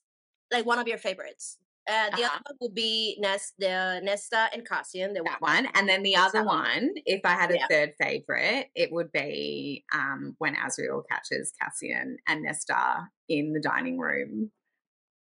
like 0.51 0.65
one 0.65 0.79
of 0.79 0.87
your 0.87 0.97
favorites. 0.97 1.57
Uh, 1.89 2.09
the 2.15 2.23
Uh-huh. 2.23 2.35
other 2.35 2.43
one 2.47 2.57
would 2.61 2.75
be 2.75 3.17
Nest, 3.19 3.55
the 3.57 3.99
Nesta 4.03 4.47
and 4.53 4.65
Cassian. 4.67 5.13
The 5.13 5.23
that 5.23 5.41
one. 5.41 5.67
And 5.73 5.89
then 5.89 6.01
the 6.03 6.15
other 6.15 6.43
one. 6.43 6.63
one, 6.63 6.93
if 7.05 7.21
I 7.25 7.33
had 7.33 7.51
a 7.51 7.55
Yeah. 7.57 7.67
third 7.69 7.93
favorite, 7.99 8.69
it 8.75 8.91
would 8.93 9.11
be 9.11 9.83
um, 9.93 10.35
when 10.37 10.55
Azriel 10.55 11.03
catches 11.11 11.51
Cassian 11.59 12.17
and 12.27 12.43
Nesta 12.43 13.09
in 13.27 13.51
the 13.53 13.59
dining 13.59 13.97
room. 13.99 14.51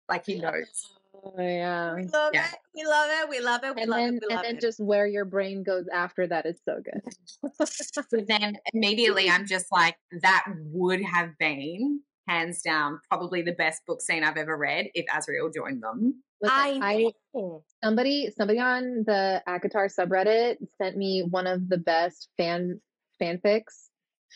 Like 0.08 0.26
he 0.26 0.40
knows. 0.40 0.90
Oh, 1.24 1.32
yeah. 1.38 1.94
We 1.94 2.04
love 2.06 2.30
Yeah. 2.34 2.46
it. 2.46 2.58
We 2.74 2.84
love 2.84 3.10
it. 3.10 3.28
We 3.28 3.40
love 3.40 3.64
it. 3.64 3.74
We 3.74 3.82
And 3.82 3.90
love 3.90 3.98
then 4.00 4.14
it. 4.16 4.22
We 4.28 4.34
and 4.34 4.44
then 4.44 4.56
it. 4.56 4.60
just 4.60 4.80
where 4.80 5.06
your 5.06 5.24
brain 5.24 5.62
goes 5.62 5.86
after 5.92 6.26
that 6.26 6.46
is 6.46 6.60
so 6.64 6.80
good. 6.82 7.02
So 7.66 8.18
then 8.26 8.56
immediately 8.72 9.28
I'm 9.28 9.46
just 9.46 9.66
like, 9.72 9.96
that 10.22 10.44
would 10.72 11.02
have 11.02 11.36
been 11.38 12.00
hands 12.26 12.62
down 12.62 13.00
probably 13.10 13.42
the 13.42 13.52
best 13.52 13.82
book 13.86 14.00
scene 14.00 14.22
I've 14.24 14.36
ever 14.36 14.56
read 14.56 14.88
if 14.94 15.06
Azriel 15.06 15.52
joined 15.54 15.82
them. 15.82 16.22
Listen, 16.40 16.56
I 16.56 17.12
I 17.34 17.52
somebody 17.82 18.30
somebody 18.36 18.60
on 18.60 19.04
the 19.06 19.42
ACOTAR 19.48 19.88
subreddit 19.98 20.56
sent 20.80 20.96
me 20.96 21.26
one 21.28 21.46
of 21.46 21.68
the 21.68 21.78
best 21.78 22.28
fan 22.36 22.80
fanfics 23.20 23.88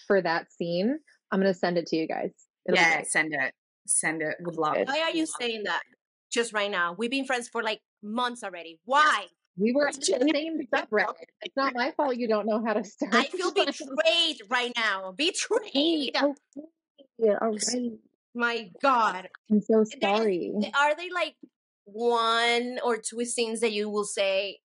for 0.06 0.20
that 0.20 0.50
scene. 0.52 0.98
I'm 1.30 1.40
gonna 1.40 1.54
send 1.54 1.78
it 1.78 1.86
to 1.88 1.96
you 1.96 2.08
guys. 2.08 2.32
It'll 2.66 2.76
yeah, 2.76 3.02
send 3.04 3.32
it. 3.34 3.52
Send 3.86 4.22
it. 4.22 4.36
Would 4.40 4.56
love 4.56 4.74
Good. 4.74 4.82
it. 4.82 4.88
Why 4.88 5.00
are 5.02 5.10
you 5.10 5.26
saying 5.26 5.62
that 5.64 5.82
just 6.32 6.52
right 6.52 6.70
now? 6.70 6.94
We've 6.98 7.10
been 7.10 7.26
friends 7.26 7.48
for 7.48 7.62
like 7.62 7.80
months 8.02 8.42
already. 8.42 8.80
Why? 8.84 9.26
We 9.58 9.72
were 9.72 9.86
on 9.86 9.92
the 9.92 10.32
same 10.32 10.60
subreddit. 10.74 11.12
It's 11.42 11.56
not 11.56 11.74
my 11.74 11.92
fault 11.92 12.16
you 12.16 12.26
don't 12.26 12.46
know 12.46 12.64
how 12.64 12.72
to 12.72 12.82
start. 12.84 13.14
I 13.14 13.24
feel 13.28 13.52
betrayed 13.52 14.40
right 14.48 14.72
now. 14.74 15.12
Betrayed. 15.16 16.16
Oh, 16.16 16.34
yeah, 17.18 17.34
all 17.40 17.50
right. 17.50 17.92
My 18.34 18.70
God. 18.82 19.28
I'm 19.50 19.60
so 19.60 19.84
sorry. 20.00 20.54
Are 20.74 20.96
they 20.96 21.10
like 21.10 21.36
one 21.84 22.78
or 22.82 22.96
two 22.96 23.24
scenes 23.26 23.60
that 23.60 23.72
you 23.72 23.90
will 23.90 24.04
say, 24.04 24.60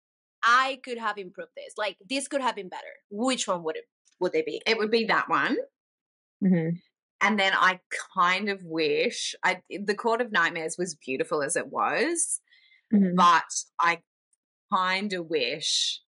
I 0.43 0.79
could 0.83 0.99
have 0.99 1.17
improved 1.17 1.51
this? 1.57 1.73
Like 1.77 1.97
this 2.07 2.27
could 2.27 2.41
have 2.41 2.55
been 2.55 2.69
better. 2.69 2.83
Which 3.09 3.47
one 3.47 3.63
would 3.63 3.77
it 3.77 3.85
would 4.19 4.33
they 4.33 4.43
be? 4.43 4.61
It 4.67 4.77
would 4.77 4.91
be 4.91 5.05
that 5.05 5.27
one. 5.27 5.57
Mhm. 6.43 6.79
And 7.21 7.39
then 7.39 7.53
I 7.55 7.79
kind 8.15 8.49
of 8.49 8.63
wish 8.63 9.35
I 9.43 9.61
the 9.69 9.95
Court 9.95 10.21
of 10.21 10.31
Nightmares 10.31 10.77
was 10.77 10.95
beautiful 10.95 11.41
as 11.41 11.55
it 11.55 11.67
was, 11.67 12.41
Mhm. 12.93 13.15
but 13.15 13.45
I 13.79 14.01
kind 14.73 15.13
of 15.13 15.27
wish 15.27 16.01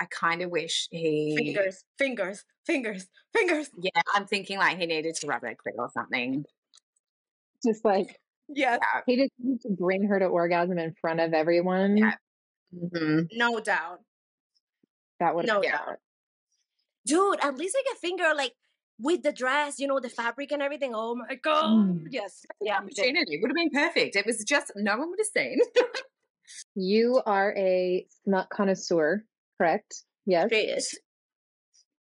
I 0.00 0.06
kind 0.06 0.42
of 0.42 0.50
wish 0.50 0.86
he 0.92 1.34
Fingers, 1.36 1.84
fingers, 1.98 2.44
fingers, 2.66 3.08
fingers. 3.34 3.70
yeah, 3.80 4.02
I'm 4.14 4.26
thinking 4.26 4.58
like 4.58 4.78
he 4.78 4.86
needed 4.86 5.14
to 5.16 5.26
rub 5.26 5.42
her 5.42 5.48
clit 5.56 5.74
or 5.78 5.90
something. 5.92 6.44
Just 7.66 7.84
like 7.84 8.20
Yes. 8.48 8.78
Yeah. 8.82 9.02
he 9.06 9.16
just 9.16 9.32
needs 9.38 9.62
to 9.64 9.70
bring 9.70 10.04
her 10.04 10.18
to 10.20 10.26
orgasm 10.26 10.78
in 10.78 10.94
front 11.00 11.20
of 11.20 11.34
everyone. 11.34 11.96
Yeah. 11.96 12.14
Mhm. 12.74 13.28
No 13.32 13.60
doubt. 13.60 14.00
That 15.20 15.34
would 15.34 15.46
No 15.46 15.60
doubt. 15.62 15.98
Dude, 17.04 17.40
at 17.42 17.56
least 17.56 17.76
like 17.76 17.94
a 17.94 17.98
finger 17.98 18.32
like 18.36 18.54
with 19.00 19.22
the 19.22 19.32
dress, 19.32 19.78
you 19.78 19.86
know, 19.86 20.00
the 20.00 20.08
fabric 20.08 20.52
and 20.52 20.62
everything. 20.62 20.92
Oh 20.94 21.14
my 21.14 21.34
god. 21.36 21.66
Mm. 21.66 22.06
Yes. 22.10 22.44
Yeah. 22.60 22.78
Opportunity 22.78 23.38
would 23.40 23.50
have 23.50 23.56
been 23.56 23.70
perfect. 23.70 24.16
It 24.16 24.26
was 24.26 24.44
just 24.44 24.72
no 24.76 24.96
one 24.96 25.10
would 25.10 25.20
have 25.20 25.26
seen. 25.26 25.58
You 26.74 27.20
are 27.26 27.54
a 27.56 28.06
smut 28.24 28.48
connoisseur, 28.50 29.24
correct? 29.58 30.04
Yes. 30.26 30.48
She 30.50 30.60
is. 30.60 30.98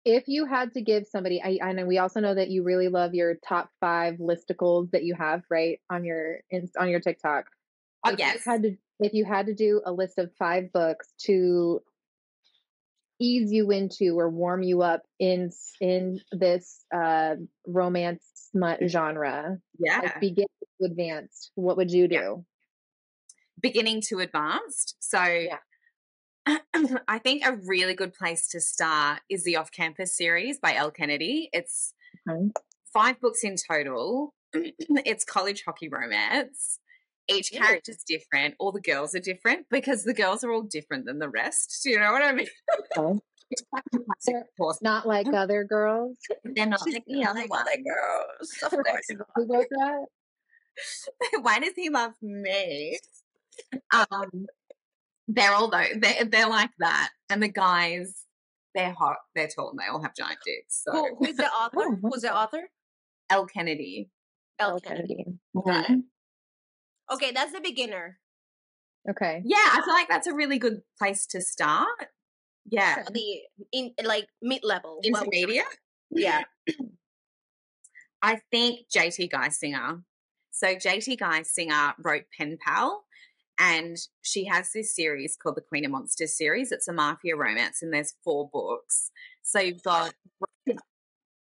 If 0.03 0.23
you 0.27 0.45
had 0.47 0.73
to 0.73 0.81
give 0.81 1.05
somebody, 1.05 1.41
I, 1.43 1.59
I 1.63 1.73
know 1.73 1.85
we 1.85 1.99
also 1.99 2.21
know 2.21 2.33
that 2.33 2.49
you 2.49 2.63
really 2.63 2.87
love 2.87 3.13
your 3.13 3.35
top 3.47 3.69
five 3.79 4.15
listicles 4.15 4.89
that 4.91 5.03
you 5.03 5.13
have 5.13 5.43
right 5.49 5.79
on 5.91 6.03
your 6.03 6.39
on 6.79 6.89
your 6.89 6.99
TikTok. 6.99 7.45
Oh 8.03 8.11
if 8.11 8.19
yes. 8.19 8.43
you 8.45 8.51
had 8.51 8.63
to 8.63 8.75
if 8.99 9.13
you 9.13 9.25
had 9.25 9.45
to 9.45 9.53
do 9.53 9.81
a 9.85 9.91
list 9.91 10.17
of 10.17 10.31
five 10.39 10.73
books 10.73 11.13
to 11.25 11.81
ease 13.21 13.51
you 13.51 13.69
into 13.71 14.17
or 14.19 14.29
warm 14.29 14.63
you 14.63 14.81
up 14.81 15.03
in 15.19 15.51
in 15.79 16.19
this 16.31 16.83
uh 16.93 17.35
romance 17.67 18.23
smut 18.51 18.79
genre 18.87 19.57
Yeah. 19.79 19.99
like 19.99 20.19
begin 20.19 20.47
to 20.79 20.85
advanced 20.85 21.51
what 21.55 21.77
would 21.77 21.91
you 21.91 22.07
do 22.07 22.15
Yeah. 22.15 22.35
Beginning 23.61 24.01
to 24.09 24.19
advanced. 24.19 24.95
So 24.99 25.23
Yeah. 25.23 25.59
I 27.07 27.19
think 27.19 27.45
a 27.45 27.55
really 27.67 27.93
good 27.93 28.13
place 28.13 28.47
to 28.49 28.59
start 28.59 29.19
is 29.29 29.43
the 29.43 29.57
Off 29.57 29.71
Campus 29.71 30.17
series 30.17 30.57
by 30.59 30.73
Elle 30.73 30.91
Kennedy. 30.91 31.49
It's 31.53 31.93
Okay. 32.29 32.49
five 32.91 33.21
books 33.21 33.43
in 33.43 33.55
total. 33.55 34.33
it's 34.53 35.23
college 35.23 35.63
hockey 35.65 35.87
romance. 35.89 36.79
Each 37.35 37.53
Ooh. 37.53 37.57
character's 37.59 38.03
different. 38.07 38.55
All 38.59 38.71
the 38.71 38.81
girls 38.81 39.15
are 39.15 39.19
different 39.19 39.67
because 39.69 40.03
the 40.03 40.13
girls 40.13 40.43
are 40.43 40.51
all 40.51 40.61
different 40.63 41.05
than 41.05 41.19
the 41.19 41.29
rest. 41.29 41.79
Do 41.83 41.89
you 41.91 41.99
know 41.99 42.11
what 42.11 42.21
I 42.23 42.31
mean? 42.33 42.47
Okay. 42.97 43.19
It's 43.49 43.63
like 43.73 43.83
a 43.93 43.97
classic 43.99 44.05
They're 44.33 44.45
course. 44.57 44.79
not 44.81 45.05
like 45.05 45.27
other 45.27 45.65
girls 45.65 46.15
They're 46.45 46.65
not 46.65 46.87
like 46.87 47.03
the 47.05 47.25
other 47.25 47.45
ones. 47.47 47.67
girls. 47.83 48.49
Of 48.63 48.71
course. 48.71 49.07
who 49.35 49.53
wrote 49.53 49.67
that 49.71 50.05
Why 51.41 51.59
does 51.59 51.73
he 51.75 51.89
love 51.89 52.13
me? 52.21 52.97
Um, 53.93 54.45
they're 55.27 55.53
all 55.53 55.69
though 55.69 55.83
they're, 55.99 56.23
they're 56.25 56.49
like 56.49 56.71
that, 56.79 57.09
and 57.29 57.43
the 57.43 57.49
guys 57.49 58.25
they're 58.73 58.93
hot, 58.97 59.17
they're 59.35 59.49
tall, 59.53 59.69
and 59.71 59.79
they 59.79 59.85
all 59.91 60.01
have 60.01 60.15
giant 60.15 60.39
dicks. 60.45 60.81
So 60.83 60.91
Who, 60.93 61.15
who's 61.19 61.35
the 61.35 61.47
author? 61.47 61.75
Oh, 61.77 61.97
who's 62.01 62.21
the 62.21 62.33
author? 62.35 62.69
Elle 63.29 63.45
Kennedy. 63.45 64.09
Elle 64.57 64.71
Elle 64.71 64.79
Kennedy. 64.79 65.25
Kennedy. 65.65 66.03
Okay, 67.11 67.31
that's 67.31 67.51
the 67.51 67.61
beginner. 67.61 68.19
okay 69.09 69.41
Yeah, 69.45 69.57
I 69.73 69.81
feel 69.83 69.93
like 69.93 70.07
that's 70.07 70.27
a 70.27 70.33
really 70.33 70.57
good 70.59 70.81
place 70.97 71.25
to 71.27 71.41
start. 71.41 71.87
Yeah, 72.69 73.03
The 73.11 73.41
in 73.71 73.91
like 74.03 74.27
mid 74.41 74.63
level. 74.63 74.99
intermediate. 75.03 75.65
Yeah. 76.11 76.43
I 78.21 78.39
think 78.51 78.81
JT 78.95 79.31
Geissinger. 79.31 80.03
So 80.51 80.67
JT 80.75 81.17
Geissinger 81.19 81.93
wrote 82.03 82.25
Pen 82.37 82.57
Pal, 82.63 83.03
and 83.59 83.97
she 84.21 84.45
has 84.45 84.69
this 84.73 84.95
series 84.95 85.35
called 85.41 85.55
the 85.55 85.61
Queen 85.61 85.85
of 85.85 85.91
Monsters 85.91 86.37
series. 86.37 86.71
It's 86.71 86.87
a 86.87 86.93
mafia 86.93 87.35
romance, 87.35 87.81
and 87.81 87.91
there's 87.91 88.13
four 88.23 88.47
books. 88.53 89.09
So 89.41 89.59
you've 89.59 89.81
got 89.83 90.13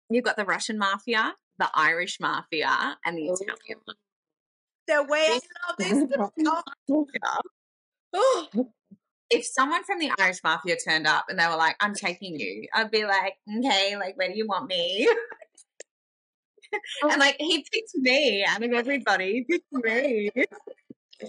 you've 0.09 0.23
got 0.25 0.35
the 0.35 0.45
Russian 0.45 0.77
mafia, 0.77 1.35
the 1.57 1.69
Irish 1.73 2.19
mafia, 2.19 2.97
and 3.05 3.17
the 3.17 3.27
Italian 3.27 3.55
Italian. 3.67 3.97
The 4.87 5.03
way 5.03 5.27
I 5.29 5.39
love 5.67 5.77
this. 5.77 6.03
Oh, 8.13 8.47
oh. 8.53 8.71
If 9.31 9.45
someone 9.45 9.83
from 9.83 9.99
the 9.99 10.11
Irish 10.19 10.37
mafia 10.43 10.77
turned 10.77 11.07
up 11.07 11.25
and 11.29 11.39
they 11.39 11.47
were 11.47 11.55
like, 11.55 11.75
"I'm 11.79 11.95
taking 11.95 12.39
you," 12.39 12.67
I'd 12.73 12.91
be 12.91 13.05
like, 13.05 13.33
"Okay, 13.59 13.97
like 13.97 14.15
where 14.17 14.27
do 14.29 14.37
you 14.37 14.45
want 14.47 14.69
me?" 14.69 15.09
and 17.03 17.19
like 17.19 17.35
he 17.39 17.65
picked 17.71 17.95
me 17.95 18.45
out 18.47 18.63
of 18.63 18.71
everybody. 18.71 19.45
He 19.47 19.59
picked 19.59 19.71
me. 19.85 20.31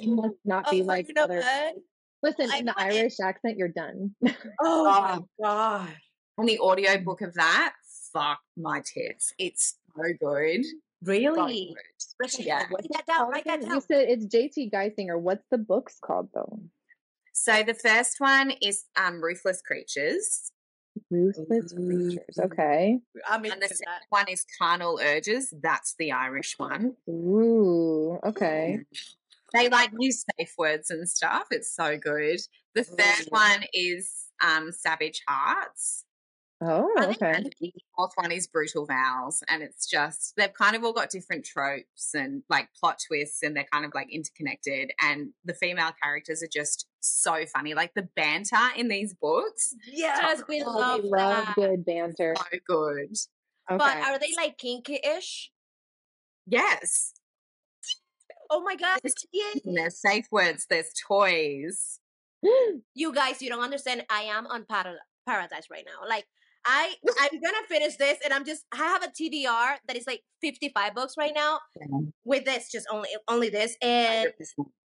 you 0.00 0.14
must 0.14 0.34
not 0.44 0.70
be 0.70 0.82
Oh, 0.82 0.84
like 0.84 1.08
you 1.08 1.14
know 1.14 1.22
other 1.24 1.40
what? 1.40 1.74
listen 2.22 2.50
I 2.50 2.58
in 2.58 2.64
the 2.66 2.72
it. 2.72 2.76
irish 2.78 3.20
accent 3.22 3.56
you're 3.56 3.68
done 3.68 4.14
Oh 4.60 4.84
my 4.84 5.18
Oh. 5.18 5.28
god. 5.42 5.94
And 6.38 6.48
the 6.48 6.58
audio 6.58 6.98
book 6.98 7.22
of 7.22 7.32
that, 7.34 7.72
fuck 8.12 8.40
my 8.58 8.82
tits. 8.84 9.32
It's 9.38 9.78
so 9.96 10.02
good. 10.20 10.64
So 11.06 11.12
Really? 11.12 11.76
good. 12.20 12.30
Yeah. 12.40 12.66
Write 12.70 12.88
that 12.92 13.06
down. 13.06 13.30
Write 13.30 13.44
that 13.44 13.62
you 13.62 13.80
said 13.80 14.08
it's 14.08 14.26
jt 14.26 14.70
geissinger 14.72 15.18
what's 15.20 15.44
the 15.50 15.58
book's 15.58 15.98
called 16.02 16.28
though 16.34 16.60
So 17.32 17.62
the 17.62 17.74
first 17.74 18.16
one 18.18 18.52
is 18.62 18.84
um, 18.96 19.20
Ruthless 19.22 19.60
Creatures, 19.62 20.50
ruthless 21.10 21.72
creatures 21.74 22.38
okay 22.40 22.98
I'm 23.28 23.44
and 23.44 23.52
the 23.62 23.68
that. 23.68 23.76
second 23.76 24.06
one 24.08 24.28
is 24.28 24.44
Carnal 24.58 24.98
Urges. 25.02 25.52
That's 25.62 25.94
the 25.98 26.12
Irish 26.12 26.54
one. 26.58 26.94
ooh 27.08 28.18
okay 28.24 28.80
They 29.52 29.68
like 29.68 29.90
use 29.98 30.24
safe 30.38 30.54
words 30.58 30.90
and 30.90 31.08
stuff. 31.08 31.46
It's 31.50 31.74
so 31.74 31.96
good. 31.98 32.40
The 32.74 32.82
third 32.84 33.26
Ooh. 33.26 33.30
one 33.30 33.62
is 33.74 34.10
um, 34.42 34.72
Savage 34.72 35.22
Hearts. 35.28 36.05
Oh 36.62 36.90
I 36.98 37.06
think 37.06 37.22
okay 37.22 37.42
the 37.60 37.72
fourth 37.96 38.12
one 38.14 38.32
is 38.32 38.46
Brutal 38.46 38.86
Vows. 38.86 39.42
And 39.48 39.62
it's 39.62 39.86
just, 39.88 40.34
they've 40.36 40.52
kind 40.52 40.74
of 40.76 40.84
all 40.84 40.92
got 40.92 41.10
different 41.10 41.44
tropes 41.44 42.14
and 42.14 42.42
like 42.48 42.68
plot 42.80 42.98
twists 43.06 43.42
and 43.42 43.54
they're 43.56 43.66
kind 43.72 43.84
of 43.84 43.92
like 43.94 44.08
interconnected. 44.12 44.90
And 45.02 45.30
the 45.44 45.54
female 45.54 45.90
characters 46.02 46.42
are 46.42 46.48
just 46.52 46.86
so 47.00 47.44
funny. 47.46 47.74
Like 47.74 47.92
the 47.94 48.08
banter 48.16 48.56
in 48.76 48.88
these 48.88 49.14
books, 49.14 49.74
Yes, 49.86 50.42
we 50.48 50.62
Oh, 50.66 50.70
love 50.70 51.02
we 51.02 51.10
love 51.10 51.46
that. 51.46 51.54
good 51.56 51.84
banter 51.84 52.34
so 52.36 52.58
good. 52.66 53.12
okay 53.70 53.76
But 53.78 53.96
are 53.98 54.18
they 54.18 54.32
like 54.36 54.56
kinky-ish? 54.58 55.50
Yes. 56.46 57.12
Oh 58.48 58.60
my 58.62 58.76
god! 58.76 59.00
There's 59.02 60.00
safe 60.00 60.28
words, 60.30 60.66
there's 60.70 60.90
toys. 61.08 61.98
You 62.94 63.12
guys, 63.12 63.42
you 63.42 63.48
don't 63.48 63.64
understand. 63.64 64.04
I 64.08 64.22
am 64.22 64.46
on 64.46 64.64
para- 64.64 65.00
paradise 65.26 65.64
right 65.68 65.84
now. 65.84 66.08
Like 66.08 66.26
I, 66.66 66.94
I'm 67.20 67.40
gonna 67.40 67.66
finish 67.68 67.96
this, 67.96 68.18
and 68.24 68.34
I'm 68.34 68.44
just. 68.44 68.64
I 68.72 68.78
have 68.78 69.04
a 69.04 69.08
TBR 69.08 69.76
that 69.86 69.96
is 69.96 70.06
like 70.06 70.22
55 70.40 70.94
books 70.94 71.14
right 71.16 71.32
now 71.34 71.60
with 72.24 72.44
this, 72.44 72.70
just 72.72 72.86
only 72.90 73.08
only 73.28 73.48
this, 73.50 73.76
and 73.80 74.32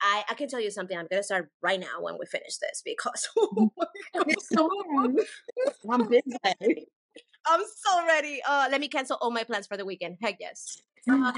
I, 0.02 0.24
I 0.30 0.34
can 0.36 0.48
tell 0.48 0.62
you 0.62 0.72
something. 0.72 0.98
I'm 0.98 1.08
gonna 1.10 1.24
start 1.24 1.50
right 1.62 1.80
now 1.80 2.02
when 2.02 2.18
we 2.20 2.26
finish 2.26 2.58
this 2.58 2.82
because 2.86 3.28
oh 3.38 3.72
I'm 5.90 6.08
busy. 6.10 6.88
I'm 7.46 7.62
so 7.62 8.06
ready. 8.06 8.42
Uh, 8.48 8.68
let 8.72 8.80
me 8.80 8.88
cancel 8.88 9.18
all 9.22 9.32
my 9.32 9.44
plans 9.44 9.68
for 9.68 9.78
the 9.78 9.86
weekend. 9.86 10.18
Heck 10.22 10.38
yes. 10.40 10.82
Uh, 11.10 11.32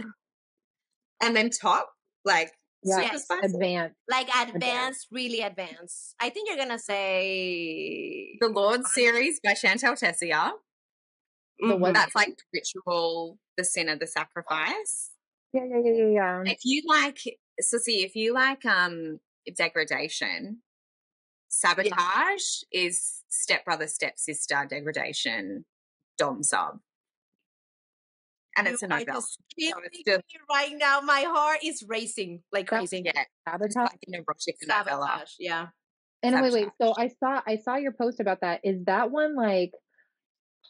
and 1.22 1.36
then 1.36 1.50
top, 1.50 1.90
like 2.24 2.52
Yeah, 2.84 3.02
Yes. 3.02 3.28
advanced. 3.30 3.96
like 4.08 4.30
advanced, 4.36 5.08
really 5.12 5.42
advanced. 5.42 6.16
I 6.20 6.30
think 6.30 6.48
you're 6.48 6.58
gonna 6.58 6.80
say 6.80 8.38
the 8.40 8.48
Lord 8.48 8.86
series 8.88 9.40
by 9.42 9.52
Shantel 9.52 9.98
Tessier. 10.00 10.52
The 11.60 11.76
what? 11.76 11.92
Mhm. 11.92 11.94
That's 11.94 12.16
like 12.16 12.42
ritual, 12.54 13.38
the 13.58 13.66
sin 13.66 13.90
of 13.90 14.00
the 14.00 14.08
sacrifice. 14.08 15.12
Yeah, 15.52 15.66
yeah, 15.66 15.78
yeah, 15.84 15.92
yeah, 15.92 16.06
yeah. 16.06 16.44
If 16.46 16.60
you 16.64 16.84
like, 16.88 17.20
so 17.60 17.78
see, 17.80 18.04
if 18.04 18.16
you 18.16 18.34
like 18.34 18.66
um 18.66 19.20
degradation, 19.56 20.62
sabotage 21.50 22.64
is 22.72 23.24
stepbrother, 23.28 23.88
stepsister 23.88 24.66
degradation, 24.70 25.66
dom 26.18 26.44
sub, 26.44 26.80
and 28.60 28.68
it's 28.68 28.84
a 28.84 28.88
You 28.88 28.93
are 28.93 28.99
novella. 28.99 29.20
just 29.20 29.38
killing 29.57 29.84
it's 29.86 30.03
just- 30.05 30.24
right 30.49 30.74
now. 30.78 31.01
My 31.01 31.22
heart 31.22 31.60
is 31.64 31.84
racing 31.88 32.43
like 32.51 32.68
crazy. 32.68 33.01
Yeah, 33.05 33.12
it's 33.16 33.30
Sabotage. 33.47 33.76
like 33.91 33.99
an 34.07 34.14
erotic 34.16 34.55
novella. 34.68 35.05
Sabotage. 35.07 35.34
Yeah. 35.39 35.68
And 36.22 36.41
wait, 36.41 36.53
wait. 36.53 36.68
So 36.82 36.93
I 36.97 37.07
saw 37.07 37.41
I 37.47 37.57
saw 37.57 37.76
your 37.78 37.93
post 37.93 38.20
about 38.20 38.41
that. 38.41 38.62
Is 38.64 38.84
that 38.86 39.10
one 39.12 39.36
like 39.36 39.72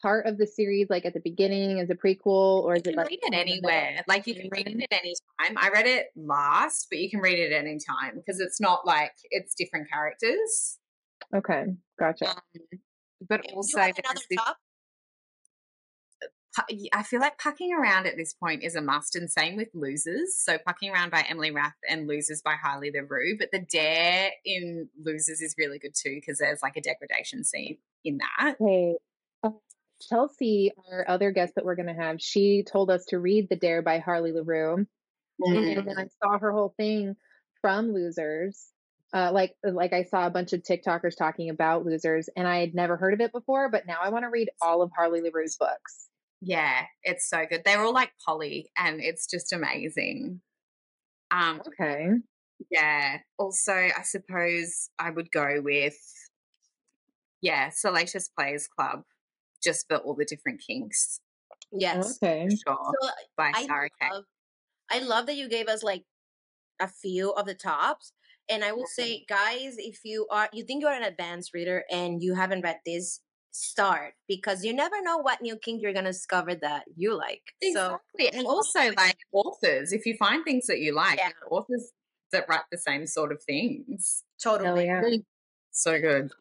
part 0.01 0.27
of 0.27 0.37
the 0.37 0.47
series, 0.47 0.87
like 0.89 1.05
at 1.05 1.13
the 1.13 1.19
beginning, 1.19 1.79
as 1.79 1.89
a 1.89 1.95
prequel, 1.95 2.63
or 2.63 2.75
is 2.75 2.81
it 2.81 2.89
can 2.91 2.95
like 2.95 3.09
read 3.09 3.19
it 3.23 3.33
anywhere. 3.33 4.03
Like 4.07 4.27
you 4.27 4.35
can 4.35 4.49
read 4.51 4.67
it 4.67 4.81
at 4.91 4.99
any 4.99 5.13
time. 5.41 5.57
I 5.57 5.69
read 5.69 5.87
it 5.87 6.07
last, 6.15 6.87
but 6.89 6.99
you 6.99 7.09
can 7.09 7.19
read 7.19 7.39
it 7.39 7.51
at 7.51 7.65
any 7.65 7.79
time 7.79 8.15
because 8.15 8.39
it's 8.39 8.61
not 8.61 8.85
like 8.85 9.11
it's 9.31 9.53
different 9.55 9.89
characters. 9.89 10.77
Okay, 11.35 11.65
gotcha. 11.99 12.29
Um, 12.29 12.35
but 13.27 13.41
also, 13.53 13.77
another 13.79 13.93
top? 14.37 14.57
I 16.93 17.03
feel 17.03 17.20
like 17.20 17.38
Pucking 17.38 17.74
Around 17.74 18.07
at 18.07 18.18
this 18.18 18.34
point 18.34 18.64
is 18.64 18.76
a 18.76 18.82
must, 18.82 19.16
and 19.16 19.30
same 19.30 19.55
with 19.55 19.70
Losers. 19.74 20.36
So 20.36 20.57
Pucking 20.66 20.91
Around 20.91 21.12
by 21.12 21.26
Emily 21.30 21.51
Rath 21.51 21.76
and 21.89 22.07
Losers 22.07 22.41
by 22.41 22.55
Harley 22.62 22.91
Laroux. 22.91 23.38
But 23.38 23.49
the 23.51 23.60
dare 23.60 24.32
in 24.45 24.89
Losers 25.03 25.41
is 25.41 25.55
really 25.57 25.80
good 25.80 25.93
too 25.95 26.16
because 26.16 26.39
there's 26.39 26.62
like 26.62 26.78
a 26.78 26.82
degradation 26.82 27.43
scene 27.43 27.78
in 28.03 28.20
that. 28.20 28.55
Okay. 28.62 28.95
Uh, 29.43 29.51
Chelsea, 30.01 30.72
our 30.91 31.05
other 31.07 31.32
guest 31.32 31.55
that 31.55 31.66
we're 31.66 31.76
going 31.76 31.93
to 31.93 32.01
have, 32.01 32.22
she 32.22 32.64
told 32.64 32.89
us 32.89 33.05
to 33.05 33.20
read 33.20 33.49
The 33.49 33.55
Dare 33.55 33.82
by 33.82 33.99
Harley 33.99 34.32
Laroux. 34.32 34.86
And 35.41 35.88
then 35.88 35.97
I 35.97 36.07
saw 36.22 36.38
her 36.38 36.51
whole 36.51 36.74
thing 36.78 37.16
from 37.62 37.93
Losers. 37.93 38.68
Uh, 39.12 39.32
like 39.32 39.55
like 39.64 39.91
I 39.91 40.03
saw 40.03 40.28
a 40.28 40.30
bunch 40.30 40.53
of 40.53 40.62
TikTokers 40.62 41.18
talking 41.18 41.49
about 41.49 41.84
Losers, 41.84 42.30
and 42.36 42.47
I 42.47 42.60
had 42.60 42.76
never 42.76 42.95
heard 42.95 43.16
of 43.16 43.22
it 43.22 43.32
before, 43.32 43.70
but 43.70 43.88
now 43.88 43.97
I 44.03 44.10
want 44.10 44.24
to 44.24 44.30
read 44.30 44.49
all 44.62 44.84
of 44.84 44.91
Harley 44.95 45.22
Laroux's 45.22 45.57
books. 45.57 46.09
Yeah, 46.41 46.85
it's 47.03 47.29
so 47.29 47.45
good. 47.49 47.61
They're 47.65 47.81
all 47.83 47.93
like 47.93 48.11
poly, 48.25 48.71
and 48.77 49.01
it's 49.01 49.27
just 49.27 49.51
amazing. 49.53 50.41
Um, 51.31 51.61
Okay. 51.67 52.07
yeah. 52.71 53.19
Also, 53.37 53.73
I 53.73 54.01
suppose 54.03 54.89
I 54.97 55.09
would 55.11 55.31
go 55.31 55.61
with 55.61 55.97
yeah, 57.41 57.69
Salacious 57.69 58.29
Players 58.37 58.67
Club, 58.67 59.03
just 59.63 59.87
for 59.87 59.97
all 59.97 60.15
the 60.15 60.25
different 60.25 60.61
kinks. 60.65 61.21
Yes. 61.71 62.17
Okay. 62.21 62.47
Sure, 62.49 62.77
So 63.01 63.09
by 63.37 63.51
I 63.55 63.65
Sara 63.65 63.89
love, 64.11 64.23
I 64.91 64.99
love 64.99 65.25
that 65.27 65.35
you 65.35 65.47
gave 65.49 65.67
us 65.67 65.83
like 65.83 66.03
a 66.79 66.87
few 66.87 67.31
of 67.33 67.45
the 67.45 67.53
tops. 67.53 68.13
And 68.49 68.63
I 68.63 68.71
will 68.71 68.87
say, 68.87 69.25
guys, 69.29 69.75
if 69.77 69.99
you 70.03 70.27
are 70.31 70.49
you 70.51 70.63
think 70.63 70.81
you're 70.81 70.91
an 70.91 71.03
advanced 71.03 71.53
reader 71.53 71.83
and 71.91 72.21
you 72.23 72.33
haven't 72.33 72.61
read 72.63 72.79
this, 72.85 73.21
start 73.60 74.14
because 74.28 74.64
you 74.64 74.74
never 74.74 75.01
know 75.01 75.18
what 75.18 75.41
new 75.41 75.55
kink 75.57 75.82
you're 75.82 75.93
gonna 75.93 76.12
discover 76.12 76.55
that 76.55 76.86
you 76.95 77.16
like. 77.18 77.41
So 77.74 77.99
Exactly, 78.16 78.39
and 78.39 78.47
also 78.47 78.80
like 78.95 79.18
authors, 79.32 79.91
if 79.93 80.05
you 80.05 80.16
find 80.18 80.43
things 80.45 80.68
that 80.68 80.80
you 80.80 80.93
like, 80.95 81.18
Yeah. 81.20 81.32
authors 81.51 81.91
that 82.32 82.45
write 82.47 82.62
the 82.72 82.78
same 82.78 83.05
sort 83.07 83.32
of 83.32 83.41
things, 83.43 84.24
Oh 84.45 84.57
totally. 84.57 84.86
yeah. 84.86 85.01
so 85.72 85.99
good. 85.99 86.32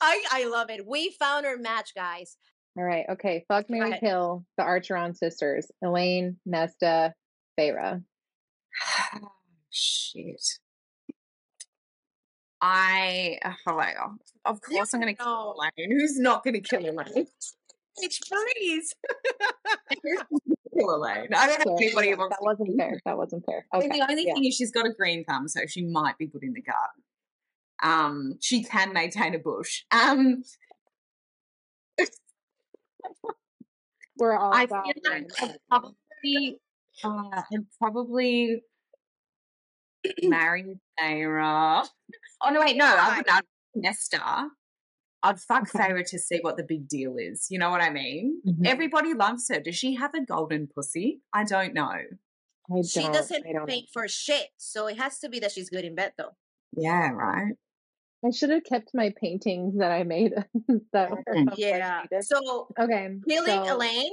I, 0.00 0.22
I 0.30 0.44
love 0.46 0.70
it. 0.70 0.86
We 0.86 1.10
found 1.18 1.44
our 1.46 1.56
match, 1.56 1.94
guys. 1.94 2.36
All 2.76 2.84
right. 2.84 3.04
Okay. 3.10 3.44
Fuck 3.48 3.68
Mary 3.68 3.90
ahead. 3.90 4.00
Kill, 4.00 4.46
the 4.56 4.62
Archeron 4.62 5.16
sisters, 5.16 5.70
Elain, 5.82 6.36
Nesta, 6.46 7.14
Feyre. 7.58 8.02
Shit. 9.70 10.40
I 12.60 13.38
oh 13.44 13.74
my 13.74 13.94
god. 13.94 14.18
Of 14.44 14.60
course 14.60 14.94
I'm 14.94 15.00
gonna 15.00 15.12
know. 15.12 15.24
kill 15.24 15.54
Elain. 15.54 15.90
Who's 15.90 16.18
not 16.18 16.44
gonna 16.44 16.60
kill 16.60 16.80
Elain? 16.80 17.26
Bitch, 18.02 18.20
please. 18.28 18.94
kill 20.78 20.94
Elain. 20.94 21.28
I 21.34 21.46
don't 21.46 21.66
know 21.66 21.76
anybody 21.76 22.14
wants 22.14 22.36
that 22.36 22.42
wasn't 22.42 22.78
fair. 22.78 23.00
That 23.04 23.16
wasn't 23.16 23.44
fair. 23.46 23.66
Okay. 23.74 23.88
the 23.88 24.06
only 24.08 24.26
yeah. 24.26 24.34
thing 24.34 24.44
is 24.44 24.54
she's 24.54 24.72
got 24.72 24.86
a 24.86 24.92
green 24.92 25.24
thumb, 25.24 25.48
so 25.48 25.60
she 25.66 25.84
might 25.84 26.18
be 26.18 26.26
good 26.26 26.42
in 26.42 26.52
the 26.52 26.62
garden. 26.62 27.02
Um, 27.82 28.34
she 28.40 28.62
can 28.62 28.92
maintain 28.92 29.34
a 29.34 29.38
bush. 29.38 29.84
Um, 29.90 30.42
We're 34.18 34.36
all 34.36 34.52
I 34.52 34.66
feel 34.66 34.82
like 35.10 35.28
probably, 35.70 36.60
uh, 37.02 37.42
I'd 37.50 37.66
probably 37.78 38.62
marry 40.22 40.78
Sarah. 40.98 41.84
Oh 42.42 42.50
no, 42.50 42.60
wait, 42.60 42.76
no, 42.76 42.86
I 42.86 43.16
would 43.18 43.26
not. 43.26 43.44
Nesta. 43.74 44.48
I'd 45.22 45.38
fuck 45.38 45.62
Okay. 45.62 45.70
Sarah 45.78 46.04
to 46.04 46.18
see 46.18 46.38
what 46.40 46.56
the 46.56 46.62
big 46.64 46.88
deal 46.88 47.16
is. 47.18 47.46
You 47.50 47.58
know 47.58 47.68
what 47.70 47.82
I 47.82 47.90
mean? 47.90 48.40
Mhm. 48.46 48.66
Everybody 48.66 49.12
loves 49.12 49.48
her. 49.50 49.60
Does 49.60 49.76
she 49.76 49.94
have 49.96 50.14
a 50.14 50.24
golden 50.24 50.66
pussy? 50.74 51.20
I 51.34 51.44
don't 51.44 51.74
know. 51.74 51.84
I 52.72 52.82
She 52.82 53.02
don't- 53.02 53.12
doesn't 53.12 53.44
I 53.46 53.82
for 53.92 54.08
shit, 54.08 54.48
so 54.56 54.86
it 54.86 54.96
has 54.98 55.18
to 55.18 55.28
be 55.28 55.38
that 55.40 55.52
she's 55.52 55.68
good 55.68 55.84
in 55.84 55.94
bed, 55.94 56.14
though. 56.16 56.36
Yeah, 56.72 57.10
right. 57.10 57.52
I 58.24 58.30
should 58.30 58.50
have 58.50 58.64
kept 58.64 58.90
my 58.94 59.12
paintings 59.20 59.76
that 59.78 59.90
I 59.92 60.04
made 60.04 60.32
that 60.92 61.10
were 61.10 61.22
Mm. 61.28 61.52
of 61.52 61.58
Yeah. 61.58 62.04
So 62.20 62.68
Okay. 62.78 63.16
killing 63.28 63.64
so- 63.66 63.74
Elain, 63.76 64.10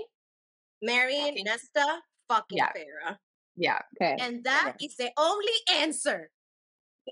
marrying 0.81 1.23
Fucking- 1.27 1.45
Nesta, 1.45 2.01
fucking 2.27 2.57
Yeah. 2.57 2.71
Feyre. 2.73 3.17
Yeah. 3.57 3.79
Okay. 3.99 4.15
And 4.19 4.43
that 4.45 4.75
is 4.81 4.95
the 4.97 5.09
only 5.17 5.51
answer. 5.81 6.29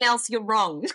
Else, 0.02 0.30
you're 0.30 0.43
wrong. 0.43 0.86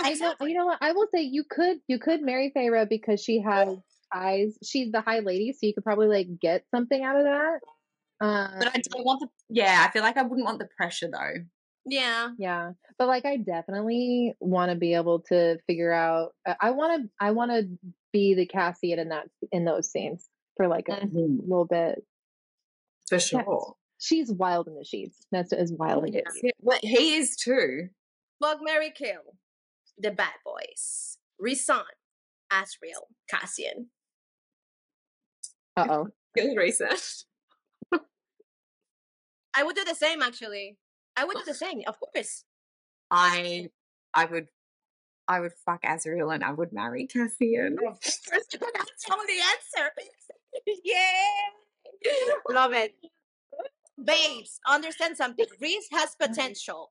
I 0.00 0.14
know, 0.14 0.34
you 0.40 0.54
know 0.54 0.66
what? 0.66 0.78
I 0.80 0.92
will 0.92 1.06
say 1.14 1.22
you 1.22 1.44
could 1.48 1.78
you 1.86 1.98
could 1.98 2.22
marry 2.22 2.52
Feyre 2.56 2.88
because 2.88 3.22
she 3.22 3.40
has 3.42 3.68
ties. 4.12 4.56
She's 4.64 4.90
the 4.90 5.00
high 5.02 5.20
lady, 5.20 5.52
so 5.52 5.60
you 5.66 5.74
could 5.74 5.84
probably 5.84 6.08
like 6.08 6.28
get 6.40 6.64
something 6.74 7.02
out 7.02 7.16
of 7.16 7.24
that. 7.24 7.58
Um, 8.18 8.54
but 8.58 8.68
I 8.68 8.80
don't 8.80 9.04
want 9.04 9.20
the. 9.20 9.28
Yeah, 9.50 9.84
I 9.86 9.90
feel 9.92 10.02
like 10.02 10.16
I 10.16 10.22
wouldn't 10.22 10.46
want 10.46 10.58
the 10.58 10.68
pressure 10.76 11.08
though. 11.12 11.44
Yeah. 11.88 12.30
yeah, 12.36 12.72
but 12.98 13.06
like 13.06 13.24
I 13.26 13.36
definitely 13.36 14.34
want 14.40 14.72
to 14.72 14.76
be 14.76 14.94
able 14.94 15.20
to 15.28 15.58
figure 15.68 15.92
out. 15.92 16.30
I- 16.46 16.56
I 16.60 16.70
want 16.72 17.02
to 17.04 17.10
I 17.20 17.30
want 17.32 17.52
to 17.52 17.68
be 18.12 18.34
the 18.34 18.46
Cassian 18.46 18.98
in 18.98 19.10
that 19.10 19.28
in 19.52 19.64
those 19.64 19.90
scenes 19.92 20.26
for 20.56 20.66
like 20.66 20.88
a 20.88 20.92
Mm-hmm. 21.06 21.40
little 21.48 21.66
bit. 21.66 22.02
For 23.08 23.20
sure. 23.20 23.74
She's 24.06 24.30
wild 24.30 24.68
in 24.68 24.76
the 24.76 24.84
sheets. 24.84 25.26
That's 25.32 25.52
as 25.52 25.72
wild 25.72 26.04
as. 26.06 26.12
Yeah, 26.40 26.52
well, 26.60 26.78
he 26.80 27.16
is 27.16 27.34
too. 27.34 27.88
Fuck 28.40 28.58
Mary 28.62 28.92
Kill. 28.94 29.34
The 29.98 30.12
bad 30.12 30.34
boys. 30.44 31.18
Rhysand. 31.44 31.82
Azriel. 32.52 33.08
Cassian. 33.28 33.88
Uh 35.76 35.86
oh. 35.90 36.08
Skill 36.36 36.54
research. 36.56 37.24
I 37.92 39.64
would 39.64 39.74
do 39.74 39.84
the 39.84 39.96
same 39.96 40.22
actually. 40.22 40.78
I 41.16 41.24
would 41.24 41.38
do 41.38 41.42
the 41.44 41.54
same, 41.54 41.82
of 41.88 41.96
course. 41.98 42.44
I 43.10 43.70
I 44.14 44.26
would 44.26 44.46
I 45.26 45.40
would 45.40 45.52
fuck 45.64 45.82
Azriel 45.82 46.32
and 46.32 46.44
I 46.44 46.52
would 46.52 46.72
marry 46.72 47.08
Cassian. 47.08 47.76
That's 48.04 49.10
all 49.10 49.18
the 49.26 49.40
answer. 49.82 49.90
yeah. 50.84 51.02
Love 52.48 52.72
it. 52.72 52.94
Babes, 54.02 54.60
understand 54.68 55.16
something. 55.16 55.46
Rhys 55.60 55.86
has 55.92 56.14
potential, 56.20 56.90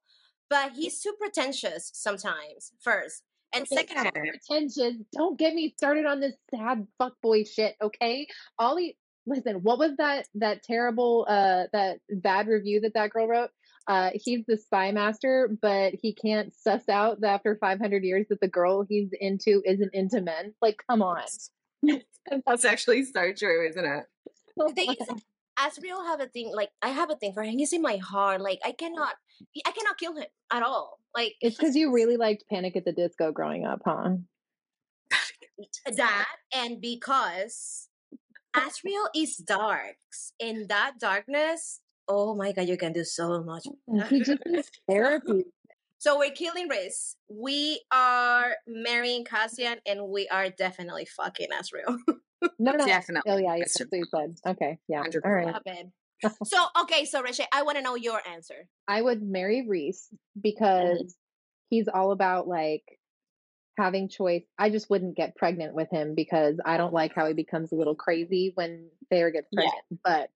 but 0.49 0.72
he's 0.73 0.99
too 1.02 1.14
pretentious 1.19 1.91
sometimes, 1.94 2.73
first. 2.82 3.23
And 3.53 3.68
second, 3.68 3.95
Yeah. 4.15 4.32
pretentious. 4.32 4.95
Don't 5.14 5.38
get 5.40 5.53
me 5.53 5.73
started 5.77 6.06
on 6.06 6.19
this 6.19 6.34
sad 6.53 6.86
fuckboy 7.02 7.48
shit, 7.48 7.76
okay? 7.82 8.27
Ollie, 8.60 8.98
listen, 9.26 9.64
what 9.64 9.80
was 9.80 9.95
that 9.98 10.27
that 10.36 10.61
terrible 10.64 11.26
uh 11.30 11.65
that 11.72 11.99
bad 12.10 12.48
review 12.48 12.82
that 12.82 12.94
that 12.95 13.11
girl 13.11 13.27
wrote? 13.27 13.49
Uh 13.88 14.10
he's 14.14 14.44
the 14.48 14.57
spy 14.57 14.91
master, 14.91 15.49
but 15.61 15.94
he 16.02 16.14
can't 16.14 16.53
suss 16.53 16.90
out 16.90 17.22
that 17.22 17.30
after 17.36 17.56
500 17.56 18.03
years 18.03 18.26
that 18.30 18.41
the 18.41 18.48
girl 18.48 18.86
he's 18.90 19.10
into 19.22 19.61
isn't 19.65 19.94
into 19.94 20.22
men. 20.22 20.53
Like, 20.61 20.82
come 20.90 21.02
on. 21.02 21.22
That's 22.45 22.65
actually 22.65 23.06
so 23.06 23.32
true, 23.32 23.68
isn't 23.69 23.86
it? 23.86 24.06
the 24.57 24.73
thing 24.73 24.90
is, 24.99 25.23
Azriel 25.60 26.06
have 26.06 26.19
a 26.19 26.27
thing 26.27 26.52
like 26.53 26.69
I 26.82 26.90
have 26.90 27.10
a 27.10 27.15
thing 27.15 27.34
for 27.34 27.44
him. 27.44 27.57
He's 27.57 27.73
in 27.73 27.82
my 27.82 27.98
heart. 27.98 28.41
Like 28.41 28.60
I 28.64 28.72
cannot, 28.72 29.15
I 29.65 29.72
cannot 29.72 29.98
kill 29.98 30.15
him 30.15 30.26
at 30.52 30.64
all. 30.64 30.99
Like 31.15 31.34
it's 31.41 31.57
because 31.60 31.76
you 31.76 31.94
really 31.94 32.18
liked 32.18 32.44
Panic 32.49 32.76
at 32.76 32.86
the 32.86 32.91
Disco 32.91 33.32
growing 33.32 33.65
up, 33.65 33.82
huh? 33.86 34.15
That 35.95 36.26
and 36.53 36.82
because 36.82 37.88
Azriel 38.56 39.07
is 39.15 39.38
dark. 39.38 39.95
In 40.40 40.68
that 40.68 40.94
darkness, 40.99 41.80
oh 42.07 42.36
my 42.36 42.52
god, 42.52 42.68
you 42.68 42.77
can 42.77 42.91
do 42.94 43.03
so 43.03 43.41
much. 43.44 43.64
Mm, 43.90 44.07
he 44.10 44.22
just 44.22 44.41
needs 44.45 44.69
therapy. 44.90 45.45
So 45.98 46.19
we're 46.19 46.32
killing 46.32 46.68
Riz. 46.68 47.15
We 47.30 47.82
are 47.91 48.56
marrying 48.68 49.23
Cassian, 49.23 49.80
and 49.86 50.10
we 50.10 50.27
are 50.27 50.49
definitely 50.49 51.06
fucking 51.06 51.48
Azriel. 51.49 51.98
No, 52.60 52.72
no, 52.74 52.86
Definitely. 52.86 53.32
Oh 53.32 53.38
yeah, 53.38 53.56
yeah. 53.56 53.66
That's 53.78 53.92
you 53.92 54.06
said. 54.06 54.36
Okay, 54.46 54.80
yeah. 54.88 55.04
100%. 55.04 55.26
All 55.26 55.32
right. 55.32 55.48
Love 55.54 56.32
so 56.46 56.66
okay, 56.84 57.06
so 57.06 57.22
Rishi, 57.22 57.44
I 57.54 57.64
want 57.64 57.78
to 57.78 57.84
know 57.84 57.96
your 57.96 58.20
answer. 58.28 58.68
I 58.88 59.02
would 59.02 59.22
marry 59.22 59.68
Rhys 59.68 60.08
because 60.42 61.16
he's 61.70 61.88
all 61.88 62.12
about 62.12 62.48
like 62.48 62.84
having 63.78 64.08
choice. 64.08 64.44
I 64.58 64.70
just 64.70 64.90
wouldn't 64.90 65.18
get 65.18 65.36
pregnant 65.36 65.76
with 65.76 65.90
him 65.92 66.16
because 66.16 66.58
I 66.66 66.78
don't 66.78 66.94
like 66.94 67.14
how 67.14 67.28
he 67.28 67.34
becomes 67.34 67.72
a 67.72 67.76
little 67.76 67.96
crazy 67.96 68.52
when 68.56 68.90
Feyre 69.12 69.34
gets 69.34 69.50
Yeah. 69.52 69.64
pregnant. 69.64 70.02
But 70.04 70.30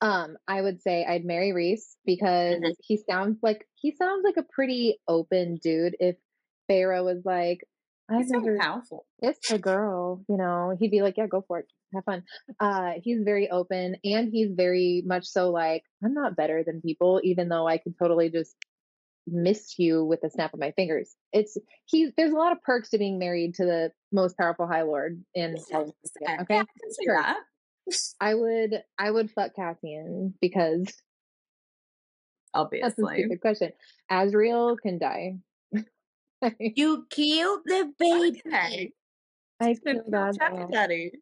um 0.00 0.36
I 0.46 0.62
would 0.62 0.80
say 0.82 1.04
I'd 1.04 1.24
marry 1.24 1.52
Rhys 1.52 1.96
because 2.04 2.60
Mhm. 2.60 2.74
he 2.80 2.96
sounds 2.98 3.38
like 3.42 3.66
he 3.74 3.90
sounds 3.96 4.22
like 4.24 4.36
a 4.36 4.44
pretty 4.44 5.00
open 5.08 5.56
dude. 5.56 5.96
If 5.98 6.16
Feyre 6.70 7.02
was 7.04 7.24
like, 7.24 7.58
I've 7.58 7.73
He's 8.12 8.28
so 8.28 8.38
never 8.38 8.58
powerful. 8.58 9.06
it's 9.20 9.50
a 9.50 9.58
girl, 9.58 10.22
you 10.28 10.36
know, 10.36 10.76
he'd 10.78 10.90
be 10.90 11.00
like, 11.00 11.16
yeah, 11.16 11.26
go 11.26 11.42
for 11.46 11.60
it. 11.60 11.66
Have 11.94 12.04
fun. 12.04 12.24
Uh, 12.60 12.92
he's 13.02 13.22
very 13.22 13.50
open 13.50 13.96
and 14.04 14.28
he's 14.30 14.50
very 14.52 15.02
much 15.06 15.26
so 15.26 15.50
like, 15.50 15.82
I'm 16.04 16.12
not 16.12 16.36
better 16.36 16.62
than 16.64 16.82
people, 16.82 17.20
even 17.24 17.48
though 17.48 17.66
I 17.66 17.78
could 17.78 17.96
totally 17.98 18.30
just 18.30 18.54
miss 19.26 19.78
you 19.78 20.04
with 20.04 20.22
a 20.24 20.30
snap 20.30 20.52
of 20.52 20.60
my 20.60 20.72
fingers. 20.72 21.14
It's 21.32 21.56
he. 21.86 22.10
there's 22.16 22.32
a 22.32 22.36
lot 22.36 22.52
of 22.52 22.62
perks 22.62 22.90
to 22.90 22.98
being 22.98 23.18
married 23.18 23.54
to 23.54 23.64
the 23.64 23.92
most 24.12 24.36
powerful 24.36 24.66
High 24.66 24.82
Lord 24.82 25.24
in 25.34 25.54
of 25.72 25.92
Yeah, 26.20 26.42
okay. 26.42 26.58
I 26.58 26.58
can 26.58 26.66
Sure. 27.04 27.22
that. 27.22 27.38
I 28.20 28.34
would 28.34 28.82
I 28.98 29.10
would 29.10 29.30
fuck 29.30 29.54
Cassian 29.54 30.34
because 30.40 30.92
obviously. 32.52 32.90
that's 32.96 33.12
a 33.12 33.14
stupid 33.14 33.40
question. 33.40 33.72
Azriel 34.10 34.76
can 34.78 34.98
die. 34.98 35.36
You 36.58 37.06
killed 37.10 37.60
the 37.64 37.92
baby. 37.98 38.92
I 39.60 39.72
Good 39.74 39.82
feel 39.84 40.02
bad. 40.08 40.38
job, 40.38 40.56
though. 40.56 40.68
Daddy. 40.70 41.12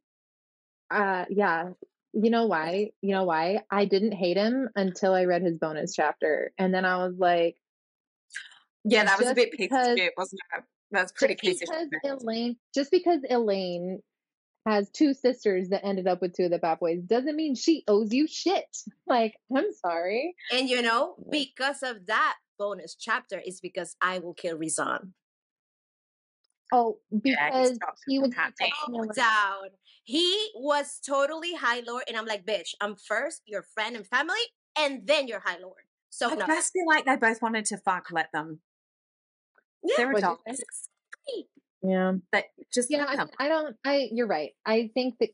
Uh, 0.91 1.25
yeah. 1.31 1.71
You 2.15 2.31
know 2.31 2.47
why? 2.47 2.91
You 3.01 3.15
know 3.15 3.25
why? 3.25 3.61
I 3.71 3.85
didn't 3.87 4.13
hate 4.13 4.37
him 4.37 4.69
until 4.77 5.15
I 5.15 5.25
read 5.25 5.43
his 5.43 5.57
bonus 5.59 5.95
chapter, 5.95 6.53
and 6.59 6.75
then 6.75 6.85
I 6.85 6.99
was 7.07 7.15
like, 7.19 7.57
Yeah, 8.85 9.05
that 9.05 9.19
was 9.19 9.29
a 9.29 9.35
bit 9.35 9.53
because- 9.57 9.97
shit, 9.97 10.13
wasn't 10.17 10.41
it? 10.57 10.65
That's 10.91 11.11
pretty 11.13 11.37
just 11.43 11.61
because. 11.61 11.89
Elain, 12.05 12.57
just 12.75 12.91
because 12.91 13.21
Elain 13.31 14.03
has 14.67 14.91
two 14.91 15.15
sisters 15.15 15.71
that 15.71 15.85
ended 15.87 16.07
up 16.07 16.21
with 16.21 16.37
two 16.37 16.45
of 16.45 16.51
the 16.51 16.59
bad 16.59 16.81
boys, 16.81 17.01
doesn't 17.03 17.35
mean 17.35 17.55
she 17.55 17.83
owes 17.89 18.13
you 18.13 18.27
shit. 18.29 18.65
Like, 19.07 19.35
I'm 19.57 19.73
sorry. 19.85 20.35
And 20.53 20.69
you 20.69 20.83
know, 20.83 21.15
because 21.31 21.83
of 21.83 22.07
that 22.07 22.37
bonus 22.59 22.95
chapter, 22.95 23.41
is 23.45 23.61
because 23.61 23.97
I 24.01 24.19
will 24.19 24.35
kill 24.35 24.59
Rhysand. 24.59 25.13
Oh, 26.73 26.99
Yeah, 27.25 27.65
he 27.65 27.73
because 27.75 27.79
he 28.07 28.19
was 28.19 28.35
happening. 28.35 28.71
protecting 28.71 28.95
No 28.95 29.03
Elain. 29.03 29.13
down. 29.15 29.69
He 30.05 30.51
was 30.55 31.01
totally 31.07 31.55
High 31.55 31.83
Lord, 31.87 32.05
and 32.09 32.17
I'm 32.17 32.27
like, 32.27 32.47
bitch, 32.47 32.71
I'm 32.81 32.97
first 32.97 33.43
your 33.47 33.63
friend 33.63 33.95
and 33.95 34.07
family, 34.07 34.41
and 34.79 35.07
then 35.07 35.29
your 35.29 35.41
High 35.41 35.59
Lord. 35.59 35.83
So 36.11 36.31
I 36.31 36.35
no. 36.35 36.47
just 36.47 36.73
feel 36.73 36.87
like 36.87 37.05
they 37.05 37.17
both 37.17 37.41
wanted 37.43 37.67
to 37.67 37.79
fuck, 37.79 38.09
let 38.11 38.31
them. 38.33 38.61
Yeah, 39.83 39.95
They're 39.99 40.13
adults. 40.13 40.89
Yeah. 41.83 42.13
But 42.31 42.45
just 42.73 42.91
Yeah, 42.91 43.05
I. 43.09 43.27
I 43.45 43.49
don't. 43.49 43.77
I 43.85 44.09
you're 44.13 44.27
right. 44.27 44.51
I 44.65 44.91
think 44.95 45.17
that 45.21 45.31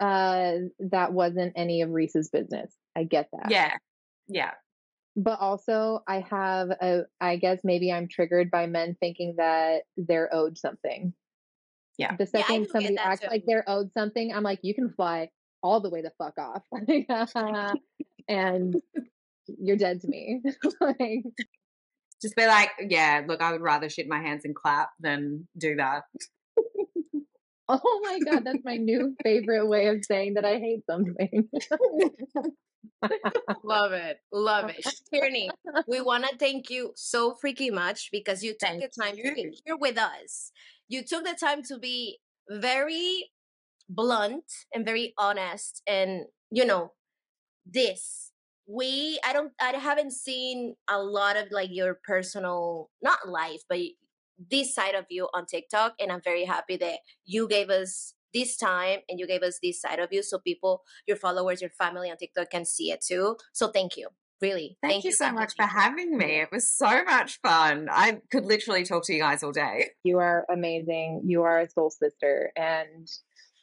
uh 0.00 0.68
that 0.90 1.12
wasn't 1.12 1.54
any 1.56 1.82
of 1.82 1.90
Rhys's 1.90 2.28
business. 2.30 2.72
I 2.96 3.04
get 3.04 3.28
that. 3.32 3.50
Yeah. 3.50 3.76
Yeah. 4.28 4.52
But 5.20 5.40
also, 5.40 6.04
I 6.06 6.24
have 6.30 6.70
a. 6.70 7.02
I 7.20 7.36
guess 7.36 7.60
maybe 7.64 7.92
I'm 7.92 8.06
triggered 8.06 8.52
by 8.52 8.66
men 8.66 8.96
thinking 9.00 9.34
that 9.36 9.82
they're 9.96 10.32
owed 10.32 10.56
something. 10.56 11.12
Yeah. 11.98 12.14
The 12.16 12.26
second 12.26 12.62
get 12.62 12.70
somebody 12.70 12.96
acts 12.96 13.22
too. 13.22 13.26
like 13.28 13.42
they're 13.44 13.68
owed 13.68 13.92
something, 13.92 14.32
I'm 14.32 14.44
like, 14.44 14.60
you 14.62 14.74
can 14.74 14.90
fly 14.90 15.30
all 15.60 15.80
the 15.80 15.90
way 15.90 16.02
the 16.02 16.12
fuck 16.16 16.34
off, 16.38 16.62
and 18.28 18.80
you're 19.46 19.76
dead 19.76 20.00
to 20.02 20.08
me. 20.08 20.40
like, 20.80 21.24
Just 22.22 22.36
be 22.36 22.46
like, 22.46 22.70
yeah, 22.88 23.22
look, 23.26 23.42
I 23.42 23.50
would 23.50 23.60
rather 23.60 23.88
shit 23.88 24.06
my 24.08 24.22
hands 24.22 24.44
and 24.44 24.54
clap 24.54 24.90
than 25.00 25.48
do 25.58 25.74
that. 25.74 26.04
oh 27.68 28.00
my 28.04 28.20
god, 28.24 28.44
that's 28.44 28.64
my 28.64 28.76
new 28.76 29.16
favorite 29.24 29.66
way 29.66 29.88
of 29.88 30.04
saying 30.04 30.34
that 30.34 30.44
I 30.44 30.58
hate 30.58 30.84
something. 30.88 31.48
Love 33.64 33.92
it. 33.92 34.18
Love 34.32 34.70
it. 34.70 34.86
Tierney, 35.12 35.50
we 35.86 36.00
want 36.00 36.24
to 36.24 36.36
thank 36.36 36.70
you 36.70 36.92
so 36.96 37.36
freaking 37.42 37.72
much 37.72 38.08
because 38.12 38.42
you 38.42 38.52
took 38.52 38.68
Thank 38.68 38.82
the 38.82 39.02
time 39.02 39.16
to 39.16 39.34
be 39.34 39.60
here 39.64 39.76
with 39.76 39.98
us. 39.98 40.52
You 40.88 41.02
took 41.04 41.24
the 41.24 41.36
time 41.38 41.62
to 41.64 41.78
be 41.78 42.18
very 42.48 43.30
blunt 43.88 44.44
and 44.74 44.84
very 44.84 45.14
honest 45.18 45.82
and 45.86 46.26
you 46.50 46.64
know 46.64 46.92
this 47.66 48.32
we 48.66 49.18
i 49.24 49.32
don't 49.32 49.52
i 49.60 49.70
haven't 49.70 50.12
seen 50.12 50.74
a 50.90 51.00
lot 51.00 51.36
of 51.36 51.46
like 51.50 51.70
your 51.72 51.98
personal 52.06 52.90
not 53.02 53.28
life 53.28 53.62
but 53.68 53.78
this 54.50 54.74
side 54.74 54.94
of 54.94 55.06
you 55.08 55.26
on 55.32 55.46
tiktok 55.46 55.94
and 55.98 56.12
i'm 56.12 56.20
very 56.22 56.44
happy 56.44 56.76
that 56.76 56.98
you 57.24 57.48
gave 57.48 57.70
us 57.70 58.12
this 58.34 58.56
time 58.56 59.00
and 59.08 59.18
you 59.18 59.26
gave 59.26 59.42
us 59.42 59.58
this 59.62 59.80
side 59.80 59.98
of 59.98 60.12
you 60.12 60.22
so 60.22 60.38
people 60.38 60.82
your 61.06 61.16
followers 61.16 61.60
your 61.60 61.70
family 61.70 62.10
on 62.10 62.16
tiktok 62.16 62.50
can 62.50 62.64
see 62.64 62.90
it 62.90 63.00
too 63.00 63.36
so 63.52 63.68
thank 63.68 63.96
you 63.96 64.08
really 64.40 64.76
Thank, 64.82 65.04
you 65.04 65.12
so 65.12 65.32
much 65.32 65.54
for 65.56 65.66
having 65.66 66.16
me. 66.16 66.40
It 66.40 66.50
was 66.52 66.70
so 66.70 67.04
much 67.04 67.40
fun. 67.40 67.88
I 67.90 68.20
could 68.30 68.44
literally 68.44 68.84
talk 68.84 69.04
to 69.06 69.12
you 69.12 69.20
guys 69.20 69.42
all 69.42 69.50
day. 69.50 69.90
You 70.04 70.18
are 70.18 70.46
amazing. 70.48 71.22
You 71.26 71.42
are 71.42 71.58
a 71.58 71.68
soul 71.68 71.90
sister. 71.90 72.52
And 72.56 73.08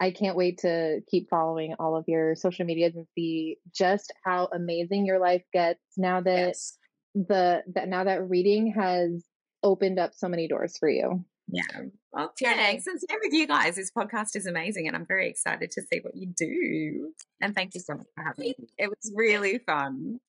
I 0.01 0.11
can't 0.11 0.35
wait 0.35 0.57
to 0.59 0.99
keep 1.09 1.29
following 1.29 1.75
all 1.79 1.95
of 1.95 2.03
your 2.07 2.35
social 2.35 2.65
medias 2.65 2.95
and 2.95 3.07
see 3.15 3.57
just 3.73 4.13
how 4.25 4.49
amazing 4.53 5.05
your 5.05 5.19
life 5.19 5.43
gets 5.53 5.79
now 5.95 6.19
that 6.21 6.47
Yes. 6.47 6.77
the 7.13 7.63
that 7.73 7.87
now 7.87 8.03
that 8.03 8.27
reading 8.27 8.73
has 8.73 9.23
opened 9.63 9.97
up 9.97 10.13
so 10.13 10.27
many 10.27 10.47
doors 10.47 10.77
for 10.77 10.89
you. 10.89 11.23
Yeah. 11.47 11.63
Well, 12.11 12.31
Tierney. 12.37 12.55
thanks. 12.55 12.87
And 12.87 12.99
same 12.99 13.19
with 13.21 13.33
you 13.33 13.47
guys. 13.47 13.75
This 13.75 13.91
podcast 13.91 14.35
is 14.35 14.45
amazing 14.45 14.87
and 14.87 14.95
I'm 14.95 15.05
very 15.05 15.29
excited 15.29 15.71
to 15.71 15.81
see 15.81 15.99
what 15.99 16.15
you 16.15 16.27
do. 16.35 17.13
And 17.41 17.53
thank 17.53 17.75
you 17.75 17.81
so 17.81 17.95
much 17.95 18.07
for 18.15 18.23
having 18.23 18.53
me. 18.59 18.67
It 18.77 18.89
was 18.89 19.11
really 19.15 19.59
fun. 19.59 20.19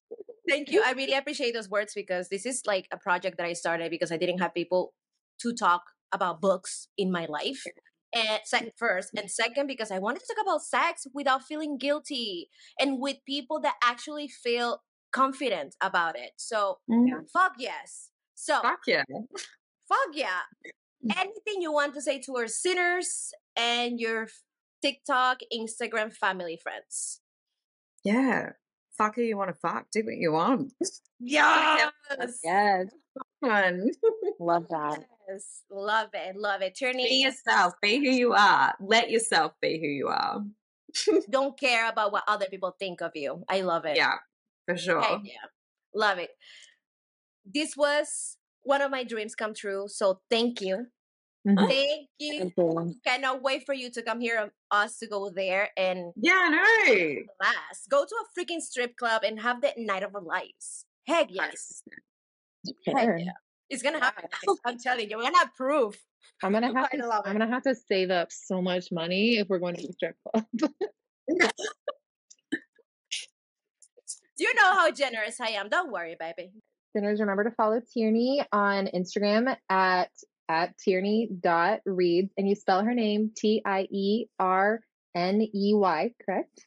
Thank 0.49 0.71
you. 0.71 0.83
I 0.85 0.93
really 0.93 1.15
appreciate 1.15 1.55
those 1.55 1.71
words 1.71 1.93
because 1.95 2.29
this 2.29 2.47
is 2.47 2.63
like 2.67 2.87
a 2.93 2.97
project 2.97 3.39
that 3.39 3.47
I 3.47 3.55
started 3.55 3.91
because 3.91 4.13
I 4.13 4.17
didn't 4.17 4.39
have 4.39 4.55
people 4.55 4.93
to 5.41 5.53
talk 5.53 5.83
about 6.13 6.41
books 6.41 6.89
in 6.97 7.11
my 7.11 7.27
life. 7.27 7.65
And 8.15 8.41
second, 8.45 8.69
mm-hmm. 8.69 8.87
first, 8.87 9.11
and 9.17 9.31
second, 9.31 9.67
because 9.67 9.91
I 9.91 9.99
wanted 9.99 10.21
to 10.21 10.27
talk 10.35 10.43
about 10.43 10.63
sex 10.63 11.07
without 11.13 11.43
feeling 11.43 11.77
guilty 11.77 12.49
and 12.79 13.01
with 13.01 13.17
people 13.27 13.61
that 13.61 13.75
actually 13.83 14.29
feel 14.29 14.83
confident 15.13 15.75
about 15.83 16.17
it. 16.17 16.31
So, 16.37 16.79
mm-hmm. 16.91 17.25
fuck 17.33 17.55
yes. 17.59 18.11
So, 18.35 18.61
Fuck 18.63 18.81
yeah. 18.87 19.03
fuck 19.89 20.15
yeah. 20.15 20.41
Mm. 21.05 21.17
Anything 21.19 21.63
you 21.63 21.73
want 21.73 21.95
to 21.95 22.01
say 22.01 22.21
to 22.21 22.37
our 22.37 22.49
sinners 22.49 23.33
and 23.57 23.99
your 24.01 24.29
TikTok, 24.83 25.41
Instagram 25.53 26.15
family 26.15 26.59
friends? 26.63 27.21
Yeah. 28.05 28.51
Fuck 28.97 29.17
who 29.17 29.23
you 29.23 29.37
want 29.37 29.51
to 29.51 29.55
fuck. 29.55 29.87
Do 29.93 30.03
what 30.05 30.17
you 30.17 30.33
want. 30.33 30.73
Yes. 31.19 31.93
Yes. 32.45 32.89
Fun. 33.41 33.91
Love 34.39 34.67
that. 34.69 35.07
Yes, 35.29 35.63
love 35.71 36.11
it, 36.13 36.37
love 36.37 36.63
it. 36.63 36.75
Be 36.75 36.79
Tierney, 36.79 37.23
yourself. 37.23 37.75
Be 37.83 37.97
who 37.97 38.11
you 38.11 38.33
are. 38.33 38.75
Let 38.81 39.11
yourself 39.11 39.53
be 39.61 39.79
who 39.81 39.87
you 39.87 40.09
are. 40.09 40.45
don't 41.31 41.59
care 41.59 41.89
about 41.89 42.13
what 42.13 42.23
other 42.29 42.47
people 42.49 42.77
think 42.79 43.01
of 43.01 43.13
you. 43.15 43.43
I 43.49 43.63
love 43.63 43.85
it. 43.87 43.97
Yeah, 43.97 44.15
for 44.67 44.77
sure. 44.77 45.01
Heck 45.01 45.21
yeah, 45.25 45.49
love 45.95 46.19
it. 46.19 46.31
This 47.45 47.77
was 47.77 48.37
one 48.67 48.83
of 48.83 48.91
my 48.91 49.05
dreams 49.05 49.35
come 49.35 49.55
true. 49.55 49.87
So 49.89 50.21
thank 50.29 50.61
you, 50.61 50.87
Mhm. 51.47 51.69
thank 51.69 52.09
you. 52.19 52.53
You. 52.57 52.95
Cannot 53.07 53.41
wait 53.43 53.65
for 53.65 53.73
you 53.75 53.91
to 53.93 54.03
come 54.03 54.21
here, 54.21 54.39
um, 54.39 54.51
us 54.71 54.99
to 54.99 55.07
go 55.07 55.31
there 55.31 55.71
and 55.77 56.13
Yeah, 56.17 56.33
I 56.35 56.49
know. 56.51 57.23
last. 57.41 57.89
Go 57.89 58.05
to 58.05 58.15
a 58.25 58.27
freaking 58.39 58.61
strip 58.61 58.97
club 58.97 59.23
and 59.25 59.41
have 59.41 59.61
the 59.61 59.73
night 59.77 60.03
of 60.03 60.15
our 60.15 60.21
lives. 60.23 60.85
Heck 61.07 61.29
yes, 61.31 61.85
Heck 62.85 63.21
yeah. 63.21 63.33
it's 63.71 63.83
gonna 63.83 64.01
happen. 64.01 64.29
I'm 64.65 64.79
telling 64.79 65.09
you, 65.09 65.17
we're 65.17 65.23
gonna 65.23 65.39
have 65.39 65.55
proof. 65.55 65.97
I'm 66.43 66.53
gonna 66.53 66.73
have 66.75 66.91
to. 66.91 67.23
I'm 67.25 67.33
gonna 67.39 67.47
have 67.47 67.63
to 67.63 67.75
save 67.77 68.11
up 68.11 68.33
so 68.33 68.61
much 68.61 68.91
money 68.91 69.37
if 69.39 69.49
we're 69.49 69.61
going 69.61 69.77
to 69.77 69.87
the 69.87 69.93
strip 69.93 70.17
club. 70.25 70.45
you 74.39 74.55
know 74.55 74.73
how 74.75 74.91
generous 74.91 75.41
I 75.41 75.51
am. 75.51 75.69
Don't 75.69 75.93
worry, 75.93 76.17
baby. 76.19 76.51
Sinners, 76.97 77.21
remember 77.21 77.45
to 77.45 77.51
follow 77.51 77.79
Tierney 77.93 78.43
on 78.53 78.87
Instagram 78.87 79.55
at 79.69 80.11
at 80.49 80.79
tierney.reads 80.79 82.33
and 82.39 82.49
you 82.49 82.55
spell 82.55 82.83
her 82.83 82.95
name 82.95 83.33
T 83.37 83.61
I 83.67 83.87
E 83.91 84.27
R 84.39 84.81
N 85.15 85.43
E 85.43 85.75
Y, 85.75 86.15
correct? 86.25 86.67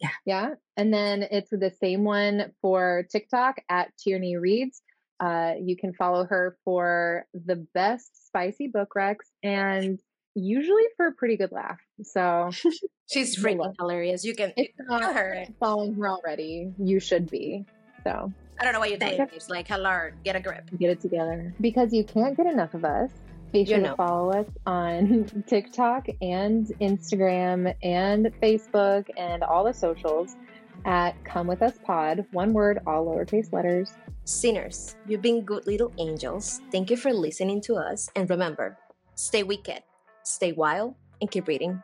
Yeah. 0.00 0.08
Yeah. 0.26 0.48
And 0.76 0.92
then 0.92 1.22
it's 1.30 1.50
the 1.50 1.72
same 1.80 2.02
one 2.02 2.52
for 2.62 3.06
TikTok 3.12 3.58
at 3.68 3.92
Tierney 3.96 4.36
Reads. 4.36 4.82
Uh, 5.20 5.52
you 5.62 5.76
can 5.76 5.92
follow 5.94 6.24
her 6.24 6.56
for 6.64 7.24
the 7.32 7.64
best 7.74 8.26
spicy 8.26 8.66
book 8.66 8.88
recs 8.96 9.30
and 9.44 10.00
usually 10.34 10.82
for 10.96 11.06
a 11.06 11.12
pretty 11.12 11.36
good 11.36 11.52
laugh. 11.52 11.78
So 12.02 12.50
she's 13.08 13.38
freaking 13.38 13.72
hilarious. 13.78 14.24
You 14.24 14.34
can 14.34 14.52
if 14.56 14.72
not 14.80 15.14
her 15.14 15.46
following 15.60 15.94
her 15.94 16.08
already, 16.08 16.72
you 16.76 16.98
should 16.98 17.30
be. 17.30 17.66
So 18.04 18.32
I 18.60 18.64
don't 18.64 18.72
know 18.72 18.80
what 18.80 18.90
you 18.90 18.98
think. 18.98 19.32
It's 19.32 19.50
like 19.50 19.66
hello, 19.66 20.10
get 20.24 20.36
a 20.36 20.40
grip. 20.40 20.70
Get 20.78 20.90
it 20.90 21.00
together. 21.00 21.52
Because 21.60 21.92
you 21.92 22.04
can't 22.04 22.36
get 22.36 22.46
enough 22.46 22.74
of 22.74 22.84
us. 22.84 23.10
Be 23.52 23.64
sure 23.64 23.76
you 23.76 23.82
know. 23.82 23.90
to 23.90 23.96
follow 23.96 24.32
us 24.32 24.46
on 24.66 25.44
TikTok 25.46 26.08
and 26.20 26.66
Instagram 26.80 27.74
and 27.82 28.26
Facebook 28.42 29.08
and 29.16 29.42
all 29.44 29.64
the 29.64 29.72
socials 29.72 30.36
at 30.84 31.12
Come 31.24 31.46
With 31.46 31.62
Us 31.62 31.78
Pod. 31.84 32.26
One 32.32 32.52
word, 32.52 32.80
all 32.86 33.06
lowercase 33.06 33.52
letters. 33.52 33.92
Sinners, 34.24 34.96
you've 35.06 35.22
been 35.22 35.42
good 35.42 35.66
little 35.66 35.92
angels. 35.98 36.60
Thank 36.72 36.90
you 36.90 36.96
for 36.96 37.12
listening 37.12 37.60
to 37.62 37.74
us. 37.74 38.08
And 38.16 38.28
remember, 38.28 38.76
stay 39.14 39.42
wicked, 39.42 39.82
stay 40.24 40.52
wild, 40.52 40.94
and 41.20 41.30
keep 41.30 41.46
reading. 41.46 41.82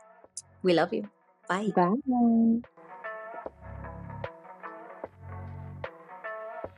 We 0.62 0.72
love 0.72 0.92
you. 0.92 1.08
Bye. 1.48 1.70
Bye. 1.74 2.60